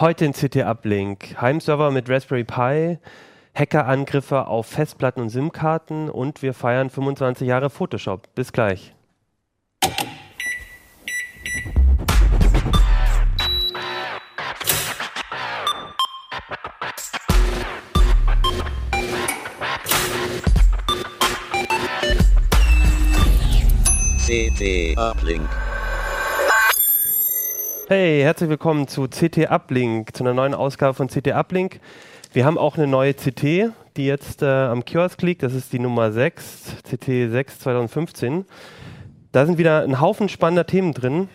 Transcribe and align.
Heute 0.00 0.24
in 0.24 0.32
CT 0.32 0.56
Uplink. 0.64 1.40
Heimserver 1.40 1.92
mit 1.92 2.10
Raspberry 2.10 2.42
Pi, 2.42 2.98
Hackerangriffe 3.54 4.48
auf 4.48 4.66
Festplatten 4.66 5.20
und 5.20 5.28
SIM-Karten 5.28 6.10
und 6.10 6.42
wir 6.42 6.52
feiern 6.52 6.90
25 6.90 7.46
Jahre 7.46 7.70
Photoshop. 7.70 8.34
Bis 8.34 8.50
gleich. 8.50 8.92
CT 24.26 24.98
Uplink. 24.98 25.48
Hey, 27.86 28.22
herzlich 28.22 28.48
willkommen 28.48 28.88
zu 28.88 29.08
CT 29.08 29.50
Uplink, 29.50 30.16
zu 30.16 30.24
einer 30.24 30.32
neuen 30.32 30.54
Ausgabe 30.54 30.94
von 30.94 31.08
CT 31.08 31.32
Uplink. 31.32 31.80
Wir 32.32 32.46
haben 32.46 32.56
auch 32.56 32.78
eine 32.78 32.86
neue 32.86 33.12
CT, 33.12 33.42
die 33.98 34.06
jetzt 34.06 34.40
äh, 34.40 34.46
am 34.46 34.86
Kiosk 34.86 35.20
liegt. 35.20 35.42
Das 35.42 35.52
ist 35.52 35.70
die 35.70 35.78
Nummer 35.78 36.10
6, 36.10 36.76
CT 36.82 37.30
6 37.30 37.58
2015. 37.58 38.46
Da 39.32 39.44
sind 39.44 39.58
wieder 39.58 39.82
ein 39.82 40.00
Haufen 40.00 40.30
spannender 40.30 40.64
Themen 40.64 40.94
drin. 40.94 41.28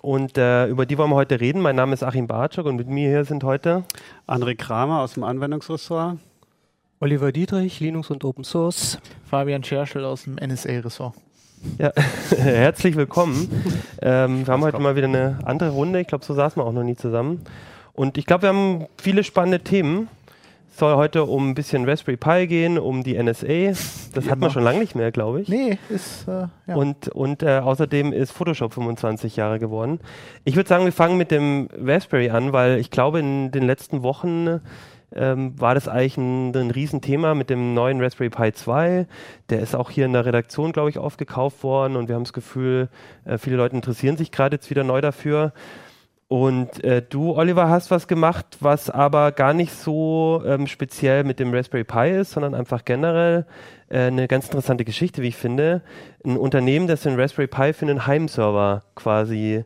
Und 0.00 0.38
äh, 0.38 0.68
über 0.68 0.86
die 0.86 0.96
wollen 0.96 1.10
wir 1.10 1.16
heute 1.16 1.40
reden. 1.40 1.60
Mein 1.60 1.74
Name 1.74 1.94
ist 1.94 2.04
Achim 2.04 2.28
Bartschok 2.28 2.66
und 2.66 2.76
mit 2.76 2.86
mir 2.86 3.08
hier 3.08 3.24
sind 3.24 3.42
heute 3.42 3.82
André 4.28 4.54
Kramer 4.54 5.00
aus 5.00 5.14
dem 5.14 5.24
Anwendungsressort. 5.24 6.18
Oliver 7.00 7.32
Dietrich, 7.32 7.80
Linux 7.80 8.10
und 8.10 8.24
Open 8.24 8.44
Source. 8.44 9.00
Fabian 9.28 9.64
Scherschel 9.64 10.04
aus 10.04 10.22
dem 10.22 10.36
NSA-Ressort. 10.36 11.16
Ja, 11.78 11.92
herzlich 12.36 12.96
willkommen. 12.96 13.48
Ähm, 14.00 14.46
wir 14.46 14.52
haben 14.52 14.62
heute 14.62 14.78
mal 14.78 14.96
wieder 14.96 15.08
eine 15.08 15.38
andere 15.44 15.70
Runde. 15.70 16.00
Ich 16.00 16.06
glaube, 16.06 16.24
so 16.24 16.34
saßen 16.34 16.60
wir 16.60 16.66
auch 16.66 16.72
noch 16.72 16.84
nie 16.84 16.96
zusammen. 16.96 17.44
Und 17.92 18.18
ich 18.18 18.26
glaube, 18.26 18.42
wir 18.42 18.48
haben 18.50 18.86
viele 18.96 19.24
spannende 19.24 19.60
Themen. 19.60 20.08
Es 20.70 20.78
soll 20.78 20.96
heute 20.96 21.24
um 21.24 21.50
ein 21.50 21.54
bisschen 21.54 21.88
Raspberry 21.88 22.16
Pi 22.16 22.46
gehen, 22.46 22.78
um 22.78 23.02
die 23.02 23.20
NSA. 23.20 23.72
Das 24.14 24.28
hat 24.28 24.38
man 24.38 24.50
schon 24.50 24.64
lange 24.64 24.80
nicht 24.80 24.94
mehr, 24.94 25.12
glaube 25.12 25.40
ich. 25.40 25.48
Nee, 25.48 25.78
ist. 25.88 26.26
Äh, 26.28 26.48
ja. 26.66 26.74
Und, 26.74 27.08
und 27.08 27.42
äh, 27.42 27.58
außerdem 27.58 28.12
ist 28.12 28.32
Photoshop 28.32 28.74
25 28.74 29.36
Jahre 29.36 29.58
geworden. 29.58 30.00
Ich 30.44 30.56
würde 30.56 30.68
sagen, 30.68 30.84
wir 30.84 30.92
fangen 30.92 31.16
mit 31.16 31.30
dem 31.30 31.68
Raspberry 31.80 32.30
an, 32.30 32.52
weil 32.52 32.78
ich 32.78 32.90
glaube, 32.90 33.20
in 33.20 33.50
den 33.52 33.64
letzten 33.64 34.02
Wochen 34.02 34.60
ähm, 35.14 35.58
war 35.60 35.74
das 35.74 35.88
eigentlich 35.88 36.16
ein, 36.16 36.54
ein 36.54 36.70
Riesenthema 36.70 37.34
mit 37.34 37.50
dem 37.50 37.74
neuen 37.74 38.00
Raspberry 38.00 38.30
Pi 38.30 38.52
2. 38.52 39.06
Der 39.50 39.60
ist 39.60 39.74
auch 39.74 39.90
hier 39.90 40.06
in 40.06 40.12
der 40.12 40.26
Redaktion, 40.26 40.72
glaube 40.72 40.90
ich, 40.90 40.98
aufgekauft 40.98 41.62
worden 41.62 41.96
und 41.96 42.08
wir 42.08 42.14
haben 42.14 42.24
das 42.24 42.32
Gefühl, 42.32 42.88
äh, 43.24 43.38
viele 43.38 43.56
Leute 43.56 43.76
interessieren 43.76 44.16
sich 44.16 44.32
gerade 44.32 44.56
jetzt 44.56 44.70
wieder 44.70 44.84
neu 44.84 45.00
dafür. 45.00 45.52
Und 46.26 46.82
äh, 46.82 47.02
du, 47.02 47.36
Oliver, 47.36 47.68
hast 47.68 47.90
was 47.90 48.08
gemacht, 48.08 48.56
was 48.60 48.90
aber 48.90 49.30
gar 49.30 49.52
nicht 49.52 49.72
so 49.72 50.42
ähm, 50.44 50.66
speziell 50.66 51.22
mit 51.22 51.38
dem 51.38 51.52
Raspberry 51.54 51.84
Pi 51.84 52.10
ist, 52.10 52.32
sondern 52.32 52.54
einfach 52.54 52.84
generell 52.84 53.46
äh, 53.88 54.06
eine 54.06 54.26
ganz 54.26 54.46
interessante 54.46 54.84
Geschichte, 54.84 55.22
wie 55.22 55.28
ich 55.28 55.36
finde. 55.36 55.82
Ein 56.24 56.38
Unternehmen, 56.38 56.86
das 56.86 57.02
den 57.02 57.20
Raspberry 57.20 57.46
Pi 57.46 57.72
für 57.72 57.86
einen 57.86 58.06
Heimserver 58.06 58.84
quasi 58.94 59.64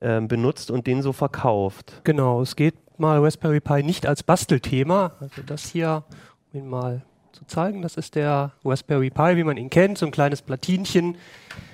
ähm, 0.00 0.28
benutzt 0.28 0.70
und 0.70 0.86
den 0.86 1.02
so 1.02 1.12
verkauft. 1.12 2.00
Genau, 2.04 2.40
es 2.40 2.54
geht 2.54 2.74
mal 2.98 3.22
Raspberry 3.22 3.60
Pi 3.60 3.82
nicht 3.82 4.06
als 4.06 4.22
Bastelthema. 4.22 5.12
Also 5.20 5.42
das 5.44 5.66
hier, 5.66 6.04
um 6.52 6.60
ihn 6.60 6.68
mal 6.68 7.02
zu 7.32 7.44
zeigen, 7.46 7.82
das 7.82 7.96
ist 7.96 8.14
der 8.14 8.52
Raspberry 8.64 9.10
Pi, 9.10 9.36
wie 9.36 9.44
man 9.44 9.56
ihn 9.56 9.70
kennt, 9.70 9.98
so 9.98 10.06
ein 10.06 10.12
kleines 10.12 10.42
Platinchen, 10.42 11.16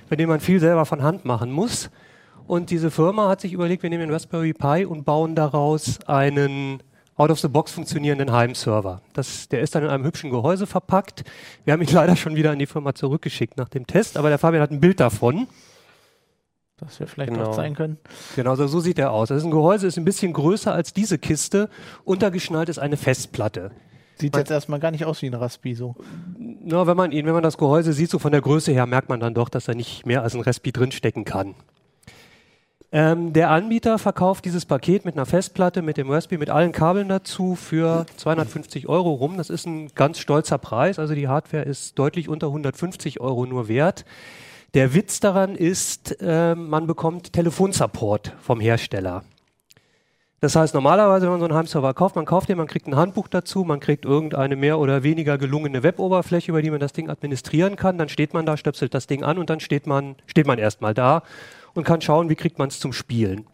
bei 0.08 0.16
dem 0.16 0.28
man 0.28 0.40
viel 0.40 0.60
selber 0.60 0.86
von 0.86 1.02
Hand 1.02 1.24
machen 1.24 1.52
muss. 1.52 1.90
Und 2.46 2.70
diese 2.70 2.90
Firma 2.90 3.28
hat 3.28 3.40
sich 3.40 3.52
überlegt, 3.52 3.82
wir 3.82 3.90
nehmen 3.90 4.02
den 4.02 4.12
Raspberry 4.12 4.52
Pi 4.52 4.84
und 4.84 5.04
bauen 5.04 5.34
daraus 5.34 6.00
einen 6.06 6.82
out-of-the-box 7.16 7.72
funktionierenden 7.72 8.32
Heimserver. 8.32 9.00
Das, 9.12 9.48
der 9.48 9.60
ist 9.60 9.74
dann 9.74 9.84
in 9.84 9.90
einem 9.90 10.04
hübschen 10.04 10.30
Gehäuse 10.30 10.66
verpackt. 10.66 11.24
Wir 11.64 11.72
haben 11.72 11.82
ihn 11.82 11.88
leider 11.92 12.16
schon 12.16 12.34
wieder 12.34 12.50
an 12.50 12.58
die 12.58 12.66
Firma 12.66 12.94
zurückgeschickt 12.94 13.56
nach 13.56 13.68
dem 13.68 13.86
Test, 13.86 14.16
aber 14.16 14.28
der 14.28 14.38
Fabian 14.38 14.62
hat 14.62 14.70
ein 14.70 14.80
Bild 14.80 15.00
davon. 15.00 15.46
Das 16.84 17.00
wir 17.00 17.06
vielleicht 17.06 17.32
Genau. 17.32 17.44
noch 17.46 17.54
zeigen 17.56 17.74
können. 17.74 17.98
Genau, 18.36 18.54
so 18.56 18.80
sieht 18.80 18.98
er 18.98 19.12
aus. 19.12 19.28
Das 19.28 19.38
ist 19.38 19.44
ein 19.44 19.50
Gehäuse, 19.50 19.86
ist 19.86 19.96
ein 19.98 20.04
bisschen 20.04 20.32
größer 20.32 20.72
als 20.72 20.92
diese 20.92 21.18
Kiste. 21.18 21.68
Untergeschnallt 22.04 22.68
ist 22.68 22.78
eine 22.78 22.96
Festplatte. 22.96 23.70
Sieht 24.16 24.36
jetzt 24.36 24.50
erstmal 24.50 24.78
gar 24.78 24.90
nicht 24.90 25.04
aus 25.04 25.22
wie 25.22 25.26
ein 25.26 25.34
Raspi 25.34 25.74
so. 25.74 25.96
Na, 26.38 26.86
wenn 26.86 26.96
man 26.96 27.12
ihn, 27.12 27.26
wenn 27.26 27.32
man 27.32 27.42
das 27.42 27.56
Gehäuse 27.58 27.92
sieht, 27.92 28.10
so 28.10 28.18
von 28.18 28.30
der 28.30 28.40
Größe 28.40 28.70
her, 28.72 28.86
merkt 28.86 29.08
man 29.08 29.20
dann 29.20 29.34
doch, 29.34 29.48
dass 29.48 29.68
er 29.68 29.74
nicht 29.74 30.06
mehr 30.06 30.22
als 30.22 30.34
ein 30.34 30.42
Raspi 30.42 30.70
drinstecken 30.70 31.24
kann. 31.24 31.54
Ähm, 32.94 33.32
der 33.32 33.50
Anbieter 33.50 33.98
verkauft 33.98 34.44
dieses 34.44 34.66
Paket 34.66 35.06
mit 35.06 35.14
einer 35.14 35.24
Festplatte, 35.24 35.80
mit 35.80 35.96
dem 35.96 36.10
Raspi, 36.10 36.36
mit 36.36 36.50
allen 36.50 36.72
Kabeln 36.72 37.08
dazu 37.08 37.54
für 37.54 38.04
250 38.18 38.86
Euro 38.86 39.12
rum. 39.14 39.38
Das 39.38 39.48
ist 39.48 39.66
ein 39.66 39.88
ganz 39.94 40.18
stolzer 40.18 40.58
Preis. 40.58 40.98
Also 40.98 41.14
die 41.14 41.26
Hardware 41.26 41.64
ist 41.64 41.98
deutlich 41.98 42.28
unter 42.28 42.48
150 42.48 43.18
Euro 43.20 43.46
nur 43.46 43.66
wert. 43.68 44.04
Der 44.74 44.94
Witz 44.94 45.20
daran 45.20 45.54
ist, 45.54 46.16
äh, 46.22 46.54
man 46.54 46.86
bekommt 46.86 47.34
Telefonsupport 47.34 48.32
vom 48.40 48.58
Hersteller. 48.58 49.22
Das 50.40 50.56
heißt, 50.56 50.72
normalerweise, 50.72 51.26
wenn 51.26 51.32
man 51.32 51.40
so 51.40 51.44
einen 51.44 51.54
Heimserver 51.54 51.92
kauft, 51.92 52.16
man 52.16 52.24
kauft 52.24 52.48
den, 52.48 52.56
man 52.56 52.66
kriegt 52.66 52.86
ein 52.86 52.96
Handbuch 52.96 53.28
dazu, 53.28 53.64
man 53.64 53.80
kriegt 53.80 54.06
irgendeine 54.06 54.56
mehr 54.56 54.78
oder 54.78 55.02
weniger 55.02 55.36
gelungene 55.36 55.82
Weboberfläche, 55.82 56.50
über 56.50 56.62
die 56.62 56.70
man 56.70 56.80
das 56.80 56.94
Ding 56.94 57.10
administrieren 57.10 57.76
kann, 57.76 57.98
dann 57.98 58.08
steht 58.08 58.32
man 58.32 58.46
da, 58.46 58.56
stöpselt 58.56 58.94
das 58.94 59.06
Ding 59.06 59.22
an 59.22 59.36
und 59.36 59.50
dann 59.50 59.60
steht 59.60 59.86
man, 59.86 60.16
steht 60.26 60.46
man 60.46 60.58
erstmal 60.58 60.94
da 60.94 61.22
und 61.74 61.84
kann 61.84 62.00
schauen, 62.00 62.30
wie 62.30 62.34
kriegt 62.34 62.58
man 62.58 62.68
es 62.68 62.80
zum 62.80 62.94
Spielen. 62.94 63.44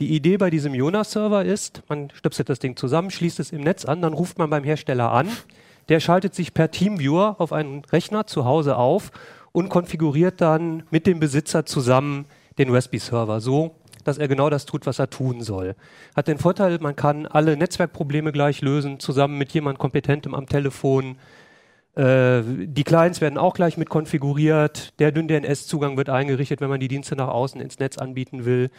Die 0.00 0.14
Idee 0.14 0.38
bei 0.38 0.48
diesem 0.48 0.74
Jonas-Server 0.74 1.44
ist, 1.44 1.82
man 1.90 2.10
stöpselt 2.14 2.48
das 2.48 2.58
Ding 2.58 2.74
zusammen, 2.74 3.10
schließt 3.10 3.38
es 3.38 3.52
im 3.52 3.60
Netz 3.60 3.84
an, 3.84 4.00
dann 4.00 4.14
ruft 4.14 4.38
man 4.38 4.48
beim 4.48 4.64
Hersteller 4.64 5.12
an, 5.12 5.28
der 5.90 6.00
schaltet 6.00 6.34
sich 6.34 6.54
per 6.54 6.70
Teamviewer 6.70 7.36
auf 7.38 7.52
einen 7.52 7.84
Rechner 7.84 8.26
zu 8.26 8.46
Hause 8.46 8.76
auf 8.76 9.12
und 9.54 9.68
konfiguriert 9.68 10.40
dann 10.40 10.82
mit 10.90 11.06
dem 11.06 11.20
Besitzer 11.20 11.64
zusammen 11.64 12.26
den 12.58 12.74
Raspi-Server 12.74 13.40
so, 13.40 13.76
dass 14.02 14.18
er 14.18 14.26
genau 14.26 14.50
das 14.50 14.66
tut, 14.66 14.84
was 14.84 14.98
er 14.98 15.08
tun 15.08 15.42
soll. 15.42 15.76
Hat 16.16 16.26
den 16.26 16.38
Vorteil, 16.38 16.78
man 16.80 16.96
kann 16.96 17.26
alle 17.26 17.56
Netzwerkprobleme 17.56 18.32
gleich 18.32 18.62
lösen, 18.62 18.98
zusammen 18.98 19.38
mit 19.38 19.52
jemand 19.52 19.78
Kompetentem 19.78 20.34
am 20.34 20.46
Telefon. 20.46 21.18
Äh, 21.94 22.42
die 22.44 22.82
Clients 22.82 23.20
werden 23.20 23.38
auch 23.38 23.54
gleich 23.54 23.76
mit 23.76 23.88
konfiguriert. 23.88 24.92
Der 24.98 25.12
DNS-Zugang 25.12 25.96
wird 25.96 26.10
eingerichtet, 26.10 26.60
wenn 26.60 26.68
man 26.68 26.80
die 26.80 26.88
Dienste 26.88 27.14
nach 27.14 27.28
außen 27.28 27.60
ins 27.60 27.78
Netz 27.78 27.96
anbieten 27.96 28.44
will. 28.44 28.72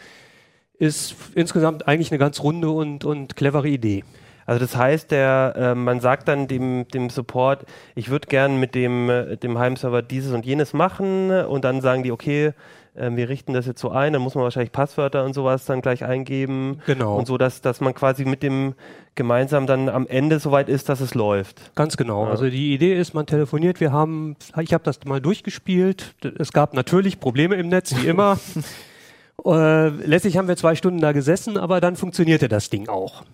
Ist 0.78 1.16
insgesamt 1.34 1.88
eigentlich 1.88 2.12
eine 2.12 2.18
ganz 2.18 2.40
runde 2.40 2.68
und, 2.68 3.06
und 3.06 3.34
clevere 3.34 3.68
Idee. 3.68 4.04
Also 4.46 4.60
das 4.64 4.76
heißt, 4.76 5.10
der, 5.10 5.54
äh, 5.56 5.74
man 5.74 6.00
sagt 6.00 6.28
dann 6.28 6.46
dem, 6.48 6.86
dem 6.88 7.10
Support, 7.10 7.66
ich 7.94 8.10
würde 8.10 8.28
gern 8.28 8.58
mit 8.58 8.74
dem, 8.74 9.10
äh, 9.10 9.36
dem 9.36 9.58
Heimserver 9.58 10.02
dieses 10.02 10.32
und 10.32 10.46
jenes 10.46 10.72
machen 10.72 11.30
und 11.30 11.64
dann 11.64 11.80
sagen 11.80 12.02
die, 12.04 12.12
okay, 12.12 12.52
äh, 12.94 13.10
wir 13.14 13.28
richten 13.28 13.52
das 13.52 13.66
jetzt 13.66 13.80
so 13.80 13.90
ein, 13.90 14.12
dann 14.12 14.22
muss 14.22 14.34
man 14.34 14.44
wahrscheinlich 14.44 14.72
Passwörter 14.72 15.24
und 15.24 15.34
sowas 15.34 15.64
dann 15.66 15.82
gleich 15.82 16.04
eingeben 16.04 16.80
Genau. 16.86 17.16
und 17.16 17.26
so, 17.26 17.38
dass, 17.38 17.60
dass 17.60 17.80
man 17.80 17.94
quasi 17.94 18.24
mit 18.24 18.42
dem 18.42 18.74
gemeinsam 19.14 19.66
dann 19.66 19.88
am 19.88 20.06
Ende 20.06 20.38
soweit 20.38 20.68
ist, 20.68 20.88
dass 20.88 21.00
es 21.00 21.14
läuft. 21.14 21.74
Ganz 21.74 21.96
genau. 21.96 22.24
Ja. 22.24 22.30
Also 22.30 22.48
die 22.48 22.72
Idee 22.74 22.98
ist, 22.98 23.14
man 23.14 23.26
telefoniert. 23.26 23.80
Wir 23.80 23.92
haben, 23.92 24.36
ich 24.60 24.72
habe 24.74 24.84
das 24.84 25.04
mal 25.04 25.20
durchgespielt. 25.20 26.14
Es 26.38 26.52
gab 26.52 26.74
natürlich 26.74 27.18
Probleme 27.18 27.56
im 27.56 27.68
Netz, 27.68 27.94
wie 27.96 28.06
immer. 28.06 28.38
äh, 29.44 29.88
letztlich 29.88 30.36
haben 30.36 30.48
wir 30.48 30.56
zwei 30.56 30.74
Stunden 30.74 31.00
da 31.00 31.12
gesessen, 31.12 31.56
aber 31.56 31.80
dann 31.80 31.96
funktionierte 31.96 32.48
das 32.48 32.70
Ding 32.70 32.88
auch. 32.88 33.24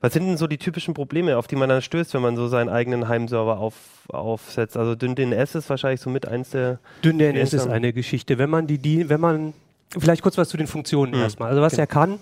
Was 0.00 0.12
sind 0.12 0.26
denn 0.26 0.36
so 0.36 0.46
die 0.46 0.58
typischen 0.58 0.94
Probleme, 0.94 1.36
auf 1.36 1.46
die 1.46 1.56
man 1.56 1.68
dann 1.68 1.82
stößt, 1.82 2.14
wenn 2.14 2.22
man 2.22 2.36
so 2.36 2.48
seinen 2.48 2.68
eigenen 2.68 3.08
Heimserver 3.08 3.58
auf, 3.58 3.74
aufsetzt? 4.08 4.76
Also 4.76 4.94
DNS 4.94 5.54
ist 5.54 5.70
wahrscheinlich 5.70 6.00
so 6.00 6.10
mit 6.10 6.26
eins 6.28 6.50
der 6.50 6.78
Dünn 7.04 7.18
DNS 7.18 7.52
ist 7.52 7.66
eine 7.68 7.92
Geschichte. 7.92 8.38
Wenn 8.38 8.50
man 8.50 8.66
die, 8.66 8.78
die, 8.78 9.08
wenn 9.08 9.20
man, 9.20 9.54
vielleicht 9.96 10.22
kurz 10.22 10.36
was 10.38 10.48
zu 10.48 10.56
den 10.56 10.66
Funktionen 10.66 11.12
Mhm. 11.12 11.20
erstmal. 11.20 11.50
Also 11.50 11.62
was 11.62 11.72
Okay. 11.74 11.82
er 11.82 11.86
kann, 11.86 12.18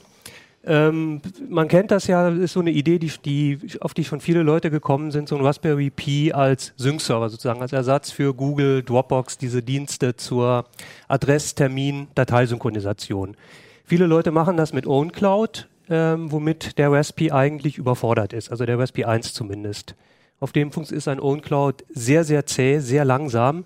ähm, 0.65 1.21
man 1.49 1.67
kennt 1.67 1.91
das 1.91 2.07
ja, 2.07 2.29
ist 2.29 2.53
so 2.53 2.61
eine 2.61 2.71
Idee, 2.71 2.99
die, 3.01 3.11
die, 3.25 3.59
auf 3.81 3.95
die 3.95 4.05
schon 4.05 4.21
viele 4.21 4.43
Leute 4.43 4.71
gekommen 4.71 5.11
sind, 5.11 5.29
so 5.29 5.37
ein 5.37 5.45
Raspberry 5.45 5.91
Pi 5.91 6.33
als 6.33 6.73
Sync-Server 6.77 7.29
sozusagen, 7.31 7.61
als 7.63 7.73
Ersatz 7.73 8.13
für 8.13 8.33
Google, 8.33 8.83
Dropbox, 8.85 9.39
diese 9.39 9.61
Dienste 9.63 10.15
zur 10.15 10.67
Adress-, 11.09 11.55
Termin-, 11.57 12.07
Dateisynchronisation. 12.15 13.37
Viele 13.85 14.07
Leute 14.07 14.31
machen 14.31 14.57
das 14.57 14.73
mit 14.73 14.87
OwnCloud, 14.87 15.67
ähm, 15.93 16.33
womit 16.33 16.79
der 16.79 16.91
Raspi 16.91 17.31
eigentlich 17.31 17.77
überfordert 17.77 18.33
ist, 18.33 18.51
also 18.51 18.65
der 18.65 18.79
Raspi 18.79 19.05
1 19.05 19.35
zumindest. 19.35 19.95
Auf 20.41 20.51
dem 20.51 20.73
Funks 20.73 20.91
ist 20.91 21.07
ein 21.07 21.21
OwnCloud 21.21 21.85
sehr, 21.91 22.25
sehr 22.25 22.47
zäh, 22.47 22.81
sehr 22.81 23.05
langsam. 23.05 23.65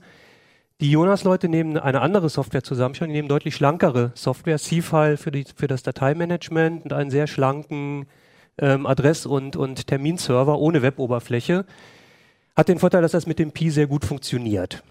Die 0.81 0.91
Jonas-Leute 0.91 1.49
nehmen 1.49 1.79
eine 1.79 2.03
andere 2.03 2.29
Software 2.29 2.63
zusammen 2.63 2.95
die 2.95 3.07
nehmen 3.07 3.29
deutlich 3.29 3.55
schlankere 3.55 4.11
Software, 4.15 4.59
C-File 4.59 5.17
für, 5.17 5.31
für 5.55 5.69
das 5.69 5.85
Dateimanagement 5.85 6.85
und 6.85 6.93
einen 6.93 7.11
sehr 7.11 7.29
schlanken 7.29 8.07
ähm, 8.59 8.85
Adress- 8.87 9.25
und, 9.25 9.57
und 9.57 9.87
Terminserver 9.87 10.59
ohne 10.59 10.83
Weboberfläche. 10.83 11.65
Hat 12.57 12.69
den 12.69 12.79
Vorteil, 12.79 13.03
dass 13.03 13.13
das 13.13 13.27
mit 13.27 13.39
dem 13.39 13.53
Pi 13.53 13.71
sehr 13.71 13.87
gut 13.87 14.05
funktioniert. 14.05 14.83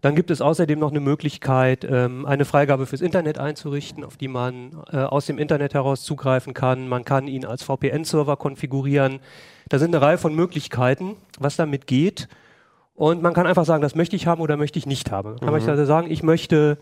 Dann 0.00 0.14
gibt 0.14 0.30
es 0.30 0.40
außerdem 0.40 0.78
noch 0.78 0.90
eine 0.90 1.00
Möglichkeit, 1.00 1.84
ähm, 1.88 2.26
eine 2.26 2.44
Freigabe 2.44 2.86
fürs 2.86 3.00
Internet 3.00 3.38
einzurichten, 3.38 4.04
auf 4.04 4.16
die 4.16 4.28
man 4.28 4.82
äh, 4.92 4.98
aus 4.98 5.26
dem 5.26 5.38
Internet 5.38 5.74
heraus 5.74 6.02
zugreifen 6.02 6.54
kann. 6.54 6.88
Man 6.88 7.04
kann 7.04 7.26
ihn 7.28 7.44
als 7.44 7.62
VPN-Server 7.62 8.36
konfigurieren. 8.36 9.20
Da 9.68 9.78
sind 9.78 9.94
eine 9.94 10.04
Reihe 10.04 10.18
von 10.18 10.34
Möglichkeiten, 10.34 11.16
was 11.38 11.56
damit 11.56 11.86
geht. 11.86 12.28
Und 12.94 13.22
man 13.22 13.34
kann 13.34 13.46
einfach 13.46 13.64
sagen, 13.64 13.82
das 13.82 13.94
möchte 13.94 14.14
ich 14.14 14.26
haben 14.26 14.40
oder 14.40 14.56
möchte 14.56 14.78
ich 14.78 14.86
nicht 14.86 15.10
haben. 15.10 15.36
Kann 15.40 15.48
Mhm. 15.48 15.58
man 15.58 15.68
also 15.68 15.84
sagen, 15.84 16.10
ich 16.10 16.22
möchte, 16.22 16.78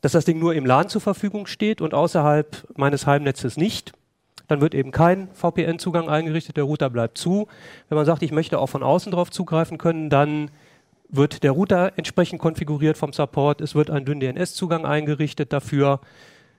dass 0.00 0.12
das 0.12 0.24
Ding 0.24 0.38
nur 0.38 0.54
im 0.54 0.66
LAN 0.66 0.88
zur 0.88 1.00
Verfügung 1.00 1.46
steht 1.46 1.80
und 1.80 1.94
außerhalb 1.94 2.66
meines 2.76 3.06
Heimnetzes 3.06 3.56
nicht. 3.56 3.92
Dann 4.48 4.60
wird 4.60 4.74
eben 4.74 4.90
kein 4.90 5.28
VPN-Zugang 5.34 6.08
eingerichtet, 6.08 6.56
der 6.56 6.64
Router 6.64 6.90
bleibt 6.90 7.16
zu. 7.16 7.46
Wenn 7.88 7.96
man 7.96 8.06
sagt, 8.06 8.22
ich 8.22 8.32
möchte 8.32 8.58
auch 8.58 8.66
von 8.66 8.82
außen 8.82 9.12
drauf 9.12 9.30
zugreifen 9.30 9.78
können, 9.78 10.10
dann 10.10 10.50
wird 11.12 11.42
der 11.44 11.52
Router 11.52 11.92
entsprechend 11.96 12.40
konfiguriert 12.40 12.96
vom 12.96 13.12
Support. 13.12 13.60
Es 13.60 13.74
wird 13.74 13.90
ein 13.90 14.04
Dyn-DNS-Zugang 14.04 14.86
eingerichtet 14.86 15.52
dafür. 15.52 16.00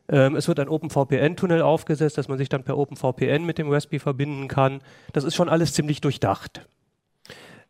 Ähm, 0.07 0.35
es 0.35 0.47
wird 0.47 0.59
ein 0.59 0.69
OpenVPN-Tunnel 0.69 1.61
aufgesetzt, 1.61 2.17
dass 2.17 2.27
man 2.27 2.37
sich 2.37 2.49
dann 2.49 2.63
per 2.63 2.77
OpenVPN 2.77 3.45
mit 3.45 3.57
dem 3.57 3.69
Raspberry 3.69 3.99
verbinden 3.99 4.47
kann. 4.47 4.81
Das 5.11 5.23
ist 5.23 5.35
schon 5.35 5.49
alles 5.49 5.73
ziemlich 5.73 6.01
durchdacht. 6.01 6.67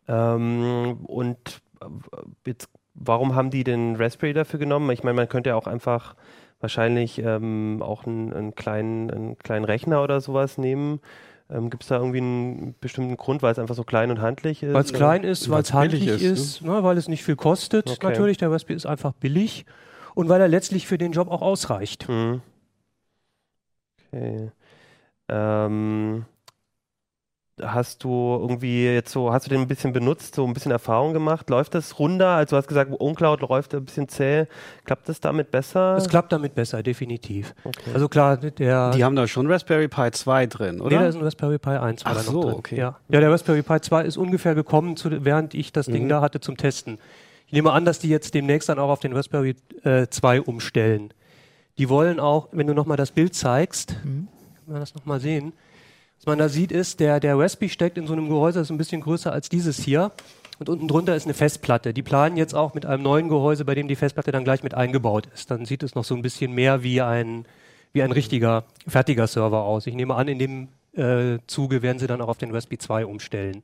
Ähm, 0.09 0.97
und 1.06 1.62
äh, 1.81 1.85
jetzt, 2.45 2.69
warum 2.94 3.33
haben 3.33 3.50
die 3.50 3.63
den 3.63 3.95
Raspberry 3.95 4.33
dafür 4.33 4.59
genommen? 4.59 4.91
Ich 4.91 5.03
meine, 5.03 5.15
man 5.15 5.30
könnte 5.30 5.51
ja 5.51 5.56
auch 5.56 5.68
einfach 5.68 6.15
wahrscheinlich 6.59 7.19
ähm, 7.19 7.81
auch 7.81 8.06
einen, 8.06 8.33
einen, 8.33 8.56
kleinen, 8.56 9.09
einen 9.09 9.38
kleinen 9.38 9.65
Rechner 9.65 10.03
oder 10.03 10.19
sowas 10.19 10.57
nehmen. 10.57 11.00
Ähm, 11.54 11.70
Gibt 11.70 11.84
es 11.84 11.90
da 11.90 11.98
irgendwie 11.98 12.18
einen 12.18 12.76
bestimmten 12.82 13.16
Grund, 13.16 13.44
weil 13.44 13.52
es 13.52 13.60
einfach 13.60 13.76
so 13.76 13.84
klein 13.84 14.10
und 14.10 14.22
handlich 14.22 14.64
ist? 14.64 14.74
Weil 14.74 14.84
es 14.84 14.92
klein 14.92 15.24
ist, 15.24 15.50
weil 15.52 15.62
es 15.62 15.72
handlich 15.72 16.08
ist, 16.08 16.22
ist, 16.22 16.62
ne? 16.64 16.84
weil 16.84 16.98
es 16.98 17.08
nicht 17.08 17.24
viel 17.24 17.36
kostet. 17.36 17.92
Okay. 17.92 18.08
Natürlich, 18.08 18.38
der 18.38 18.52
Raspberry 18.52 18.76
ist 18.76 18.88
einfach 18.88 19.14
billig 19.14 19.66
und 20.16 20.30
weil 20.30 20.42
er 20.42 20.48
letztlich 20.48 20.88
für 20.88 20.98
den 20.98 21.12
Job 21.12 21.30
auch 21.30 21.44
ausreicht. 21.44 22.10
Mhm. 22.10 22.42
Okay. 24.08 24.52
Ähm, 25.30 26.26
hast 27.62 28.04
du 28.04 28.10
irgendwie 28.42 28.86
jetzt 28.86 29.12
so, 29.12 29.32
hast 29.32 29.46
du 29.46 29.50
den 29.52 29.62
ein 29.62 29.68
bisschen 29.68 29.94
benutzt, 29.94 30.36
so 30.36 30.46
ein 30.46 30.54
bisschen 30.54 30.72
Erfahrung 30.72 31.14
gemacht? 31.14 31.50
Läuft 31.50 31.76
das 31.76 32.00
runder? 32.00 32.30
Also 32.30 32.56
du 32.56 32.58
hast 32.58 32.68
gesagt, 32.68 32.92
OwnCloud 33.00 33.42
läuft 33.42 33.76
ein 33.76 33.86
bisschen 33.86 34.08
zäh. 34.10 34.46
Klappt 34.86 35.08
das 35.08 35.20
damit 35.20 35.52
besser? 35.52 35.96
Es 35.96 36.10
klappt 36.10 36.32
damit 36.32 36.56
besser, 36.56 36.82
definitiv. 36.82 37.54
Okay. 37.64 37.92
Also 37.94 38.10
klar, 38.10 38.38
der 38.38 38.92
Die 38.92 39.04
haben 39.04 39.16
da 39.16 39.28
schon 39.28 39.50
Raspberry 39.52 39.88
Pi 39.88 40.10
2 40.12 40.46
drin, 40.48 40.76
Nee, 40.76 40.80
da 40.80 40.86
oder? 40.86 41.08
ist 41.08 41.16
ein 41.16 41.22
Raspberry 41.22 41.60
Pi 41.60 41.70
1 41.72 42.06
war 42.06 42.14
Ach 42.16 42.20
so, 42.20 42.42
drin. 42.42 42.54
okay. 42.56 42.78
Ja. 42.78 42.98
ja, 43.10 43.20
der 43.20 43.32
Raspberry 43.32 43.62
Pi 43.62 43.80
2 43.82 44.04
ist 44.04 44.18
ungefähr 44.18 44.56
gekommen, 44.56 44.98
zu, 44.98 45.24
während 45.24 45.54
ich 45.54 45.72
das 45.72 45.86
Ding 45.86 46.06
Mhm. 46.06 46.10
da 46.10 46.22
hatte 46.22 46.40
zum 46.40 46.58
Testen. 46.58 46.98
Ich 47.46 47.54
nehme 47.54 47.72
an, 47.72 47.86
dass 47.86 48.00
die 48.00 48.10
jetzt 48.10 48.34
demnächst 48.34 48.70
dann 48.70 48.80
auch 48.80 48.90
auf 48.90 49.00
den 49.00 49.14
Raspberry 49.14 49.56
äh, 49.84 50.08
2 50.10 50.42
umstellen. 50.42 51.14
Die 51.78 51.88
wollen 51.90 52.20
auch, 52.20 52.50
wenn 52.52 52.66
du 52.66 52.74
nochmal 52.74 52.98
das 52.98 53.12
Bild 53.12 53.36
zeigst, 53.36 53.96
Mhm. 54.04 54.28
kann 54.66 54.72
man 54.74 54.80
das 54.80 54.96
nochmal 54.96 55.20
sehen, 55.20 55.54
was 56.24 56.28
man 56.28 56.40
da 56.40 56.48
sieht 56.48 56.72
ist, 56.72 57.02
der, 57.02 57.20
der 57.20 57.38
Raspberry 57.38 57.68
steckt 57.68 57.98
in 57.98 58.08
so 58.08 58.14
einem 58.14 58.30
Gehäuse, 58.30 58.60
das 58.60 58.68
ist 58.68 58.72
ein 58.72 58.78
bisschen 58.78 59.02
größer 59.02 59.34
als 59.34 59.50
dieses 59.50 59.78
hier. 59.78 60.14
Und 60.58 60.70
unten 60.70 60.88
drunter 60.88 61.18
ist 61.18 61.25
eine 61.25 61.34
Festplatte. 61.34 61.94
Die 61.94 62.02
planen 62.02 62.38
jetzt 62.38 62.56
auch 62.56 62.74
mit 62.74 62.86
einem 62.86 63.04
neuen 63.04 63.28
Gehäuse, 63.28 63.66
bei 63.66 63.75
dem 63.75 63.90
die 63.90 63.98
Festplatte 63.98 64.31
dann 64.31 64.46
gleich 64.46 64.64
mit 64.64 64.74
eingebaut 64.74 65.28
ist. 65.34 65.52
Dann 65.52 65.66
sieht 65.66 65.84
es 65.84 65.96
noch 65.96 66.06
so 66.06 66.16
ein 66.16 66.22
bisschen 66.22 66.54
mehr 66.54 66.81
wie 66.81 67.02
ein, 67.02 67.46
wie 67.92 68.04
ein 68.04 68.14
richtiger, 68.14 68.64
fertiger 68.88 69.28
Server 69.28 69.64
aus. 69.64 69.86
Ich 69.86 69.96
nehme 69.96 70.16
an, 70.16 70.30
in 70.30 70.40
dem 70.40 70.70
äh, 70.94 71.40
Zuge 71.48 71.81
werden 71.81 72.00
sie 72.00 72.08
dann 72.08 72.22
auch 72.22 72.30
auf 72.30 72.38
den 72.38 72.52
Raspberry 72.52 72.78
2 72.78 73.06
umstellen. 73.06 73.62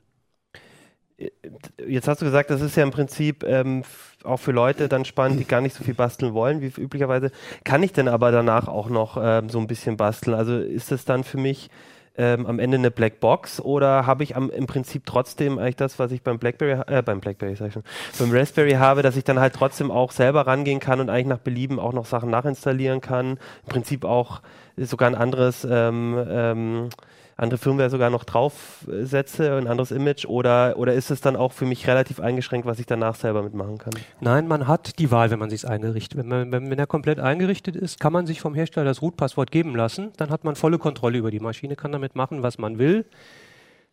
Jetzt 1.87 2.09
hast 2.09 2.21
du 2.21 2.25
gesagt, 2.25 2.49
das 2.49 2.59
ist 2.59 2.75
ja 2.75 2.83
im 2.83 2.91
Prinzip 2.91 3.45
ähm, 3.45 3.83
auch 4.25 4.37
für 4.37 4.51
Leute 4.51 4.89
dann 4.89 5.05
spannend, 5.05 5.39
die 5.39 5.45
gar 5.45 5.61
nicht 5.61 5.77
so 5.77 5.85
viel 5.85 5.93
basteln 5.93 6.33
wollen, 6.33 6.59
wie 6.59 6.81
üblicherweise. 6.81 7.31
Kann 7.63 7.83
ich 7.83 7.93
denn 7.93 8.09
aber 8.09 8.33
danach 8.33 8.67
auch 8.67 8.89
noch 8.89 9.17
ähm, 9.21 9.47
so 9.47 9.59
ein 9.59 9.67
bisschen 9.67 9.95
basteln? 9.95 10.35
Also 10.35 10.57
ist 10.57 10.91
das 10.91 11.05
dann 11.05 11.23
für 11.23 11.37
mich 11.37 11.69
ähm, 12.19 12.45
am 12.45 12.59
Ende 12.59 12.77
eine 12.77 12.91
Blackbox 12.91 13.61
oder 13.61 14.05
habe 14.05 14.23
ich 14.23 14.35
am, 14.35 14.49
im 14.49 14.67
Prinzip 14.67 15.05
trotzdem 15.05 15.57
eigentlich 15.57 15.77
das, 15.77 15.99
was 15.99 16.11
ich 16.11 16.21
beim 16.21 16.37
Blackberry, 16.37 16.81
äh, 16.87 17.01
beim 17.01 17.21
Blackberry 17.21 17.55
sag 17.55 17.67
ich 17.67 17.73
schon, 17.73 17.83
beim 18.19 18.31
Raspberry 18.31 18.73
habe, 18.73 19.01
dass 19.01 19.15
ich 19.15 19.23
dann 19.23 19.39
halt 19.39 19.55
trotzdem 19.55 19.89
auch 19.89 20.11
selber 20.11 20.45
rangehen 20.45 20.81
kann 20.81 20.99
und 20.99 21.09
eigentlich 21.09 21.27
nach 21.27 21.39
Belieben 21.39 21.79
auch 21.79 21.93
noch 21.93 22.05
Sachen 22.05 22.29
nachinstallieren 22.29 22.99
kann. 22.99 23.39
Im 23.63 23.69
Prinzip 23.69 24.03
auch 24.03 24.41
sogar 24.75 25.09
ein 25.09 25.15
anderes 25.15 25.65
ähm, 25.69 26.21
ähm, 26.29 26.89
andere 27.39 27.57
Firmware 27.57 27.89
sogar 27.89 28.09
noch 28.09 28.23
draufsetze, 28.23 29.55
ein 29.57 29.67
anderes 29.67 29.91
Image 29.91 30.25
oder, 30.25 30.77
oder 30.77 30.93
ist 30.93 31.09
es 31.09 31.21
dann 31.21 31.35
auch 31.35 31.53
für 31.53 31.65
mich 31.65 31.87
relativ 31.87 32.19
eingeschränkt, 32.19 32.67
was 32.67 32.79
ich 32.79 32.85
danach 32.85 33.15
selber 33.15 33.43
mitmachen 33.43 33.77
kann? 33.77 33.93
Nein, 34.19 34.47
man 34.47 34.67
hat 34.67 34.99
die 34.99 35.09
Wahl, 35.11 35.31
wenn 35.31 35.39
man 35.39 35.49
sich 35.49 35.67
eingerichtet. 35.67 36.19
Wenn, 36.19 36.27
man, 36.27 36.51
wenn, 36.51 36.69
wenn 36.69 36.79
er 36.79 36.87
komplett 36.87 37.19
eingerichtet 37.19 37.75
ist, 37.75 37.99
kann 37.99 38.13
man 38.13 38.27
sich 38.27 38.41
vom 38.41 38.53
Hersteller 38.53 38.85
das 38.85 39.01
Root-Passwort 39.01 39.51
geben 39.51 39.75
lassen. 39.75 40.11
Dann 40.17 40.29
hat 40.29 40.43
man 40.43 40.55
volle 40.55 40.77
Kontrolle 40.77 41.17
über 41.17 41.31
die 41.31 41.39
Maschine, 41.39 41.75
kann 41.75 41.91
damit 41.91 42.15
machen, 42.15 42.43
was 42.43 42.57
man 42.57 42.77
will. 42.77 43.05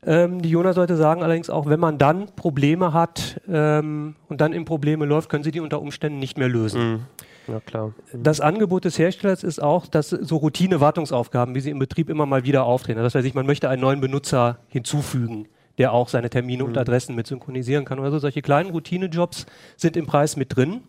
Ähm, 0.05 0.43
die 0.43 0.51
Jonas-Leute 0.51 0.97
sagen 0.97 1.23
allerdings 1.23 1.49
auch, 1.49 1.67
wenn 1.67 1.81
man 1.81 1.99
dann 1.99 2.27
Probleme 2.37 2.93
hat 2.93 3.41
ähm, 3.49 4.17
und 4.29 4.41
dann 4.41 4.53
in 4.53 4.65
Probleme 4.65 5.05
läuft, 5.05 5.29
können 5.29 5.45
sie 5.45 5.53
die 5.53 5.61
unter 5.61 5.81
Umständen 5.81 6.19
nicht 6.19 6.37
mehr 6.37 6.49
lösen. 6.49 6.93
Mhm. 6.93 7.01
Ja, 7.49 7.61
klar. 7.61 7.95
Das 8.13 8.41
Angebot 8.41 8.85
des 8.85 8.99
Herstellers 8.99 9.45
ist 9.45 9.63
auch, 9.63 9.87
dass 9.87 10.11
so 10.11 10.37
Routine-Wartungsaufgaben, 10.37 11.55
wie 11.55 11.61
sie 11.61 11.71
im 11.71 11.79
Betrieb 11.79 12.09
immer 12.09 12.27
mal 12.27 12.45
wieder 12.45 12.65
auftreten. 12.65 13.01
Das 13.01 13.15
heißt, 13.15 13.35
man 13.35 13.47
möchte 13.47 13.69
einen 13.69 13.83
neuen 13.83 14.01
Benutzer 14.01 14.59
hinzufügen, 14.69 15.49
der 15.79 15.93
auch 15.93 16.09
seine 16.09 16.31
Termine 16.31 16.65
und 16.65 16.77
Adressen 16.77 17.15
mit 17.15 17.27
synchronisieren 17.27 17.85
kann. 17.85 18.01
Also 18.01 18.19
solche 18.19 18.43
kleinen 18.43 18.71
Routine-Jobs 18.71 19.47
sind 19.77 19.97
im 19.97 20.07
Preis 20.07 20.37
mit 20.37 20.57
drin. 20.57 20.83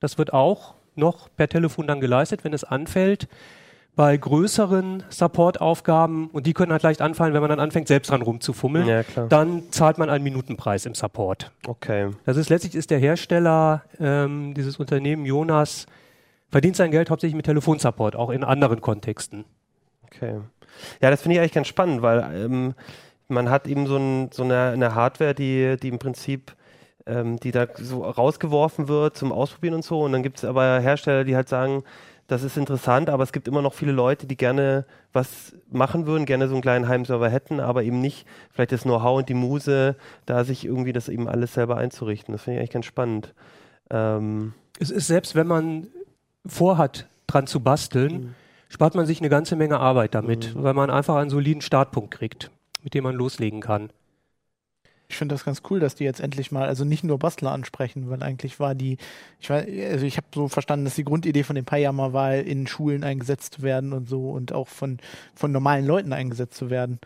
Das 0.00 0.18
wird 0.18 0.32
auch 0.32 0.74
noch 0.96 1.28
per 1.36 1.48
Telefon 1.48 1.86
dann 1.86 2.00
geleistet, 2.00 2.44
wenn 2.44 2.52
es 2.52 2.64
anfällt. 2.64 3.28
Bei 3.96 4.16
größeren 4.16 5.04
Support-Aufgaben, 5.08 6.28
und 6.32 6.46
die 6.46 6.52
können 6.52 6.72
halt 6.72 6.82
leicht 6.82 7.00
anfallen, 7.00 7.32
wenn 7.32 7.40
man 7.40 7.50
dann 7.50 7.60
anfängt, 7.60 7.86
selbst 7.86 8.10
dran 8.10 8.22
rumzufummeln, 8.22 8.86
Ja, 8.88 9.02
klar. 9.04 9.28
dann 9.28 9.70
zahlt 9.70 9.98
man 9.98 10.10
einen 10.10 10.24
Minutenpreis 10.24 10.84
im 10.84 10.94
Support. 10.94 11.52
Okay. 11.66 12.10
Das 12.24 12.36
ist 12.36 12.48
letztlich 12.50 12.74
ist 12.74 12.90
der 12.90 12.98
Hersteller, 12.98 13.82
ähm, 14.00 14.52
dieses 14.54 14.78
Unternehmen 14.78 15.24
Jonas, 15.24 15.86
verdient 16.50 16.74
sein 16.76 16.90
Geld 16.90 17.08
hauptsächlich 17.10 17.36
mit 17.36 17.46
Telefonsupport, 17.46 18.16
auch 18.16 18.30
in 18.30 18.42
anderen 18.42 18.80
Kontexten. 18.80 19.44
Okay. 20.06 20.40
Ja, 21.00 21.10
das 21.10 21.22
finde 21.22 21.34
ich 21.34 21.40
eigentlich 21.40 21.52
ganz 21.52 21.68
spannend, 21.68 22.02
weil 22.02 22.20
ähm, 22.34 22.74
man 23.28 23.48
hat 23.48 23.66
eben 23.68 23.86
so, 23.86 23.96
ein, 23.96 24.30
so 24.32 24.42
eine, 24.42 24.70
eine 24.70 24.94
Hardware, 24.96 25.34
die, 25.34 25.76
die 25.80 25.88
im 25.88 25.98
Prinzip, 26.00 26.52
ähm, 27.06 27.38
die 27.38 27.52
da 27.52 27.66
so 27.76 28.02
rausgeworfen 28.04 28.88
wird 28.88 29.16
zum 29.16 29.30
Ausprobieren 29.30 29.74
und 29.74 29.84
so. 29.84 30.02
Und 30.02 30.12
dann 30.12 30.22
gibt 30.22 30.38
es 30.38 30.44
aber 30.44 30.80
Hersteller, 30.80 31.22
die 31.24 31.36
halt 31.36 31.48
sagen, 31.48 31.84
das 32.26 32.42
ist 32.42 32.56
interessant, 32.56 33.10
aber 33.10 33.22
es 33.22 33.32
gibt 33.32 33.48
immer 33.48 33.60
noch 33.60 33.74
viele 33.74 33.92
Leute, 33.92 34.26
die 34.26 34.36
gerne 34.36 34.86
was 35.12 35.54
machen 35.70 36.06
würden, 36.06 36.24
gerne 36.24 36.48
so 36.48 36.54
einen 36.54 36.62
kleinen 36.62 36.88
Heimserver 36.88 37.28
hätten, 37.28 37.60
aber 37.60 37.82
eben 37.82 38.00
nicht 38.00 38.26
vielleicht 38.50 38.72
das 38.72 38.82
Know-how 38.82 39.18
und 39.18 39.28
die 39.28 39.34
Muse, 39.34 39.96
da 40.24 40.44
sich 40.44 40.64
irgendwie 40.64 40.92
das 40.92 41.08
eben 41.08 41.28
alles 41.28 41.54
selber 41.54 41.76
einzurichten. 41.76 42.32
Das 42.32 42.42
finde 42.42 42.56
ich 42.56 42.60
eigentlich 42.60 42.70
ganz 42.72 42.86
spannend. 42.86 43.34
Ähm, 43.90 44.54
Es 44.78 44.90
ist 44.90 45.06
selbst, 45.06 45.34
wenn 45.34 45.46
man 45.46 45.88
vorhat, 46.46 47.06
dran 47.26 47.46
zu 47.46 47.60
basteln, 47.60 48.34
spart 48.68 48.94
man 48.94 49.06
sich 49.06 49.20
eine 49.20 49.28
ganze 49.28 49.56
Menge 49.56 49.78
Arbeit 49.80 50.14
damit, 50.14 50.54
weil 50.62 50.74
man 50.74 50.90
einfach 50.90 51.16
einen 51.16 51.30
soliden 51.30 51.62
Startpunkt 51.62 52.10
kriegt, 52.10 52.50
mit 52.82 52.94
dem 52.94 53.04
man 53.04 53.14
loslegen 53.14 53.60
kann. 53.60 53.90
Ich 55.08 55.16
finde 55.16 55.34
das 55.34 55.44
ganz 55.44 55.62
cool, 55.70 55.80
dass 55.80 55.94
die 55.94 56.04
jetzt 56.04 56.20
endlich 56.20 56.50
mal, 56.50 56.66
also 56.66 56.84
nicht 56.84 57.04
nur 57.04 57.18
Bastler 57.18 57.52
ansprechen, 57.52 58.08
weil 58.08 58.22
eigentlich 58.22 58.58
war 58.58 58.74
die, 58.74 58.96
ich 59.38 59.50
weiß, 59.50 59.66
also 59.90 60.06
ich 60.06 60.16
habe 60.16 60.26
so 60.34 60.48
verstanden, 60.48 60.86
dass 60.86 60.94
die 60.94 61.04
Grundidee 61.04 61.42
von 61.42 61.56
dem 61.56 61.64
Pi 61.64 61.76
ja 61.76 61.92
mal 61.92 62.12
war, 62.12 62.34
in 62.34 62.66
Schulen 62.66 63.04
eingesetzt 63.04 63.54
zu 63.54 63.62
werden 63.62 63.92
und 63.92 64.08
so 64.08 64.30
und 64.30 64.52
auch 64.52 64.68
von, 64.68 64.98
von 65.34 65.52
normalen 65.52 65.86
Leuten 65.86 66.12
eingesetzt 66.12 66.54
zu 66.54 66.70
werden. 66.70 66.98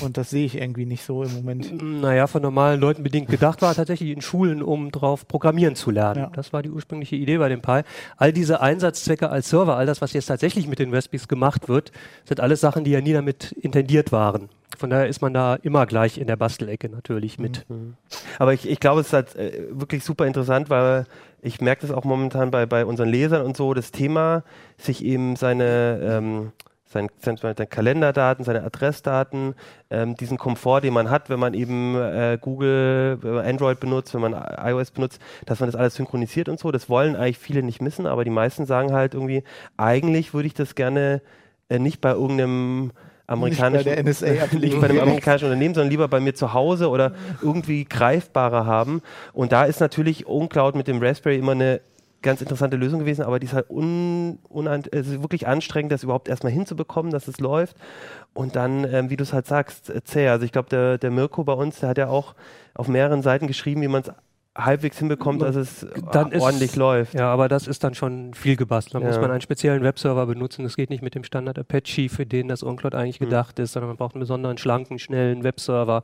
Und 0.00 0.16
das 0.16 0.30
sehe 0.30 0.44
ich 0.44 0.56
irgendwie 0.56 0.84
nicht 0.84 1.04
so 1.04 1.22
im 1.22 1.32
Moment. 1.32 1.82
Naja, 1.82 2.26
von 2.26 2.42
normalen 2.42 2.80
Leuten 2.80 3.02
bedingt 3.02 3.28
gedacht 3.28 3.62
war 3.62 3.74
tatsächlich 3.74 4.10
in 4.10 4.20
Schulen, 4.20 4.62
um 4.62 4.90
drauf 4.90 5.28
programmieren 5.28 5.76
zu 5.76 5.90
lernen. 5.90 6.20
Ja. 6.20 6.30
Das 6.34 6.52
war 6.52 6.62
die 6.62 6.70
ursprüngliche 6.70 7.16
Idee 7.16 7.38
bei 7.38 7.48
dem 7.48 7.62
Pi. 7.62 7.82
All 8.16 8.32
diese 8.32 8.60
Einsatzzwecke 8.60 9.30
als 9.30 9.48
Server, 9.48 9.76
all 9.76 9.86
das, 9.86 10.00
was 10.00 10.12
jetzt 10.12 10.26
tatsächlich 10.26 10.66
mit 10.66 10.80
den 10.80 10.92
Raspberries 10.92 11.28
gemacht 11.28 11.68
wird, 11.68 11.92
sind 12.24 12.40
alles 12.40 12.60
Sachen, 12.60 12.84
die 12.84 12.90
ja 12.90 13.00
nie 13.00 13.12
damit 13.12 13.52
intendiert 13.52 14.10
waren. 14.10 14.48
Von 14.78 14.90
daher 14.90 15.08
ist 15.08 15.22
man 15.22 15.34
da 15.34 15.54
immer 15.56 15.86
gleich 15.86 16.18
in 16.18 16.26
der 16.26 16.36
Bastelecke 16.36 16.88
natürlich 16.88 17.38
mit. 17.38 17.66
Aber 18.38 18.52
ich, 18.52 18.68
ich 18.68 18.80
glaube, 18.80 19.00
es 19.00 19.08
ist 19.08 19.12
halt 19.12 19.36
äh, 19.36 19.68
wirklich 19.70 20.04
super 20.04 20.26
interessant, 20.26 20.70
weil 20.70 21.06
ich 21.42 21.60
merke 21.60 21.82
das 21.86 21.90
auch 21.90 22.04
momentan 22.04 22.50
bei, 22.50 22.66
bei 22.66 22.84
unseren 22.86 23.08
Lesern 23.08 23.42
und 23.42 23.56
so, 23.56 23.74
das 23.74 23.90
Thema, 23.90 24.44
sich 24.78 25.04
eben 25.04 25.36
seine, 25.36 26.00
ähm, 26.02 26.52
sein, 26.86 27.08
sein, 27.18 27.36
seine 27.36 27.66
Kalenderdaten, 27.66 28.44
seine 28.44 28.62
Adressdaten, 28.62 29.54
ähm, 29.90 30.14
diesen 30.14 30.38
Komfort, 30.38 30.82
den 30.82 30.94
man 30.94 31.10
hat, 31.10 31.28
wenn 31.28 31.40
man 31.40 31.52
eben 31.52 31.96
äh, 31.96 32.38
Google, 32.40 33.18
man 33.22 33.44
Android 33.44 33.80
benutzt, 33.80 34.14
wenn 34.14 34.22
man 34.22 34.32
iOS 34.32 34.92
benutzt, 34.92 35.20
dass 35.44 35.60
man 35.60 35.68
das 35.68 35.76
alles 35.76 35.96
synchronisiert 35.96 36.48
und 36.48 36.58
so, 36.58 36.70
das 36.70 36.88
wollen 36.88 37.16
eigentlich 37.16 37.38
viele 37.38 37.62
nicht 37.62 37.82
missen, 37.82 38.06
aber 38.06 38.24
die 38.24 38.30
meisten 38.30 38.64
sagen 38.64 38.92
halt 38.92 39.14
irgendwie, 39.14 39.44
eigentlich 39.76 40.32
würde 40.32 40.46
ich 40.46 40.54
das 40.54 40.74
gerne 40.74 41.20
äh, 41.68 41.78
nicht 41.78 42.00
bei 42.00 42.12
irgendeinem 42.12 42.92
amerikanischen, 43.26 43.84
der 43.84 44.02
NSA 44.02 44.26
nicht 44.58 44.80
bei 44.80 44.88
einem 44.88 45.00
amerikanischen 45.00 45.46
Unternehmen, 45.46 45.74
sondern 45.74 45.90
lieber 45.90 46.08
bei 46.08 46.20
mir 46.20 46.34
zu 46.34 46.52
Hause 46.52 46.88
oder 46.90 47.12
irgendwie 47.42 47.84
greifbarer 47.84 48.66
haben. 48.66 49.02
Und 49.32 49.52
da 49.52 49.64
ist 49.64 49.80
natürlich 49.80 50.26
OwnCloud 50.26 50.74
mit 50.74 50.88
dem 50.88 51.02
Raspberry 51.02 51.38
immer 51.38 51.52
eine 51.52 51.80
ganz 52.24 52.40
interessante 52.40 52.76
Lösung 52.76 53.00
gewesen, 53.00 53.22
aber 53.22 53.38
die 53.38 53.46
ist 53.46 53.52
halt 53.52 53.70
un, 53.70 54.38
unan, 54.48 54.82
also 54.92 55.22
wirklich 55.22 55.46
anstrengend, 55.46 55.92
das 55.92 56.02
überhaupt 56.02 56.28
erstmal 56.28 56.52
hinzubekommen, 56.52 57.12
dass 57.12 57.28
es 57.28 57.38
läuft. 57.38 57.76
Und 58.32 58.56
dann, 58.56 58.84
ähm, 58.92 59.10
wie 59.10 59.16
du 59.16 59.22
es 59.22 59.32
halt 59.32 59.46
sagst, 59.46 59.90
äh, 59.90 60.02
zäh. 60.02 60.28
Also 60.28 60.44
ich 60.44 60.50
glaube, 60.50 60.68
der, 60.70 60.98
der 60.98 61.10
Mirko 61.10 61.44
bei 61.44 61.52
uns, 61.52 61.80
der 61.80 61.90
hat 61.90 61.98
ja 61.98 62.08
auch 62.08 62.34
auf 62.74 62.88
mehreren 62.88 63.22
Seiten 63.22 63.46
geschrieben, 63.46 63.82
wie 63.82 63.88
man 63.88 64.02
es 64.02 64.10
halbwegs 64.56 64.98
hinbekommt, 64.98 65.42
dass 65.42 65.56
es 65.56 65.86
Dann 66.12 66.30
ist- 66.32 66.40
ordentlich 66.42 66.76
läuft. 66.76 67.14
Ja, 67.14 67.32
aber 67.32 67.48
das 67.48 67.66
ist 67.66 67.82
dann 67.82 67.94
schon 67.94 68.34
viel 68.34 68.56
gebastelt. 68.56 68.94
Da 68.94 69.00
Ja. 69.00 69.06
muss 69.12 69.20
man 69.20 69.30
einen 69.32 69.40
speziellen 69.40 69.82
Webserver 69.82 70.26
benutzen. 70.26 70.62
Das 70.62 70.76
geht 70.76 70.90
nicht 70.90 71.02
mit 71.02 71.14
dem 71.14 71.24
Standard 71.24 71.58
Apache, 71.58 72.08
für 72.08 72.24
den 72.24 72.48
das 72.48 72.62
OwnCloud 72.62 72.94
eigentlich 72.94 73.18
Hm. 73.20 73.26
gedacht 73.28 73.58
ist, 73.58 73.72
sondern 73.72 73.88
man 73.88 73.96
braucht 73.96 74.14
einen 74.14 74.20
besonderen, 74.20 74.56
schlanken, 74.58 74.98
schnellen 74.98 75.42
Webserver. 75.42 76.02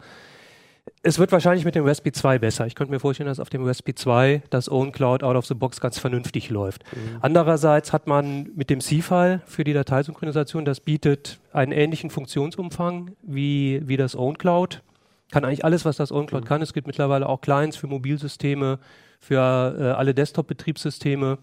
Es 1.03 1.19
wird 1.19 1.31
wahrscheinlich 1.31 1.65
mit 1.65 1.77
dem 1.77 1.85
Raspi 1.87 2.11
2 2.11 2.39
besser. 2.39 2.67
Ich 2.67 2.75
könnte 2.75 2.93
mir 2.93 2.99
vorstellen, 2.99 3.29
dass 3.29 3.39
auf 3.39 3.51
dem 3.51 3.65
Raspi 3.65 3.95
2 3.95 4.43
das 4.51 4.69
OwnCloud 4.71 5.23
out 5.23 5.37
of 5.37 5.47
the 5.47 5.55
box 5.55 5.81
ganz 5.81 5.99
vernünftig 5.99 6.51
läuft. 6.51 6.83
Mhm. 6.93 7.19
Andererseits 7.21 7.93
hat 7.93 8.07
man 8.09 8.51
mit 8.57 8.71
dem 8.71 8.81
C-File 8.81 9.43
für 9.47 9.63
die 9.63 9.73
Dateisynchronisation, 9.75 10.65
das 10.65 10.81
bietet 10.81 11.39
einen 11.53 11.71
ähnlichen 11.73 12.11
Funktionsumfang 12.11 13.13
wie, 13.23 13.83
wie 13.87 13.97
das 13.97 14.17
OwnCloud. 14.17 14.83
Kann 15.31 15.45
eigentlich 15.45 15.65
alles, 15.65 15.85
was 15.85 15.97
das 15.97 16.11
Mhm. 16.11 16.17
OwnCloud 16.19 16.45
kann. 16.47 16.63
Es 16.63 16.73
gibt 16.73 16.87
mittlerweile 16.87 17.29
auch 17.29 17.41
Clients 17.41 17.77
für 17.77 17.87
Mobilsysteme, 17.87 18.79
für 19.21 19.77
äh, 19.79 19.83
alle 19.93 20.15
Desktop-Betriebssysteme. 20.15 21.39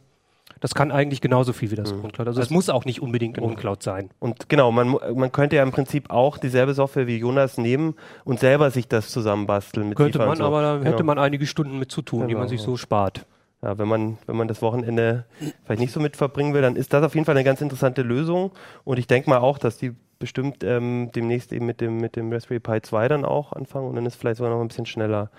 Das 0.59 0.73
kann 0.73 0.91
eigentlich 0.91 1.21
genauso 1.21 1.53
viel 1.53 1.69
wie 1.71 1.75
das 1.75 1.93
Mhm. 1.93 2.05
OwnCloud. 2.05 2.27
Also, 2.27 2.41
es 2.41 2.49
muss 2.49 2.69
auch 2.69 2.85
nicht 2.85 3.01
unbedingt 3.01 3.37
OwnCloud 3.39 3.83
sein. 3.83 4.09
Und 4.19 4.49
genau, 4.49 4.71
man, 4.71 4.95
man 5.15 5.31
könnte 5.31 5.55
ja 5.55 5.63
im 5.63 5.71
Prinzip 5.71 6.09
auch 6.09 6.37
dieselbe 6.37 6.73
Software 6.73 7.05
wie 7.05 7.17
Jonas 7.17 7.57
nehmen 7.57 7.93
und 8.23 8.39
selber 8.39 8.71
sich 8.71 8.87
das 8.87 9.09
zusammenbasteln. 9.09 9.89
Mit 9.89 9.97
Könnte 9.97 10.17
man, 10.19 10.37
so. 10.37 10.45
aber 10.45 10.61
da 10.61 10.77
hätte 10.79 10.91
Genau. 10.91 11.03
man 11.03 11.19
einige 11.19 11.45
Stunden 11.45 11.77
mit 11.77 11.91
zu 11.91 12.01
tun, 12.01 12.21
die 12.21 12.27
Genau, 12.29 12.39
man 12.39 12.49
sich 12.49 12.59
ja. 12.61 12.65
so 12.65 12.75
spart. 12.77 13.25
Ja, 13.61 13.77
wenn 13.77 13.87
man, 13.87 14.17
wenn 14.27 14.35
man 14.35 14.47
das 14.47 14.61
Wochenende 14.61 15.25
vielleicht 15.65 15.81
nicht 15.81 15.91
so 15.91 15.99
mit 15.99 16.15
verbringen 16.15 16.53
will, 16.53 16.61
dann 16.61 16.75
ist 16.75 16.93
das 16.93 17.03
auf 17.03 17.13
jeden 17.15 17.25
Fall 17.25 17.35
eine 17.35 17.43
ganz 17.43 17.59
interessante 17.61 18.01
Lösung. 18.03 18.51
Und 18.83 18.97
ich 18.99 19.07
denke 19.07 19.29
mal 19.29 19.39
auch, 19.39 19.57
dass 19.57 19.77
die 19.77 19.93
bestimmt 20.19 20.63
ähm, 20.63 21.11
demnächst 21.13 21.51
eben 21.53 21.65
mit 21.65 21.81
dem, 21.81 21.97
mit 21.97 22.15
dem 22.15 22.31
Raspberry 22.31 22.59
Pi 22.59 22.81
2 22.81 23.07
dann 23.07 23.25
auch 23.25 23.53
anfangen 23.53 23.87
und 23.87 23.95
dann 23.95 24.05
ist 24.05 24.15
vielleicht 24.15 24.37
sogar 24.37 24.53
noch 24.53 24.61
ein 24.61 24.67
bisschen 24.67 24.85
schneller. 24.85 25.29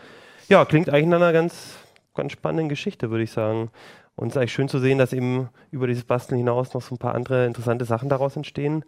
Ja, 0.48 0.64
klingt 0.64 0.88
eigentlich 0.88 1.06
nach 1.06 1.16
einer 1.16 1.32
ganz, 1.32 1.76
ganz 2.14 2.32
spannenden 2.32 2.68
Geschichte, 2.68 3.10
würde 3.10 3.24
ich 3.24 3.30
sagen. 3.30 3.70
Und 4.16 4.28
es 4.28 4.34
ist 4.34 4.38
eigentlich 4.38 4.52
schön 4.52 4.68
zu 4.68 4.78
sehen, 4.78 4.98
dass 4.98 5.12
eben 5.12 5.48
über 5.70 5.86
dieses 5.86 6.04
Basteln 6.04 6.38
hinaus 6.38 6.74
noch 6.74 6.82
so 6.82 6.94
ein 6.94 6.98
paar 6.98 7.14
andere 7.14 7.46
interessante 7.46 7.84
Sachen 7.84 8.08
daraus 8.08 8.34
entstehen. 8.34 8.84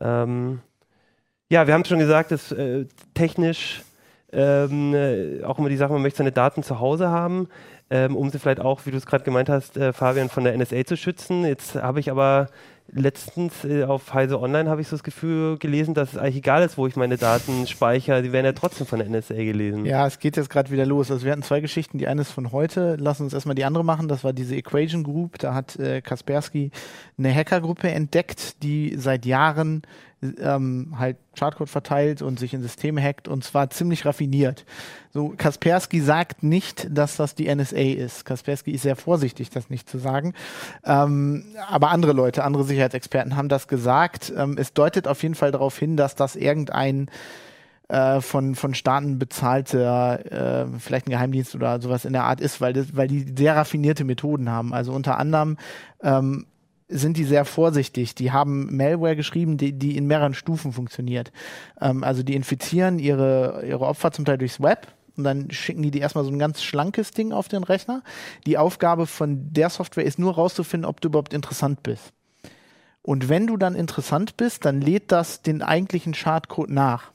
Ähm, 0.00 0.60
ja, 1.50 1.66
wir 1.66 1.74
haben 1.74 1.84
schon 1.84 1.98
gesagt, 1.98 2.30
dass 2.30 2.50
äh, 2.52 2.86
technisch 3.12 3.82
ähm, 4.32 4.94
äh, 4.94 5.44
auch 5.44 5.58
immer 5.58 5.68
die 5.68 5.76
Sache, 5.76 5.92
man 5.92 6.02
möchte 6.02 6.18
seine 6.18 6.32
Daten 6.32 6.62
zu 6.62 6.80
Hause 6.80 7.10
haben, 7.10 7.48
ähm, 7.90 8.16
um 8.16 8.30
sie 8.30 8.38
vielleicht 8.38 8.60
auch, 8.60 8.86
wie 8.86 8.90
du 8.90 8.96
es 8.96 9.06
gerade 9.06 9.24
gemeint 9.24 9.48
hast, 9.48 9.76
äh, 9.76 9.92
Fabian, 9.92 10.28
von 10.28 10.44
der 10.44 10.56
NSA 10.56 10.84
zu 10.84 10.96
schützen. 10.96 11.44
Jetzt 11.44 11.74
habe 11.76 12.00
ich 12.00 12.10
aber 12.10 12.48
letztens 12.94 13.64
äh, 13.64 13.84
auf 13.84 14.14
Heise 14.14 14.40
Online 14.40 14.70
habe 14.70 14.80
ich 14.80 14.88
so 14.88 14.96
das 14.96 15.02
Gefühl 15.02 15.58
gelesen, 15.58 15.94
dass 15.94 16.12
es 16.12 16.18
eigentlich 16.18 16.36
egal 16.36 16.62
ist, 16.62 16.78
wo 16.78 16.86
ich 16.86 16.96
meine 16.96 17.16
Daten 17.16 17.66
speichere, 17.66 18.22
die 18.22 18.32
werden 18.32 18.46
ja 18.46 18.52
trotzdem 18.52 18.86
von 18.86 19.00
der 19.00 19.08
NSA 19.08 19.34
gelesen. 19.34 19.84
Ja, 19.84 20.06
es 20.06 20.18
geht 20.18 20.36
jetzt 20.36 20.48
gerade 20.48 20.70
wieder 20.70 20.86
los. 20.86 21.10
Also 21.10 21.24
wir 21.24 21.32
hatten 21.32 21.42
zwei 21.42 21.60
Geschichten. 21.60 21.98
Die 21.98 22.06
eine 22.06 22.22
ist 22.22 22.30
von 22.30 22.52
heute. 22.52 22.96
Lass 22.98 23.20
uns 23.20 23.34
erstmal 23.34 23.56
die 23.56 23.64
andere 23.64 23.84
machen. 23.84 24.08
Das 24.08 24.24
war 24.24 24.32
diese 24.32 24.54
Equation 24.54 25.02
Group. 25.02 25.38
Da 25.38 25.54
hat 25.54 25.76
äh, 25.76 26.00
Kaspersky 26.00 26.70
eine 27.18 27.34
Hackergruppe 27.34 27.90
entdeckt, 27.90 28.62
die 28.62 28.94
seit 28.96 29.26
Jahren 29.26 29.82
ähm, 30.40 30.94
halt 30.98 31.16
Chartcode 31.36 31.68
verteilt 31.68 32.22
und 32.22 32.38
sich 32.38 32.54
in 32.54 32.62
Systeme 32.62 33.02
hackt 33.02 33.28
und 33.28 33.44
zwar 33.44 33.70
ziemlich 33.70 34.04
raffiniert. 34.04 34.64
So, 35.12 35.34
Kaspersky 35.36 36.00
sagt 36.00 36.42
nicht, 36.42 36.88
dass 36.90 37.16
das 37.16 37.34
die 37.34 37.54
NSA 37.54 37.76
ist. 37.76 38.24
Kaspersky 38.24 38.72
ist 38.72 38.82
sehr 38.82 38.96
vorsichtig, 38.96 39.50
das 39.50 39.70
nicht 39.70 39.88
zu 39.88 39.98
sagen. 39.98 40.34
Ähm, 40.84 41.44
aber 41.68 41.90
andere 41.90 42.12
Leute, 42.12 42.44
andere 42.44 42.64
Sicherheitsexperten 42.64 43.36
haben 43.36 43.48
das 43.48 43.68
gesagt. 43.68 44.32
Ähm, 44.36 44.56
es 44.58 44.72
deutet 44.72 45.08
auf 45.08 45.22
jeden 45.22 45.34
Fall 45.34 45.52
darauf 45.52 45.78
hin, 45.78 45.96
dass 45.96 46.14
das 46.14 46.36
irgendein 46.36 47.08
äh, 47.88 48.20
von, 48.22 48.54
von 48.54 48.74
Staaten 48.74 49.18
bezahlter, 49.18 50.64
äh, 50.64 50.66
vielleicht 50.78 51.06
ein 51.06 51.10
Geheimdienst 51.10 51.54
oder 51.54 51.80
sowas 51.82 52.06
in 52.06 52.14
der 52.14 52.24
Art 52.24 52.40
ist, 52.40 52.60
weil, 52.60 52.72
das, 52.72 52.96
weil 52.96 53.08
die 53.08 53.34
sehr 53.36 53.56
raffinierte 53.56 54.04
Methoden 54.04 54.50
haben. 54.50 54.72
Also 54.72 54.92
unter 54.92 55.18
anderem 55.18 55.58
ähm, 56.02 56.46
sind 56.88 57.16
die 57.16 57.24
sehr 57.24 57.44
vorsichtig. 57.44 58.14
Die 58.14 58.32
haben 58.32 58.76
Malware 58.76 59.16
geschrieben, 59.16 59.56
die, 59.56 59.72
die 59.72 59.96
in 59.96 60.06
mehreren 60.06 60.34
Stufen 60.34 60.72
funktioniert. 60.72 61.32
Ähm, 61.80 62.04
also 62.04 62.22
die 62.22 62.34
infizieren 62.34 62.98
ihre, 62.98 63.64
ihre 63.66 63.86
Opfer 63.86 64.12
zum 64.12 64.24
Teil 64.24 64.38
durchs 64.38 64.60
Web. 64.60 64.88
Und 65.16 65.24
dann 65.24 65.50
schicken 65.50 65.82
die 65.82 65.90
die 65.90 66.00
erstmal 66.00 66.24
so 66.24 66.30
ein 66.30 66.38
ganz 66.38 66.62
schlankes 66.62 67.12
Ding 67.12 67.32
auf 67.32 67.48
den 67.48 67.62
Rechner. 67.62 68.02
Die 68.46 68.58
Aufgabe 68.58 69.06
von 69.06 69.52
der 69.52 69.70
Software 69.70 70.04
ist 70.04 70.18
nur 70.18 70.34
rauszufinden, 70.34 70.88
ob 70.88 71.00
du 71.00 71.08
überhaupt 71.08 71.32
interessant 71.32 71.82
bist. 71.82 72.12
Und 73.02 73.28
wenn 73.28 73.46
du 73.46 73.56
dann 73.56 73.74
interessant 73.74 74.36
bist, 74.36 74.64
dann 74.64 74.80
lädt 74.80 75.12
das 75.12 75.42
den 75.42 75.62
eigentlichen 75.62 76.14
Schadcode 76.14 76.70
nach. 76.70 77.12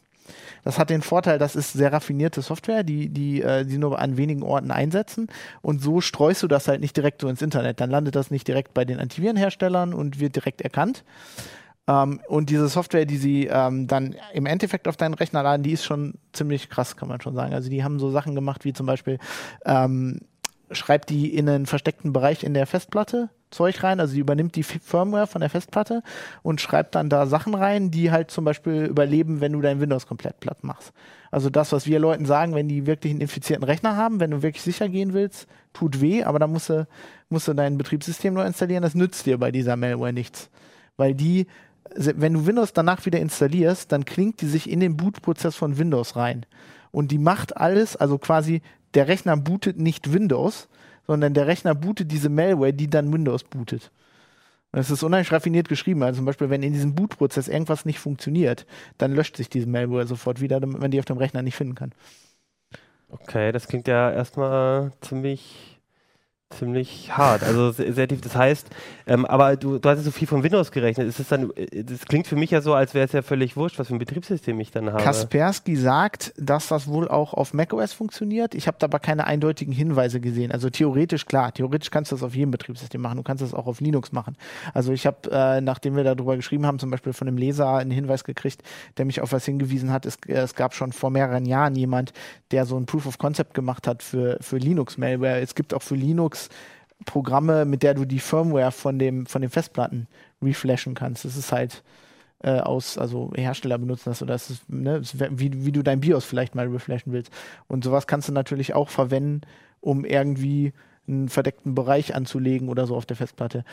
Das 0.64 0.80
hat 0.80 0.90
den 0.90 1.02
Vorteil, 1.02 1.40
das 1.40 1.56
ist 1.56 1.74
sehr 1.74 1.94
raffinierte 1.94 2.42
Software, 2.42 2.84
die, 2.84 3.10
die, 3.10 3.42
äh, 3.42 3.66
die 3.66 3.78
nur 3.78 4.00
an 4.00 4.18
wenigen 4.18 4.44
Orten 4.44 4.72
einsetzen. 4.72 5.28
Und 5.62 5.82
so 5.82 6.02
streust 6.02 6.44
du 6.44 6.48
das 6.48 6.68
halt 6.68 6.82
nicht 6.82 6.96
direkt 6.96 7.22
so 7.22 7.28
ins 7.28 7.42
Internet. 7.42 7.80
Dann 7.80 7.90
landet 7.90 8.16
das 8.16 8.32
nicht 8.32 8.48
direkt 8.48 8.74
bei 8.74 8.86
den 8.86 9.00
Antivirenherstellern 9.00 9.94
und 9.94 10.20
wird 10.20 10.36
direkt 10.36 10.62
erkannt. 10.62 11.04
Ähm, 11.88 12.22
und 12.28 12.50
diese 12.50 12.68
Software, 12.68 13.06
die 13.06 13.18
sie 13.18 13.48
ähm, 13.48 13.88
dann 13.88 14.16
im 14.34 14.46
Endeffekt 14.46 14.88
auf 14.88 14.98
deinen 14.98 15.16
Rechner 15.16 15.44
laden, 15.44 15.64
die 15.64 15.72
ist 15.72 15.86
schon 15.86 16.16
ziemlich 16.34 16.70
krass, 16.70 16.96
kann 16.96 17.10
man 17.10 17.22
schon 17.22 17.36
sagen. 17.36 17.54
Also 17.54 17.70
die 17.70 17.84
haben 17.84 18.00
so 18.00 18.12
Sachen 18.12 18.36
gemacht 18.36 18.64
wie 18.64 18.74
zum 18.74 18.86
Beispiel, 18.86 19.18
ähm, 19.66 20.20
schreibt 20.72 21.10
die 21.10 21.36
in 21.36 21.50
einen 21.50 21.66
versteckten 21.66 22.14
Bereich 22.14 22.44
in 22.44 22.54
der 22.54 22.68
Festplatte 22.68 23.30
Zeug 23.52 23.84
rein, 23.84 24.00
also 24.00 24.14
die 24.14 24.20
übernimmt 24.20 24.56
die 24.56 24.64
Firmware 24.64 25.28
von 25.28 25.42
der 25.42 25.50
Festplatte 25.50 26.04
und 26.44 26.62
schreibt 26.62 26.96
dann 26.96 27.10
da 27.10 27.26
Sachen 27.26 27.56
rein, 27.56 27.92
die 27.92 28.12
halt 28.12 28.32
zum 28.32 28.46
Beispiel 28.46 28.86
überleben, 28.86 29.42
wenn 29.42 29.54
du 29.54 29.62
dein 29.62 29.82
Windows 29.82 30.08
komplett 30.08 30.40
platt 30.40 30.64
machst. 30.64 30.94
Also 31.32 31.50
das, 31.50 31.72
was 31.72 31.86
wir 31.86 32.00
Leuten 32.00 32.26
sagen, 32.26 32.56
wenn 32.56 32.68
die 32.68 32.86
wirklich 32.86 33.12
einen 33.12 33.22
infizierten 33.22 33.64
Rechner 33.64 33.96
haben, 33.96 34.20
wenn 34.20 34.32
du 34.32 34.42
wirklich 34.42 34.64
sicher 34.64 34.90
gehen 34.90 35.14
willst, 35.14 35.48
tut 35.74 36.02
weh, 36.02 36.24
aber 36.24 36.40
dann 36.40 36.52
musst 36.52 36.70
du, 36.70 36.88
musst 37.30 37.48
du 37.48 37.54
dein 37.54 37.78
Betriebssystem 37.78 38.34
neu 38.34 38.46
installieren, 38.46 38.84
das 38.84 38.96
nützt 38.96 39.26
dir 39.26 39.38
bei 39.38 39.52
dieser 39.52 39.76
Malware 39.76 40.14
nichts. 40.14 40.50
Weil 40.98 41.14
die, 41.14 41.48
wenn 41.96 42.34
du 42.34 42.46
Windows 42.46 42.74
danach 42.74 43.06
wieder 43.06 43.20
installierst, 43.20 43.92
dann 43.92 44.06
klingt 44.06 44.42
die 44.42 44.48
sich 44.48 44.70
in 44.70 44.80
den 44.80 44.98
Bootprozess 44.98 45.56
von 45.56 45.78
Windows 45.78 46.16
rein. 46.16 46.46
Und 46.92 47.12
die 47.12 47.20
macht 47.20 47.58
alles, 47.58 47.96
also 47.96 48.18
quasi 48.18 48.62
der 48.96 49.08
Rechner 49.08 49.38
bootet 49.38 49.78
nicht 49.78 50.12
Windows, 50.14 50.68
sondern 51.10 51.34
der 51.34 51.48
Rechner 51.48 51.74
bootet 51.74 52.12
diese 52.12 52.30
Malware, 52.30 52.72
die 52.72 52.88
dann 52.88 53.12
Windows 53.12 53.44
bootet. 53.44 53.90
Und 54.72 54.80
es 54.80 54.92
ist 54.92 55.02
unheimlich 55.02 55.32
raffiniert 55.32 55.68
geschrieben. 55.68 56.04
Also 56.04 56.18
zum 56.18 56.26
Beispiel, 56.28 56.52
wenn 56.52 56.62
in 56.62 56.72
diesem 56.72 56.94
Bootprozess 56.94 57.48
irgendwas 57.48 57.84
nicht 57.84 57.98
funktioniert, 57.98 58.68
dann 59.00 59.16
löscht 59.16 59.36
sich 59.36 59.50
diese 59.50 59.66
Malware 59.66 60.06
sofort 60.06 60.40
wieder, 60.40 60.60
damit 60.60 60.80
man 60.80 60.92
die 60.92 61.00
auf 61.00 61.06
dem 61.06 61.18
Rechner 61.18 61.42
nicht 61.42 61.56
finden 61.56 61.74
kann. 61.74 61.94
Okay, 63.08 63.52
das 63.52 63.68
klingt 63.68 63.88
ja 63.88 64.12
erstmal 64.12 64.94
ziemlich, 65.02 65.79
ziemlich 66.50 67.16
hart. 67.16 67.44
Also 67.44 67.72
sehr, 67.72 68.08
tief. 68.08 68.22
Das 68.22 68.36
heißt, 68.36 68.70
ähm, 69.06 69.26
aber 69.26 69.56
du, 69.56 69.78
du 69.78 69.90
hast 69.90 70.00
ja 70.00 70.04
so 70.04 70.12
viel 70.12 70.28
von 70.28 70.42
Windows 70.42 70.72
gerechnet. 70.72 71.08
Ist 71.08 71.20
es 71.20 71.28
dann, 71.28 71.52
äh, 71.56 71.84
das 71.84 72.06
klingt 72.06 72.26
für 72.26 72.36
mich 72.36 72.50
ja 72.50 72.62
so, 72.62 72.74
als 72.74 72.94
wäre 72.94 73.06
es 73.06 73.12
ja 73.12 73.22
völlig 73.22 73.56
wurscht, 73.56 73.78
was 73.78 73.88
für 73.88 73.96
ein 73.96 74.00
Betriebssystem 74.00 74.60
ich 74.60 74.72
dann 74.72 74.92
habe. 74.92 75.04
Kaspersky 75.04 75.76
sagt, 75.76 76.34
dass 76.38 76.68
das 76.68 76.88
wohl 76.88 77.08
auch 77.08 77.36
auf 77.36 77.54
macOS 77.54 77.94
funktioniert. 77.94 78.56
Ich 78.56 78.68
habe 78.68 78.78
da 78.80 78.86
aber 78.86 79.00
keine 79.00 79.28
eindeutigen 79.28 79.74
Hinweise 79.74 80.20
gesehen. 80.20 80.52
Also 80.52 80.72
theoretisch 80.72 81.28
klar, 81.28 81.54
theoretisch 81.54 81.92
kannst 81.92 82.12
du 82.12 82.16
das 82.16 82.24
auf 82.24 82.34
jedem 82.34 82.52
Betriebssystem 82.52 83.00
machen. 83.00 83.18
Du 83.18 83.24
kannst 83.24 83.44
das 83.44 83.54
auch 83.54 83.68
auf 83.68 83.80
Linux 83.80 84.12
machen. 84.12 84.36
Also 84.74 84.92
ich 84.92 85.06
habe, 85.06 85.30
äh, 85.32 85.62
nachdem 85.62 85.96
wir 85.96 86.04
darüber 86.04 86.36
geschrieben 86.36 86.66
haben, 86.66 86.80
zum 86.80 86.90
Beispiel 86.90 87.14
von 87.14 87.28
einem 87.28 87.38
Leser 87.38 87.76
einen 87.76 87.92
Hinweis 87.92 88.24
gekriegt, 88.24 88.64
der 88.98 89.06
mich 89.06 89.22
auf 89.22 89.32
was 89.34 89.46
hingewiesen 89.46 89.92
hat. 89.92 90.08
Es, 90.08 90.18
äh, 90.28 90.34
es 90.34 90.56
gab 90.56 90.74
schon 90.74 90.94
vor 90.94 91.12
mehreren 91.12 91.46
Jahren 91.46 91.76
jemand, 91.76 92.12
der 92.50 92.66
so 92.66 92.76
ein 92.76 92.88
Proof 92.88 93.06
of 93.06 93.20
Concept 93.20 93.54
gemacht 93.54 93.88
hat 93.88 94.02
für, 94.02 94.40
für 94.42 94.58
Linux-Malware. 94.58 95.42
Es 95.42 95.54
gibt 95.54 95.76
auch 95.76 95.84
für 95.84 95.96
Linux 95.96 96.39
Programme, 97.06 97.66
mit 97.66 97.84
der 97.84 97.94
du 97.94 98.06
die 98.06 98.20
Firmware 98.20 98.72
von 98.72 99.00
dem 99.00 99.26
von 99.26 99.42
den 99.42 99.50
Festplatten 99.50 100.08
reflashen 100.42 100.94
kannst. 100.96 101.26
Das 101.26 101.36
ist 101.36 101.52
halt 101.52 101.84
äh, 102.42 102.60
aus, 102.60 102.98
also 102.98 103.32
Hersteller 103.36 103.78
benutzen 103.78 104.10
das 104.10 104.22
oder 104.22 104.34
das 104.34 104.50
ist, 104.50 104.70
ne, 104.70 105.02
wie, 105.32 105.66
wie 105.66 105.72
du 105.72 105.84
dein 105.84 106.00
BIOS 106.00 106.26
vielleicht 106.26 106.56
mal 106.56 106.68
reflashen 106.68 107.12
willst. 107.12 107.32
Und 107.68 107.84
sowas 107.84 108.08
kannst 108.08 108.30
du 108.30 108.34
natürlich 108.34 108.74
auch 108.74 108.90
verwenden, 108.90 109.42
um 109.82 110.06
irgendwie 110.06 110.74
einen 111.08 111.30
verdeckten 111.30 111.76
Bereich 111.76 112.16
anzulegen 112.16 112.70
oder 112.70 112.88
so 112.88 112.96
auf 112.96 113.06
der 113.06 113.18
Festplatte. 113.18 113.66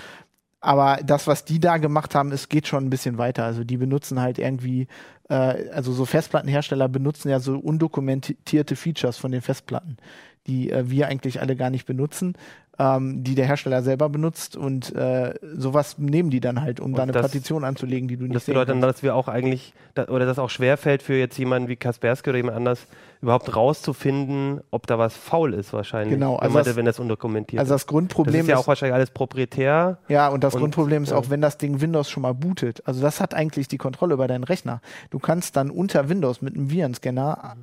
Aber 0.60 0.98
das, 1.04 1.26
was 1.26 1.44
die 1.44 1.60
da 1.60 1.76
gemacht 1.76 2.14
haben, 2.14 2.32
es 2.32 2.48
geht 2.48 2.66
schon 2.66 2.84
ein 2.86 2.90
bisschen 2.90 3.18
weiter. 3.18 3.44
Also 3.44 3.62
die 3.62 3.76
benutzen 3.76 4.20
halt 4.20 4.38
irgendwie, 4.38 4.88
äh, 5.28 5.70
also 5.70 5.92
so 5.92 6.04
Festplattenhersteller 6.04 6.88
benutzen 6.88 7.28
ja 7.28 7.38
so 7.38 7.58
undokumentierte 7.58 8.74
Features 8.74 9.16
von 9.18 9.30
den 9.30 9.42
Festplatten, 9.42 9.98
die 10.46 10.70
äh, 10.70 10.88
wir 10.90 11.08
eigentlich 11.08 11.40
alle 11.40 11.56
gar 11.56 11.70
nicht 11.70 11.86
benutzen, 11.86 12.34
ähm, 12.78 13.24
die 13.24 13.34
der 13.34 13.46
Hersteller 13.46 13.82
selber 13.82 14.08
benutzt 14.10 14.54
und 14.56 14.94
äh, 14.94 15.32
sowas 15.56 15.96
nehmen 15.98 16.28
die 16.30 16.40
dann 16.40 16.60
halt, 16.60 16.78
um 16.78 16.92
da 16.94 17.04
eine 17.04 17.12
das- 17.12 17.22
Partition 17.22 17.64
anzulegen, 17.64 18.06
die 18.06 18.16
du 18.18 18.24
nicht 18.24 18.34
Das 18.36 18.44
bedeutet 18.44 18.70
dann, 18.74 18.82
dass 18.82 19.02
wir 19.02 19.14
auch 19.14 19.28
eigentlich, 19.28 19.72
da, 19.94 20.08
oder 20.08 20.26
das 20.26 20.38
auch 20.38 20.50
schwerfällt 20.50 21.02
für 21.02 21.14
jetzt 21.14 21.38
jemanden 21.38 21.68
wie 21.68 21.76
Kaspersky 21.76 22.28
oder 22.30 22.36
jemand 22.36 22.56
anders, 22.58 22.86
überhaupt 23.22 23.56
rauszufinden, 23.56 24.60
ob 24.70 24.86
da 24.86 24.98
was 24.98 25.16
faul 25.16 25.54
ist 25.54 25.72
wahrscheinlich. 25.72 26.14
Genau, 26.14 26.34
wenn, 26.34 26.40
also 26.42 26.54
man, 26.54 26.64
das- 26.64 26.76
wenn 26.76 26.84
das 26.84 26.98
undokumentiert 27.00 27.60
Also 27.60 27.74
ist. 27.74 27.82
das 27.82 27.86
Grundproblem 27.86 28.34
das 28.34 28.42
ist 28.42 28.48
ja 28.48 28.56
auch 28.58 28.66
wahrscheinlich 28.68 28.94
alles 28.94 29.10
proprietär. 29.10 29.98
Ja, 30.08 30.28
und 30.28 30.44
das 30.44 30.54
Und, 30.54 30.60
Grundproblem 30.60 31.02
ist 31.02 31.12
auch, 31.12 31.30
wenn 31.30 31.40
das 31.40 31.56
Ding 31.56 31.80
Windows 31.80 32.10
schon 32.10 32.22
mal 32.22 32.34
bootet. 32.34 32.86
Also 32.86 33.00
das 33.00 33.20
hat 33.22 33.32
eigentlich 33.32 33.68
die 33.68 33.78
Kontrolle 33.78 34.12
über 34.14 34.28
deinen 34.28 34.44
Rechner. 34.44 34.82
Du 35.10 35.18
kannst 35.18 35.56
dann 35.56 35.70
unter 35.70 36.10
Windows 36.10 36.42
mit 36.42 36.54
einem 36.54 36.70
Virenscanner 36.70 37.56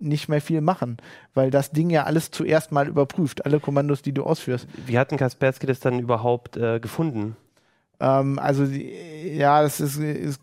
nicht 0.00 0.28
mehr 0.28 0.40
viel 0.40 0.60
machen, 0.60 0.96
weil 1.34 1.50
das 1.50 1.70
Ding 1.70 1.90
ja 1.90 2.04
alles 2.04 2.30
zuerst 2.30 2.72
mal 2.72 2.88
überprüft, 2.88 3.44
alle 3.44 3.60
Kommandos, 3.60 4.02
die 4.02 4.12
du 4.12 4.24
ausführst. 4.24 4.66
Wie 4.86 4.98
hat 4.98 5.10
denn 5.10 5.18
Kaspersky 5.18 5.66
das 5.66 5.80
dann 5.80 6.00
überhaupt 6.00 6.56
äh, 6.56 6.80
gefunden? 6.80 7.36
Ähm, 8.00 8.38
also 8.38 8.64
ja, 8.64 9.62
das 9.62 9.80
ist, 9.80 9.98
ist 9.98 10.40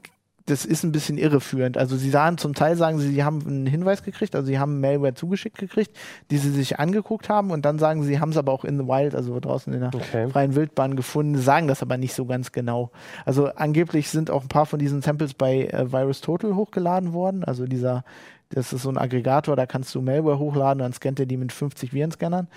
das 0.48 0.64
ist 0.66 0.84
ein 0.84 0.94
bisschen 0.94 1.18
irreführend. 1.18 1.78
Also 1.78 1.98
sie 1.98 2.10
sahen 2.10 2.38
zum 2.38 2.54
Teil 2.54 2.78
sagen 2.78 3.00
sie, 3.00 3.10
sie 3.10 3.24
haben 3.24 3.46
einen 3.46 3.66
Hinweis 3.66 4.02
gekriegt, 4.02 4.34
also 4.34 4.48
sie 4.48 4.58
haben 4.58 4.80
Malware 4.80 5.14
zugeschickt 5.14 5.58
gekriegt, 5.58 5.92
die 6.32 6.38
sie 6.38 6.52
sich 6.52 6.80
angeguckt 6.80 7.28
haben 7.30 7.52
und 7.52 7.66
dann 7.66 7.80
sagen 7.80 8.02
sie, 8.02 8.10
sie 8.10 8.20
haben 8.20 8.30
es 8.30 8.38
aber 8.38 8.54
auch 8.54 8.64
in 8.64 8.78
the 8.78 8.88
wild, 8.88 9.14
also 9.14 9.40
draußen 9.40 9.74
in 9.74 9.82
der 9.82 9.94
Okay. 9.94 10.30
freien 10.30 10.56
Wildbahn 10.56 10.96
gefunden, 10.96 11.38
sagen 11.38 11.68
das 11.68 11.82
aber 11.82 11.98
nicht 11.98 12.14
so 12.14 12.26
ganz 12.26 12.54
genau. 12.54 12.92
Also 13.26 13.48
angeblich 13.48 14.10
sind 14.10 14.32
auch 14.32 14.42
ein 14.42 14.48
paar 14.48 14.66
von 14.66 14.80
diesen 14.80 15.02
Samples 15.02 15.34
bei 15.34 15.66
äh, 15.66 15.92
Virus 15.92 16.22
Total 16.22 16.56
hochgeladen 16.56 17.12
worden. 17.14 17.44
Also 17.44 17.66
dieser, 17.66 18.06
das 18.50 18.74
ist 18.74 18.84
so 18.84 18.90
ein 18.90 18.98
Aggregator, 18.98 19.56
da 19.56 19.66
kannst 19.66 19.94
du 19.96 20.02
Malware 20.02 20.40
hochladen, 20.40 20.80
dann 20.80 20.94
scannt 20.94 21.20
er 21.20 21.26
die 21.26 21.38
mit 21.38 21.52
50 21.52 21.94
Virenscannern. 21.94 22.48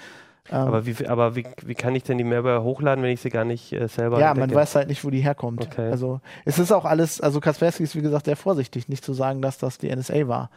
Ähm, 0.50 0.56
Aber, 0.56 0.86
wie, 0.86 1.06
aber 1.06 1.36
wie, 1.36 1.46
wie 1.64 1.74
kann 1.74 1.94
ich 1.94 2.02
denn 2.02 2.18
die 2.18 2.24
Malware 2.24 2.62
hochladen, 2.62 3.04
wenn 3.04 3.10
ich 3.10 3.20
sie 3.20 3.30
gar 3.30 3.44
nicht 3.44 3.72
äh, 3.72 3.86
selber 3.88 4.18
ja, 4.18 4.28
man 4.28 4.44
entdecke? 4.44 4.60
weiß 4.60 4.74
halt 4.74 4.88
nicht, 4.88 5.04
wo 5.04 5.10
die 5.10 5.20
herkommt. 5.20 5.62
Okay. 5.62 5.90
Also 5.90 6.20
es 6.44 6.58
ist 6.58 6.72
auch 6.72 6.84
alles, 6.84 7.20
also 7.20 7.40
Kaspersky 7.40 7.84
ist 7.84 7.94
wie 7.94 8.02
gesagt 8.02 8.24
sehr 8.24 8.36
vorsichtig, 8.36 8.88
nicht 8.88 9.04
zu 9.04 9.12
sagen, 9.12 9.42
dass 9.42 9.58
das 9.58 9.78
die 9.78 9.94
NSA 9.94 10.28
war. 10.28 10.50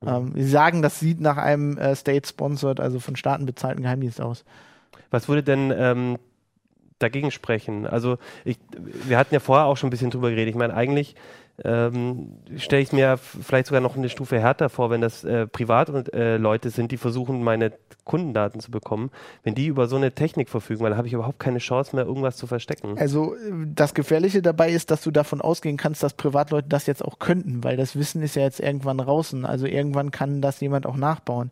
Mhm. 0.00 0.08
Ähm, 0.08 0.32
sie 0.34 0.48
sagen, 0.48 0.82
das 0.82 0.98
sieht 1.00 1.20
nach 1.20 1.36
einem 1.36 1.76
äh, 1.76 1.94
State-sponsored, 1.94 2.80
also 2.80 2.98
von 2.98 3.16
Staaten 3.16 3.46
bezahlten 3.46 3.82
Geheimdienst 3.82 4.20
aus. 4.20 4.44
Was 5.10 5.28
würde 5.28 5.42
denn 5.42 5.72
ähm, 5.76 6.18
dagegen 7.00 7.30
sprechen? 7.30 7.86
Also 7.86 8.18
ich, 8.44 8.58
wir 9.06 9.18
hatten 9.18 9.34
ja 9.34 9.40
vorher 9.40 9.66
auch 9.66 9.76
schon 9.76 9.88
ein 9.88 9.90
bisschen 9.90 10.10
drüber 10.10 10.30
geredet. 10.30 10.50
Ich 10.50 10.58
meine, 10.58 10.74
eigentlich 10.74 11.16
ähm, 11.64 12.38
stelle 12.56 12.82
ich 12.82 12.92
mir 12.92 13.18
vielleicht 13.18 13.66
sogar 13.66 13.80
noch 13.80 13.96
eine 13.96 14.08
Stufe 14.08 14.40
härter 14.40 14.68
vor, 14.68 14.90
wenn 14.90 15.00
das 15.00 15.24
äh, 15.24 15.46
Privatleute 15.46 16.68
äh, 16.68 16.70
sind, 16.70 16.90
die 16.90 16.96
versuchen, 16.96 17.42
meine 17.42 17.72
Kundendaten 18.04 18.60
zu 18.60 18.70
bekommen. 18.70 19.10
Wenn 19.42 19.54
die 19.54 19.66
über 19.66 19.86
so 19.86 19.96
eine 19.96 20.12
Technik 20.12 20.48
verfügen, 20.48 20.80
weil 20.80 20.90
dann 20.90 20.96
habe 20.96 21.08
ich 21.08 21.12
überhaupt 21.14 21.38
keine 21.38 21.58
Chance 21.58 21.94
mehr, 21.94 22.06
irgendwas 22.06 22.36
zu 22.36 22.46
verstecken. 22.46 22.96
Also 22.98 23.34
äh, 23.34 23.66
das 23.74 23.94
Gefährliche 23.94 24.40
dabei 24.40 24.70
ist, 24.70 24.90
dass 24.90 25.02
du 25.02 25.10
davon 25.10 25.40
ausgehen 25.40 25.76
kannst, 25.76 26.02
dass 26.02 26.14
Privatleute 26.14 26.68
das 26.68 26.86
jetzt 26.86 27.04
auch 27.04 27.18
könnten, 27.18 27.62
weil 27.62 27.76
das 27.76 27.94
Wissen 27.96 28.22
ist 28.22 28.36
ja 28.36 28.42
jetzt 28.42 28.60
irgendwann 28.60 28.98
draußen. 28.98 29.44
Also 29.44 29.66
irgendwann 29.66 30.10
kann 30.10 30.40
das 30.40 30.60
jemand 30.60 30.86
auch 30.86 30.96
nachbauen. 30.96 31.50